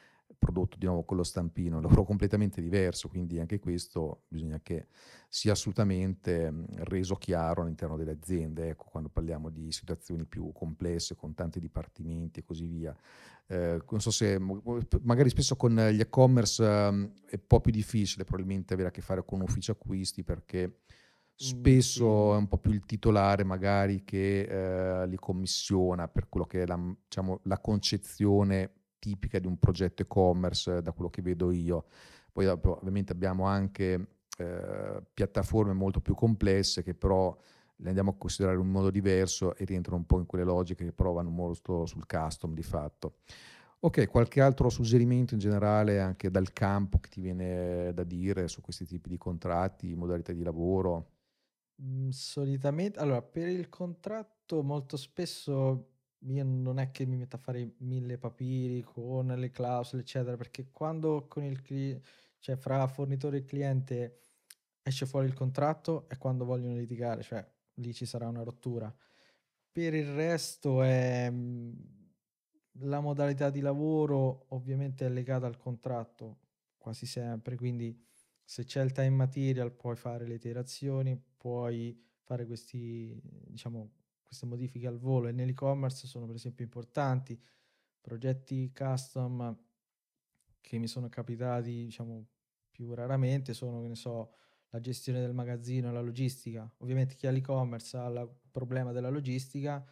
prodotto 0.42 0.76
di 0.76 0.88
nuovo 0.88 1.04
con 1.04 1.18
lo 1.18 1.24
stampino, 1.24 1.76
un 1.76 1.84
lavoro 1.84 2.04
completamente 2.04 2.62
diverso, 2.64 3.08
quindi 3.08 3.39
anche 3.39 3.60
questo 3.60 4.24
bisogna 4.28 4.60
che 4.64 4.88
sia 5.30 5.52
assolutamente 5.52 6.52
reso 6.78 7.14
chiaro 7.14 7.62
all'interno 7.62 7.96
delle 7.96 8.14
aziende, 8.14 8.70
ecco, 8.70 8.86
quando 8.89 9.10
parliamo 9.10 9.50
di 9.50 9.72
situazioni 9.72 10.26
più 10.26 10.52
complesse 10.52 11.16
con 11.16 11.36
tanti 11.36 11.60
dipartimenti 11.60 12.39
e 12.39 12.44
così 12.44 12.66
via. 12.66 12.96
Eh, 13.46 13.84
non 13.88 14.02
so 14.02 14.10
se 14.10 14.39
magari 15.04 15.30
spesso 15.30 15.56
con 15.56 15.76
gli 15.76 16.00
e-commerce 16.00 16.64
eh, 16.64 16.68
è 16.68 17.36
un 17.36 17.46
po' 17.46 17.62
più 17.62 17.72
difficile 17.72 18.24
probabilmente 18.24 18.74
avere 18.74 18.89
a 18.89 18.92
che 18.92 19.02
fare 19.02 19.24
con 19.24 19.42
uffici 19.42 19.70
acquisti 19.70 20.24
perché 20.24 20.80
spesso 21.36 22.34
è 22.34 22.38
un 22.38 22.48
po' 22.48 22.58
più 22.58 22.72
il 22.72 22.86
titolare 22.86 23.44
magari 23.44 24.04
che 24.04 24.42
eh, 25.02 25.08
li 25.08 25.18
commissiona 25.18 26.08
per 26.08 26.30
quello 26.30 26.48
che 26.48 26.64
è 26.64 26.66
la, 26.66 26.80
diciamo, 27.04 27.42
la 27.44 27.60
concezione 27.60 28.81
tipica 29.02 29.39
di 29.39 29.47
un 29.47 29.58
progetto 29.58 30.04
e-commerce, 30.04 30.82
da 30.84 30.91
quello 30.91 31.10
che 31.10 31.24
vedo 31.24 31.52
io. 31.52 31.86
Poi 32.32 32.45
ovviamente 32.45 33.12
abbiamo 33.12 33.45
anche 33.45 34.08
eh, 34.38 35.04
piattaforme 35.14 35.74
molto 35.74 35.99
più 35.99 36.14
complesse 36.14 36.84
che 36.84 36.93
però 36.93 37.36
le 37.78 37.88
andiamo 37.88 38.12
a 38.12 38.16
considerare 38.16 38.58
in 38.58 38.64
un 38.64 38.72
modo 38.72 38.91
diverso 38.91 39.56
e 39.56 39.66
rientrano 39.66 39.97
un 39.97 40.06
po' 40.06 40.20
in 40.20 40.28
quelle 40.28 40.43
logiche 40.43 40.86
che 40.86 40.93
provano 40.93 41.30
molto 41.30 41.86
sul 41.88 42.06
custom 42.06 42.54
di 42.54 42.62
fatto. 42.62 43.16
Ok, 43.80 44.08
qualche 44.08 44.39
altro 44.41 44.70
suggerimento 44.70 45.34
in 45.34 45.39
generale 45.39 45.99
anche 45.99 46.30
dal 46.30 46.54
campo 46.54 46.99
che 46.99 47.10
ti 47.10 47.20
viene 47.20 47.91
da 47.93 48.04
dire 48.04 48.47
su 48.47 48.62
questi 48.62 48.86
tipi 48.86 49.10
di 49.10 49.18
contratti, 49.18 49.95
modalità 49.95 50.32
di 50.32 50.43
lavoro? 50.43 51.10
Mm, 51.82 52.10
solitamente, 52.10 52.99
allora, 52.99 53.24
per 53.24 53.47
il 53.47 53.68
contratto 53.70 54.62
molto 54.62 54.97
spesso 54.97 55.88
io 56.28 56.43
non 56.43 56.80
è 56.80 56.91
che 56.91 57.05
mi 57.05 57.17
metto 57.17 57.36
a 57.36 57.39
fare 57.39 57.74
mille 57.80 58.17
papiri 58.17 58.82
con 58.82 59.28
le 59.28 59.49
clausole, 59.49 60.01
eccetera, 60.01 60.38
perché 60.38 60.69
quando 60.72 61.26
con 61.28 61.43
il 61.43 61.61
cliente, 61.61 62.07
cioè 62.39 62.55
fra 62.55 62.88
fornitore 62.88 63.38
e 63.38 63.43
cliente 63.45 64.19
esce 64.84 65.05
fuori 65.05 65.28
il 65.28 65.34
contratto 65.34 66.07
è 66.09 66.17
quando 66.17 66.45
vogliono 66.45 66.76
litigare, 66.76 67.24
cioè 67.24 67.45
lì 67.76 67.93
ci 67.93 68.05
sarà 68.05 68.28
una 68.28 68.43
rottura. 68.43 68.93
Per 69.72 69.93
il 69.93 70.13
resto 70.13 70.84
è 70.84 71.30
mm, 71.30 71.74
la 72.82 72.99
modalità 72.99 73.49
di 73.49 73.61
lavoro 73.61 74.45
ovviamente 74.49 75.05
è 75.05 75.09
legata 75.09 75.47
al 75.47 75.57
contratto, 75.57 76.39
quasi 76.78 77.05
sempre, 77.05 77.55
quindi 77.55 77.97
se 78.43 78.65
c'è 78.65 78.82
il 78.84 78.91
time 78.91 79.09
material 79.11 79.72
puoi 79.72 79.95
fare 79.95 80.28
le 80.28 80.36
iterazioni, 80.36 81.19
puoi 81.38 81.97
fare 82.22 82.45
questi, 82.45 83.19
diciamo, 83.47 83.89
queste 84.32 84.46
modifiche 84.46 84.88
al 84.88 84.98
volo 84.98 85.28
e 85.28 85.34
nell'e-commerce 85.34 86.08
sono 86.08 86.26
per 86.26 86.36
esempio 86.36 86.64
importanti. 86.64 87.38
Progetti 88.00 88.72
custom 88.74 89.58
che 90.62 90.78
mi 90.78 90.88
sono 90.88 91.10
capitati, 91.10 91.84
diciamo, 91.84 92.26
più 92.72 92.94
raramente 92.94 93.54
sono, 93.54 93.82
che 93.82 93.90
ne 93.90 93.96
so, 93.96 94.34
la 94.70 94.80
gestione 94.80 95.20
del 95.20 95.34
magazzino 95.34 95.90
e 95.90 95.92
la 95.92 96.00
logistica. 96.00 96.74
Ovviamente 96.78 97.16
chi 97.16 97.28
ha 97.28 97.32
l'e-commerce 97.32 97.98
ha 97.98 98.08
il 98.08 98.34
problema 98.50 98.94
della 98.94 99.10
logistica, 99.10 99.86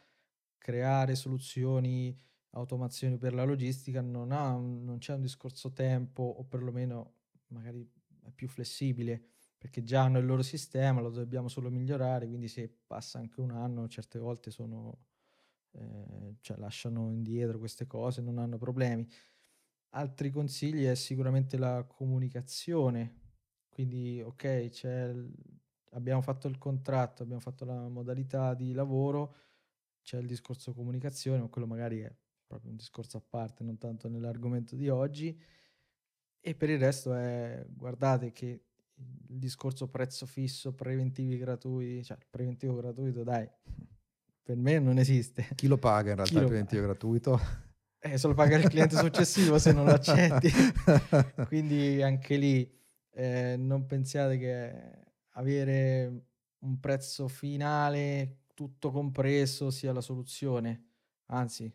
creare 0.58 1.16
soluzioni, 1.16 2.18
automazioni 2.52 3.18
per 3.18 3.34
la 3.34 3.44
logistica 3.44 4.00
non, 4.00 4.32
ha, 4.32 4.54
non 4.54 5.00
c'è 5.00 5.16
un 5.16 5.22
discorso 5.22 5.74
tempo 5.74 6.24
o 6.24 6.46
perlomeno 6.46 7.16
magari 7.48 7.88
è 8.24 8.32
più 8.32 8.48
flessibile 8.48 9.39
perché 9.60 9.84
già 9.84 10.04
hanno 10.04 10.20
il 10.20 10.26
loro 10.26 10.42
sistema, 10.42 11.02
lo 11.02 11.10
dobbiamo 11.10 11.50
solo 11.50 11.70
migliorare, 11.70 12.28
quindi 12.28 12.48
se 12.48 12.74
passa 12.88 13.20
anche 13.20 13.42
un 13.42 13.52
anno 13.52 13.90
certe 13.90 14.18
volte 14.18 14.52
sono, 14.52 15.00
eh, 15.72 16.38
cioè 16.40 16.58
lasciano 16.58 17.12
indietro 17.12 17.60
queste 17.60 17.86
cose, 17.86 18.22
non 18.22 18.38
hanno 18.40 18.58
problemi. 18.58 19.06
Altri 19.90 20.32
consigli 20.32 20.86
è 20.86 20.96
sicuramente 20.96 21.58
la 21.58 21.84
comunicazione, 21.84 23.20
quindi 23.70 24.22
ok, 24.22 24.70
c'è 24.70 25.14
abbiamo 25.92 26.22
fatto 26.22 26.48
il 26.48 26.58
contratto, 26.58 27.24
abbiamo 27.24 27.42
fatto 27.42 27.66
la 27.66 27.90
modalità 27.90 28.54
di 28.54 28.72
lavoro, 28.72 29.36
c'è 30.02 30.18
il 30.20 30.28
discorso 30.28 30.74
comunicazione, 30.74 31.42
ma 31.42 31.48
quello 31.48 31.68
magari 31.68 32.00
è 32.00 32.16
proprio 32.46 32.72
un 32.72 32.78
discorso 32.78 33.18
a 33.18 33.24
parte, 33.28 33.64
non 33.66 33.78
tanto 33.78 34.08
nell'argomento 34.08 34.76
di 34.76 34.88
oggi. 34.88 35.38
E 36.42 36.56
per 36.56 36.70
il 36.70 36.80
resto 36.80 37.14
è, 37.14 37.66
guardate 37.68 38.32
che 38.32 38.69
il 39.28 39.40
discorso 39.40 39.88
prezzo 39.88 40.26
fisso, 40.26 40.74
preventivi 40.74 41.38
gratuiti, 41.38 42.04
cioè 42.04 42.18
il 42.18 42.26
preventivo 42.30 42.76
gratuito, 42.76 43.24
dai, 43.24 43.48
per 44.44 44.58
me 44.58 44.80
non 44.80 44.98
esiste. 44.98 45.48
Chi 45.56 45.68
lo 45.68 45.78
paga 45.78 46.10
in 46.10 46.16
realtà 46.18 46.40
il 46.40 46.46
preventivo 46.46 46.82
paga? 46.82 46.94
gratuito? 46.94 47.40
Eh, 48.02 48.18
solo 48.18 48.34
paga 48.34 48.56
il 48.56 48.70
cliente 48.70 48.96
successivo 48.96 49.60
se 49.60 49.74
non 49.74 49.84
lo 49.84 49.92
accetti. 49.92 50.50
Quindi 51.48 52.02
anche 52.02 52.38
lì 52.38 52.66
eh, 53.12 53.58
non 53.58 53.86
pensiate 53.86 54.38
che 54.38 54.72
avere 55.32 56.28
un 56.60 56.80
prezzo 56.80 57.28
finale 57.28 58.44
tutto 58.54 58.90
compreso 58.92 59.70
sia 59.70 59.92
la 59.92 60.00
soluzione. 60.00 60.86
Anzi, 61.26 61.70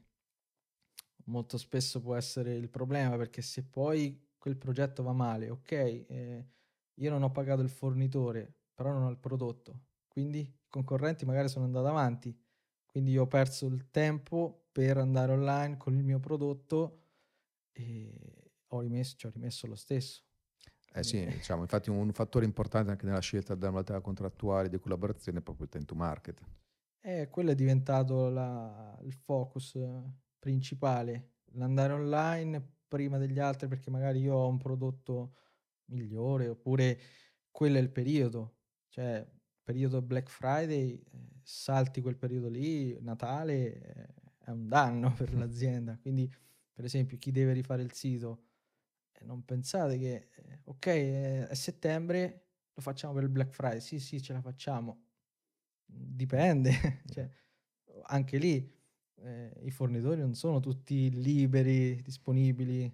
molto 1.27 1.59
spesso 1.59 2.01
può 2.01 2.15
essere 2.15 2.55
il 2.55 2.69
problema 2.71 3.17
perché 3.17 3.43
se 3.43 3.63
poi 3.63 4.33
quel 4.39 4.57
progetto 4.57 5.03
va 5.03 5.13
male, 5.13 5.51
ok, 5.51 5.73
eh, 5.73 6.47
io 6.95 7.11
non 7.11 7.23
ho 7.23 7.31
pagato 7.31 7.63
il 7.63 7.71
fornitore, 7.71 8.53
però 8.75 8.93
non 8.93 9.05
ho 9.05 9.11
il 9.11 9.19
prodotto. 9.19 9.81
Quindi 10.09 10.41
i 10.41 10.59
concorrenti 10.69 11.25
magari 11.25 11.49
sono 11.49 11.65
andati 11.65 11.87
avanti. 11.87 12.39
Quindi 12.87 13.11
io 13.11 13.23
ho 13.23 13.27
perso 13.27 13.67
il 13.67 13.91
tempo 13.91 14.69
per 14.71 14.99
andare 14.99 15.33
online 15.33 15.77
con 15.77 15.97
il 15.97 16.05
mio 16.05 16.21
prodotto 16.21 17.03
e 17.73 18.53
ho 18.69 18.81
rimesso, 18.81 19.17
ci 19.17 19.27
ho 19.27 19.31
rimesso 19.31 19.67
lo 19.67 19.75
stesso. 19.75 20.23
Eh 20.93 21.03
sì, 21.03 21.25
diciamo, 21.27 21.63
infatti 21.63 21.91
un 21.91 22.13
fattore 22.13 22.45
importante 22.45 22.91
anche 22.91 23.07
nella 23.07 23.21
scelta 23.21 23.55
della 23.55 23.73
modalità 23.73 24.01
contrattuale 24.01 24.69
di 24.69 24.79
collaborazione 24.79 25.39
è 25.39 25.43
proprio 25.43 25.65
il 25.65 25.73
time 25.73 25.85
to 25.85 25.95
market. 25.95 26.41
Eh, 27.01 27.29
quello 27.29 27.51
è 27.51 27.55
diventato 27.55 28.31
la, 28.31 28.97
il 29.03 29.13
focus 29.13 29.79
principale, 30.39 31.33
l'andare 31.53 31.93
online 31.93 32.77
prima 32.87 33.19
degli 33.19 33.39
altri 33.39 33.67
perché 33.67 33.91
magari 33.91 34.21
io 34.21 34.35
ho 34.35 34.49
un 34.49 34.59
prodotto 34.59 35.35
migliore 35.87 36.49
oppure 36.49 36.99
quello 37.51 37.79
è 37.79 37.81
il 37.81 37.91
periodo, 37.91 38.57
cioè 38.89 39.27
periodo 39.65 40.03
Black 40.03 40.29
Friday, 40.29 40.93
eh, 40.93 41.29
salti 41.43 42.01
quel 42.01 42.17
periodo 42.17 42.49
lì, 42.49 42.97
Natale, 43.01 43.81
eh, 43.81 44.07
è 44.39 44.51
un 44.51 44.69
danno 44.69 45.13
per 45.17 45.35
l'azienda. 45.35 45.99
Quindi, 45.99 46.31
per 46.73 46.85
esempio, 46.85 47.19
chi 47.19 47.31
deve 47.33 47.53
rifare 47.53 47.83
il 47.83 47.93
sito, 47.93 48.45
eh, 49.13 49.25
non 49.25 49.45
pensate 49.45 49.99
che, 49.99 50.29
ok, 50.65 50.87
è 51.49 51.55
settembre, 51.55 52.49
lo 52.75 52.83
facciamo 52.83 53.15
per 53.15 53.25
il 53.25 53.31
Black 53.31 53.53
Friday. 53.53 53.81
Sì, 53.81 53.99
sì, 53.99 54.21
ce 54.21 54.33
la 54.35 54.41
facciamo. 54.43 55.07
Dipende. 55.87 56.73
cioè, 57.11 57.29
anche 58.07 58.39
lì 58.39 58.73
i 59.63 59.71
fornitori 59.71 60.21
non 60.21 60.35
sono 60.35 60.61
tutti 60.61 61.11
liberi, 61.11 62.03
disponibili. 62.03 62.93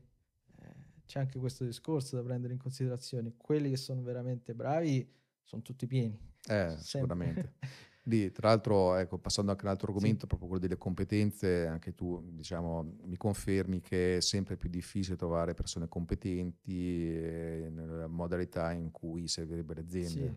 C'è 1.11 1.19
anche 1.19 1.41
questo 1.41 1.65
discorso 1.65 2.15
da 2.15 2.23
prendere 2.23 2.53
in 2.53 2.61
considerazione. 2.61 3.35
Quelli 3.37 3.69
che 3.71 3.77
sono 3.77 4.01
veramente 4.01 4.55
bravi 4.55 5.13
sono 5.43 5.61
tutti 5.61 5.89
pieni. 5.89 6.17
Eh, 6.47 6.77
sicuramente. 6.79 7.55
Lì, 8.05 8.31
tra 8.31 8.47
l'altro, 8.47 8.95
ecco, 8.95 9.19
passando 9.19 9.51
anche 9.51 9.65
a 9.65 9.67
un 9.67 9.73
altro 9.73 9.89
argomento, 9.89 10.21
sì. 10.21 10.27
proprio 10.29 10.47
quello 10.47 10.63
delle 10.63 10.79
competenze, 10.79 11.67
anche 11.67 11.97
tu 11.97 12.23
diciamo, 12.31 12.99
mi 13.07 13.17
confermi 13.17 13.81
che 13.81 14.19
è 14.19 14.21
sempre 14.21 14.57
più 14.57 14.69
difficile 14.69 15.17
trovare 15.17 15.53
persone 15.53 15.89
competenti 15.89 17.13
eh, 17.13 17.67
nella 17.73 18.07
modalità 18.07 18.71
in 18.71 18.93
cui 18.93 19.27
servirebbe 19.27 19.75
le 19.75 19.81
aziende, 19.81 20.11
sì. 20.11 20.35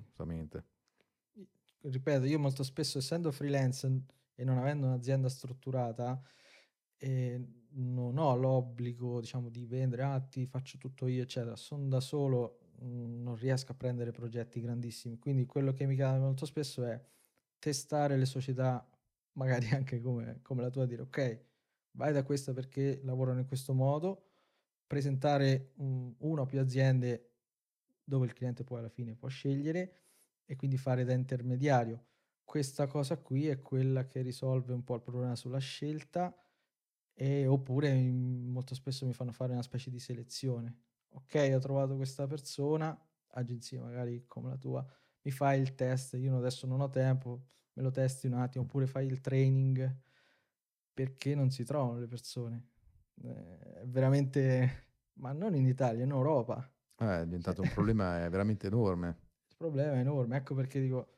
Ripeto, 1.82 2.26
io 2.26 2.39
molto 2.39 2.63
spesso, 2.63 2.97
essendo 2.97 3.32
freelance 3.32 4.05
e 4.34 4.43
non 4.43 4.57
avendo 4.57 4.88
un'azienda 4.88 5.30
strutturata, 5.30 6.19
eh, 6.97 7.62
non 7.76 8.17
ho 8.17 8.36
l'obbligo, 8.36 9.19
diciamo, 9.19 9.49
di 9.49 9.65
vendere, 9.65 10.03
ah, 10.03 10.19
ti 10.19 10.45
faccio 10.45 10.78
tutto 10.78 11.07
io, 11.07 11.24
eccetera. 11.24 11.55
Sono 11.55 11.88
da 11.88 11.99
solo, 11.99 12.59
mh, 12.80 12.86
mm, 12.86 13.21
non 13.24 13.36
riesco 13.36 13.71
a 13.71 13.76
prendere 13.76 14.11
progetti 14.11 14.61
grandissimi. 14.61 15.17
Quindi 15.19 15.45
quello 15.45 15.74
che 15.74 15.86
mi 15.86 15.95
cade 15.95 16.19
molto 16.19 16.45
spesso 16.45 16.84
è 16.86 17.01
testare 17.59 18.17
le 18.17 18.26
società, 18.26 18.88
magari 19.34 19.69
anche 19.74 20.01
come, 20.01 20.39
come 20.41 20.61
la 20.61 20.69
tua, 20.69 20.86
dire 20.86 21.03
ok, 21.03 21.41
vai 21.91 22.13
da 22.13 22.24
questa 22.24 22.53
perché 22.53 22.99
lavorano 23.03 23.39
in 23.39 23.47
questo 23.47 23.74
modo, 23.74 24.30
presentare 24.86 25.71
un, 25.78 26.13
una 26.19 26.41
o 26.41 26.45
più 26.45 26.59
aziende 26.59 27.30
dove 28.03 28.26
il 28.26 28.34
cliente 28.34 28.63
poi 28.63 28.80
alla 28.80 28.89
fine 28.89 29.15
può 29.15 29.28
scegliere 29.28 30.01
e 30.45 30.55
quindi 30.55 30.78
fare 30.78 31.03
da 31.05 31.13
intermediario. 31.13 32.05
Questa 32.43 32.88
cosa 32.88 33.17
qui 33.17 33.47
è 33.47 33.61
quella 33.61 34.05
che 34.05 34.21
risolve 34.21 34.74
un 34.74 34.84
po' 34.84 34.95
il 34.95 35.01
problema 35.01 35.36
sulla 35.36 35.59
scelta 35.59 36.36
e, 37.14 37.47
oppure 37.47 37.93
molto 37.93 38.76
spesso 38.76 39.05
mi 39.05 39.14
fanno 39.14 39.32
fare 39.32 39.53
una 39.53 39.61
specie 39.61 39.89
di 39.89 39.99
selezione. 39.99 40.80
Ok, 41.09 41.51
ho 41.53 41.59
trovato 41.59 41.95
questa 41.95 42.26
persona, 42.28 42.97
agenzia 43.36 43.82
magari 43.82 44.26
come 44.28 44.49
la 44.49 44.57
tua, 44.57 44.86
mi 45.22 45.32
fai 45.32 45.61
il 45.61 45.76
test, 45.76 46.14
io 46.14 46.38
adesso 46.38 46.68
non 46.68 46.82
ho 46.82 46.89
tempo, 46.89 47.47
me 47.74 47.84
lo 47.84 47.91
testi 47.91 48.28
un 48.28 48.34
attimo, 48.34 48.64
oppure 48.64 48.88
fai 48.88 49.05
il 49.05 49.22
training, 49.22 49.95
perché 50.93 51.36
non 51.36 51.49
si 51.49 51.64
trovano 51.64 51.99
le 51.99 52.07
persone. 52.07 52.70
Eh, 53.22 53.82
è 53.82 53.88
veramente, 53.88 54.88
ma 55.14 55.32
non 55.32 55.55
in 55.55 55.68
Italia, 55.68 56.03
in 56.03 56.11
Europa. 56.11 56.70
Eh, 56.97 57.22
è 57.22 57.26
diventato 57.26 57.61
un 57.61 57.70
problema 57.70 58.28
veramente 58.30 58.68
enorme. 58.68 59.20
Il 59.53 59.55
problema 59.70 59.93
è 59.93 59.99
enorme, 59.99 60.38
ecco 60.38 60.55
perché 60.55 60.82
dico, 60.82 61.14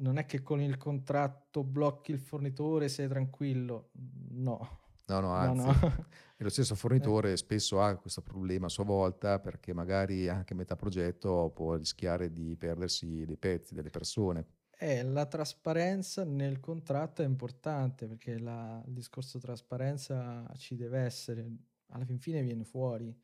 non 0.00 0.18
è 0.18 0.26
che 0.26 0.42
con 0.42 0.60
il 0.60 0.76
contratto 0.76 1.64
blocchi 1.64 2.10
il 2.10 2.18
fornitore, 2.18 2.88
sei 2.88 3.08
tranquillo, 3.08 3.90
no. 4.32 4.79
No, 5.10 5.18
no, 5.18 5.32
anzi, 5.32 5.66
no, 5.66 5.72
no. 5.72 6.06
Lo 6.38 6.48
stesso 6.48 6.76
fornitore 6.76 7.36
spesso 7.36 7.82
ha 7.82 7.96
questo 7.96 8.22
problema 8.22 8.66
a 8.66 8.70
sua 8.70 8.84
volta 8.84 9.40
perché 9.40 9.74
magari 9.74 10.28
anche 10.28 10.54
metà 10.54 10.76
progetto 10.76 11.50
può 11.52 11.74
rischiare 11.74 12.32
di 12.32 12.56
perdersi 12.56 13.24
dei 13.26 13.36
pezzi, 13.36 13.74
delle 13.74 13.90
persone. 13.90 14.46
Eh, 14.78 15.02
la 15.02 15.26
trasparenza 15.26 16.24
nel 16.24 16.60
contratto 16.60 17.20
è 17.20 17.26
importante 17.26 18.06
perché 18.06 18.38
la, 18.38 18.82
il 18.86 18.94
discorso 18.94 19.38
trasparenza 19.38 20.50
ci 20.56 20.76
deve 20.76 21.00
essere, 21.00 21.46
alla 21.88 22.06
fin 22.06 22.18
fine 22.18 22.40
viene 22.42 22.64
fuori. 22.64 23.14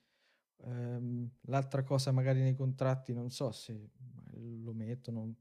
Um, 0.58 1.30
l'altra 1.42 1.82
cosa 1.84 2.12
magari 2.12 2.40
nei 2.40 2.54
contratti, 2.54 3.14
non 3.14 3.30
so 3.30 3.52
se 3.52 3.90
lo 4.32 4.72
mettono, 4.74 5.34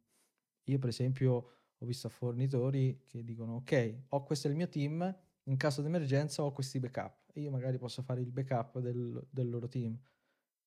io 0.63 0.79
per 0.79 0.89
esempio 0.89 1.33
ho 1.77 1.85
visto 1.85 2.07
fornitori 2.07 3.03
che 3.05 3.23
dicono 3.23 3.55
ok, 3.55 4.03
ho 4.09 4.23
questo 4.23 4.47
è 4.47 4.51
il 4.51 4.55
mio 4.55 4.69
team, 4.69 5.13
in 5.45 5.57
caso 5.57 5.81
di 5.81 5.87
emergenza 5.87 6.43
ho 6.43 6.51
questi 6.51 6.79
backup 6.79 7.31
e 7.33 7.41
io 7.41 7.51
magari 7.51 7.77
posso 7.77 8.01
fare 8.01 8.21
il 8.21 8.31
backup 8.31 8.79
del, 8.79 9.25
del 9.29 9.49
loro 9.49 9.67
team 9.67 9.99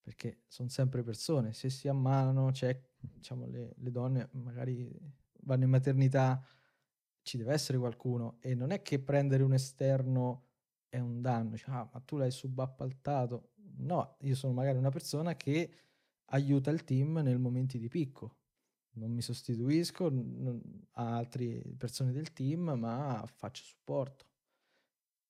perché 0.00 0.44
sono 0.46 0.70
sempre 0.70 1.02
persone, 1.02 1.52
se 1.52 1.68
si 1.68 1.86
ammalano 1.86 2.50
c'è, 2.50 2.80
diciamo, 2.98 3.46
le, 3.46 3.74
le 3.76 3.90
donne 3.90 4.28
magari 4.32 4.90
vanno 5.42 5.64
in 5.64 5.70
maternità, 5.70 6.42
ci 7.20 7.36
deve 7.36 7.52
essere 7.52 7.76
qualcuno 7.76 8.38
e 8.40 8.54
non 8.54 8.70
è 8.70 8.80
che 8.80 9.00
prendere 9.00 9.42
un 9.42 9.52
esterno 9.52 10.46
è 10.88 10.98
un 10.98 11.20
danno, 11.20 11.56
cioè, 11.56 11.74
ah, 11.74 11.90
ma 11.92 12.00
tu 12.00 12.16
l'hai 12.16 12.30
subappaltato. 12.30 13.50
No, 13.80 14.16
io 14.20 14.34
sono 14.34 14.54
magari 14.54 14.78
una 14.78 14.88
persona 14.88 15.36
che 15.36 15.70
aiuta 16.30 16.70
il 16.70 16.84
team 16.84 17.18
nel 17.18 17.38
momenti 17.38 17.78
di 17.78 17.88
picco. 17.88 18.36
Non 18.92 19.12
mi 19.12 19.20
sostituisco 19.20 20.06
a 20.92 21.16
altre 21.16 21.62
persone 21.76 22.12
del 22.12 22.32
team, 22.32 22.70
ma 22.70 23.22
faccio 23.36 23.62
supporto. 23.62 24.24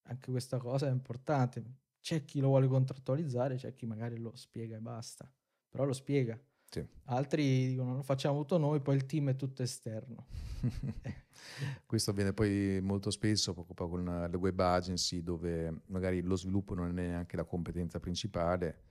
Anche 0.08 0.30
questa 0.30 0.58
cosa 0.58 0.86
è 0.86 0.90
importante. 0.90 1.62
c'è 2.00 2.24
chi 2.24 2.40
lo 2.40 2.48
vuole 2.48 2.66
contrattualizzare, 2.66 3.56
c'è 3.56 3.74
chi 3.74 3.86
magari 3.86 4.18
lo 4.18 4.34
spiega 4.34 4.76
e 4.76 4.80
basta, 4.80 5.30
però 5.68 5.84
lo 5.84 5.92
spiega. 5.92 6.38
Sì. 6.70 6.86
Altri 7.04 7.68
dicono 7.68 7.96
lo 7.96 8.02
facciamo 8.02 8.38
tutto 8.40 8.58
noi, 8.58 8.80
poi 8.80 8.96
il 8.96 9.06
team 9.06 9.30
è 9.30 9.36
tutto 9.36 9.62
esterno. 9.62 10.26
Questo 11.86 12.10
avviene 12.10 12.32
poi 12.32 12.80
molto 12.82 13.10
spesso 13.10 13.54
proprio 13.54 13.88
con 13.88 14.28
le 14.30 14.36
web 14.36 14.58
agency 14.58 15.22
dove 15.22 15.82
magari 15.86 16.20
lo 16.20 16.36
sviluppo 16.36 16.74
non 16.74 16.88
è 16.88 16.92
neanche 16.92 17.36
la 17.36 17.44
competenza 17.44 18.00
principale, 18.00 18.84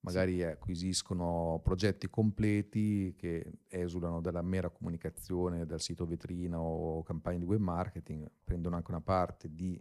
magari 0.00 0.36
sì. 0.36 0.42
acquisiscono 0.42 1.60
progetti 1.62 2.08
completi 2.08 3.14
che 3.16 3.60
esulano 3.68 4.20
dalla 4.20 4.42
mera 4.42 4.70
comunicazione 4.70 5.66
dal 5.66 5.80
sito 5.80 6.06
vetrina 6.06 6.60
o 6.60 7.02
campagne 7.02 7.38
di 7.38 7.44
web 7.44 7.60
marketing, 7.60 8.28
prendono 8.42 8.76
anche 8.76 8.90
una 8.90 9.00
parte 9.00 9.52
di 9.52 9.80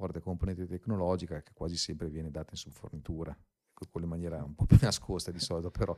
forte 0.00 0.20
componente 0.20 0.66
tecnologica 0.66 1.42
che 1.42 1.52
quasi 1.52 1.76
sempre 1.76 2.08
viene 2.08 2.30
data 2.30 2.52
in 2.52 2.56
subfornitura, 2.56 3.36
con 3.74 4.02
in 4.02 4.08
maniera 4.08 4.42
un 4.42 4.54
po' 4.54 4.64
più 4.64 4.78
nascosta 4.80 5.30
di 5.30 5.38
solito 5.38 5.70
però. 5.70 5.94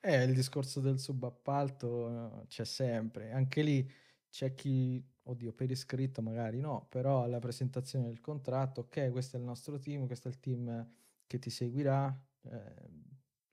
Eh, 0.00 0.24
il 0.24 0.34
discorso 0.34 0.80
del 0.80 0.98
subappalto 0.98 2.40
eh, 2.40 2.46
c'è 2.46 2.64
sempre, 2.64 3.30
anche 3.30 3.62
lì 3.62 3.90
c'è 4.30 4.54
chi, 4.54 5.04
oddio, 5.24 5.52
per 5.52 5.70
iscritto 5.70 6.22
magari 6.22 6.60
no, 6.60 6.86
però 6.88 7.24
alla 7.24 7.38
presentazione 7.40 8.06
del 8.06 8.20
contratto, 8.20 8.80
ok, 8.82 9.10
questo 9.10 9.36
è 9.36 9.38
il 9.38 9.44
nostro 9.44 9.78
team, 9.78 10.06
questo 10.06 10.28
è 10.28 10.30
il 10.30 10.40
team 10.40 10.90
che 11.26 11.38
ti 11.38 11.50
seguirà, 11.50 12.18
eh, 12.44 12.74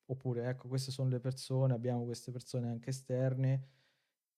oppure 0.06 0.47
ecco, 0.47 0.70
queste 0.70 0.91
sono 0.91 1.10
le 1.10 1.20
persone, 1.20 1.74
abbiamo 1.74 2.06
queste 2.06 2.32
persone 2.32 2.70
anche 2.70 2.91
esterne 2.91 3.68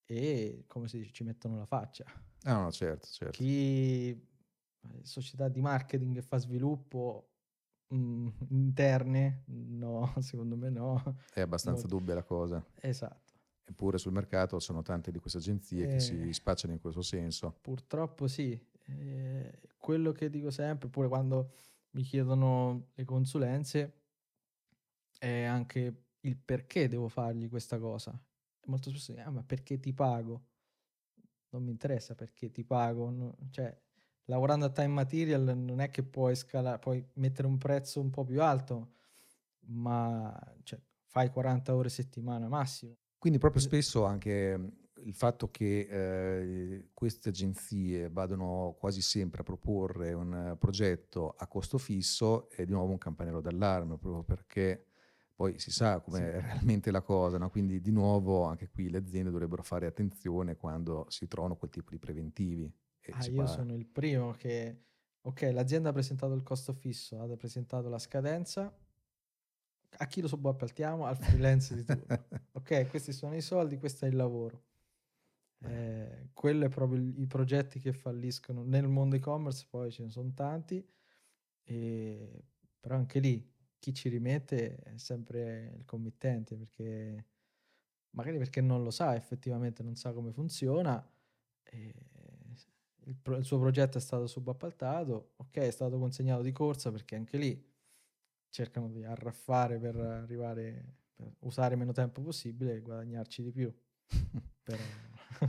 e, 0.06 0.64
come 0.66 0.88
si 0.88 0.98
dice, 0.98 1.14
ci 1.14 1.24
mettono 1.24 1.56
la 1.56 1.66
faccia. 1.66 2.04
Ah, 2.46 2.64
no, 2.64 2.72
certo, 2.72 3.08
certo. 3.08 3.38
Chi, 3.38 4.20
società 5.02 5.48
di 5.48 5.62
marketing 5.62 6.16
che 6.16 6.22
fa 6.22 6.38
sviluppo 6.38 7.32
Mm, 7.94 8.28
interne? 8.50 9.44
No, 9.48 10.14
secondo 10.20 10.56
me 10.56 10.70
no. 10.70 11.18
È 11.34 11.42
abbastanza 11.42 11.84
no. 11.84 11.88
dubbia 11.88 12.16
la 12.16 12.24
cosa. 12.24 12.64
Esatto. 12.80 13.30
Eppure 13.64 13.98
sul 13.98 14.12
mercato 14.12 14.60
sono 14.60 14.82
tante 14.82 15.12
di 15.12 15.20
queste 15.20 15.38
agenzie 15.38 15.86
eh, 15.86 15.88
che 15.94 16.00
si 16.00 16.30
eh. 16.30 16.34
spacciano 16.34 16.74
in 16.74 16.80
questo 16.80 17.02
senso. 17.02 17.58
Purtroppo 17.62 18.28
sì. 18.28 18.60
Eh, 18.86 19.60
quello 19.78 20.12
che 20.12 20.30
dico 20.30 20.50
sempre, 20.50 20.90
pure 20.90 21.08
quando 21.08 21.54
mi 21.92 22.04
chiedono 22.04 22.90
le 22.94 23.06
consulenze, 23.06 24.00
è 25.18 25.44
anche 25.44 26.06
il 26.22 26.38
perché 26.38 26.88
devo 26.88 27.08
fargli 27.08 27.48
questa 27.48 27.78
cosa. 27.80 28.20
Molto 28.66 28.90
spesso, 28.90 29.14
ah, 29.22 29.30
ma 29.30 29.44
perché 29.44 29.80
ti 29.80 29.94
pago? 29.94 30.48
Non 31.50 31.64
mi 31.64 31.72
interessa 31.72 32.16
perché 32.16 32.52
ti 32.52 32.64
pago. 32.64 33.10
No? 33.10 33.38
Cioè, 33.50 33.76
lavorando 34.26 34.66
a 34.66 34.70
time 34.70 34.88
material 34.88 35.58
non 35.58 35.80
è 35.80 35.90
che 35.90 36.04
puoi 36.04 36.36
scalare, 36.36 36.80
puoi 36.80 37.06
mettere 37.14 37.48
un 37.48 37.58
prezzo 37.58 38.00
un 38.00 38.10
po' 38.10 38.24
più 38.24 38.42
alto, 38.42 38.94
ma 39.68 40.38
cioè, 40.64 40.80
fai 41.06 41.30
40 41.30 41.76
ore 41.76 41.88
a 41.88 41.92
settimana 41.92 42.48
massimo. 42.48 42.96
Quindi 43.18 43.40
proprio 43.40 43.62
spesso 43.62 44.04
anche 44.06 44.58
mhmm, 44.58 44.72
il 45.04 45.14
fatto 45.14 45.50
che 45.50 45.88
eh, 45.90 46.90
queste 46.94 47.30
agenzie 47.30 48.10
vadano 48.10 48.76
quasi 48.78 49.02
sempre 49.02 49.42
a 49.42 49.44
proporre 49.44 50.14
un 50.14 50.56
progetto 50.60 51.34
a 51.38 51.48
costo 51.48 51.78
fisso 51.78 52.50
è 52.50 52.66
di 52.66 52.72
nuovo 52.72 52.92
un 52.92 52.98
campanello 52.98 53.42
d'allarme, 53.42 53.98
proprio 53.98 54.24
perché 54.24 54.86
poi 55.36 55.58
si 55.58 55.72
sa 55.72 56.00
com'è 56.00 56.18
sì. 56.18 56.46
realmente 56.46 56.92
la 56.92 57.02
cosa, 57.02 57.38
no? 57.40 57.50
quindi 57.50 57.82
di 57.82 57.92
nuovo 57.92 58.44
anche 58.44 58.70
qui 58.70 58.90
le 58.90 59.00
aziende 59.00 59.32
dovrebbero 59.32 59.64
fare 59.64 59.88
attenzione 59.88 60.56
quando 60.56 61.06
si 61.10 61.28
trovano 61.28 61.56
quel 61.56 61.72
tipo 61.72 61.90
di 61.90 61.98
preventivi. 61.98 62.72
Ah, 63.10 63.26
io 63.26 63.48
sono 63.48 63.74
il 63.74 63.86
primo 63.86 64.32
che, 64.32 64.84
ok, 65.22 65.50
l'azienda 65.54 65.90
ha 65.90 65.94
presentato 65.94 66.34
il 66.34 66.44
costo 66.44 66.74
fisso, 66.74 67.20
ha 67.20 67.28
presentato 67.36 67.90
la 67.90 68.00
scadenza, 68.00 68.74
a 69.98 70.08
chi 70.08 70.22
lo 70.22 70.28
subappaltiamo? 70.28 71.06
Al 71.06 71.18
freelance 71.18 71.76
di 71.76 71.84
turno. 71.84 72.06
ok, 72.54 72.88
questi 72.88 73.12
sono 73.12 73.36
i 73.36 73.42
soldi, 73.42 73.78
questo 73.78 74.06
è 74.06 74.08
il 74.08 74.16
lavoro. 74.16 74.64
Eh, 75.64 76.30
quello 76.34 76.66
è 76.66 76.70
proprio 76.70 77.00
i 77.00 77.28
progetti 77.28 77.80
che 77.80 77.94
falliscono 77.94 78.64
nel 78.64 78.88
mondo 78.88 79.16
e-commerce, 79.16 79.68
poi 79.70 79.92
ce 79.92 80.04
ne 80.04 80.10
sono 80.10 80.32
tanti, 80.34 80.84
e, 81.64 82.46
però 82.80 82.96
anche 82.96 83.20
lì 83.20 83.48
chi 83.78 83.94
ci 83.94 84.10
rimette 84.10 84.78
è 84.78 84.98
sempre 84.98 85.74
il 85.78 85.86
committente 85.86 86.56
perché 86.56 87.26
magari 88.12 88.38
perché 88.38 88.62
non 88.62 88.84
lo 88.84 88.92
sa 88.92 89.16
effettivamente, 89.16 89.84
non 89.84 89.96
sa 89.96 90.14
come 90.14 90.32
funziona. 90.32 91.06
E 91.64 91.94
il, 93.12 93.18
pro- 93.22 93.38
il, 93.38 93.46
suo 93.46 93.60
progetto 93.60 93.98
è 93.98 94.02
stato 94.02 94.26
subappaltato, 94.26 95.34
ok, 95.36 95.58
è 95.58 95.72
stato 95.72 96.00
consegnato 96.00 96.42
di 96.42 96.52
corsa 96.52 96.92
perché 96.92 97.16
anche 97.16 97.38
lì 97.38 97.70
cercano 98.50 98.90
di 98.90 99.04
arraffare 99.04 99.78
per 99.78 99.96
arrivare, 99.96 100.96
per 101.16 101.32
usare 101.40 101.76
meno 101.76 101.92
tempo 101.92 102.22
possibile 102.22 102.76
e 102.76 102.82
guadagnarci 102.82 103.44
di 103.44 103.52
più. 103.52 103.74
però... 104.64 104.82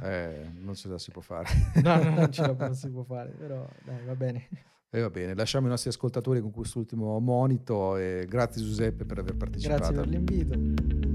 eh, 0.02 0.50
non 0.58 0.74
ce 0.74 0.88
la 0.88 0.98
si 0.98 1.10
può 1.10 1.22
fare. 1.22 1.48
no, 1.82 2.02
no, 2.02 2.10
non 2.10 2.32
ce 2.32 2.42
la 2.42 2.74
si 2.74 2.90
può 2.90 3.04
fare, 3.04 3.30
però 3.30 3.66
dai, 3.84 4.04
va 4.04 4.14
bene. 4.16 4.48
E 4.90 5.00
va 5.00 5.08
bene, 5.08 5.34
lasciamo 5.34 5.66
i 5.66 5.70
nostri 5.70 5.88
ascoltatori 5.88 6.40
con 6.40 6.50
quest'ultimo 6.50 7.18
monito 7.18 7.96
e 7.96 8.26
grazie 8.28 8.60
Giuseppe 8.60 9.06
per 9.06 9.18
aver 9.18 9.36
partecipato. 9.36 9.78
Grazie 9.78 9.94
per 9.94 10.06
l'invito. 10.06 11.11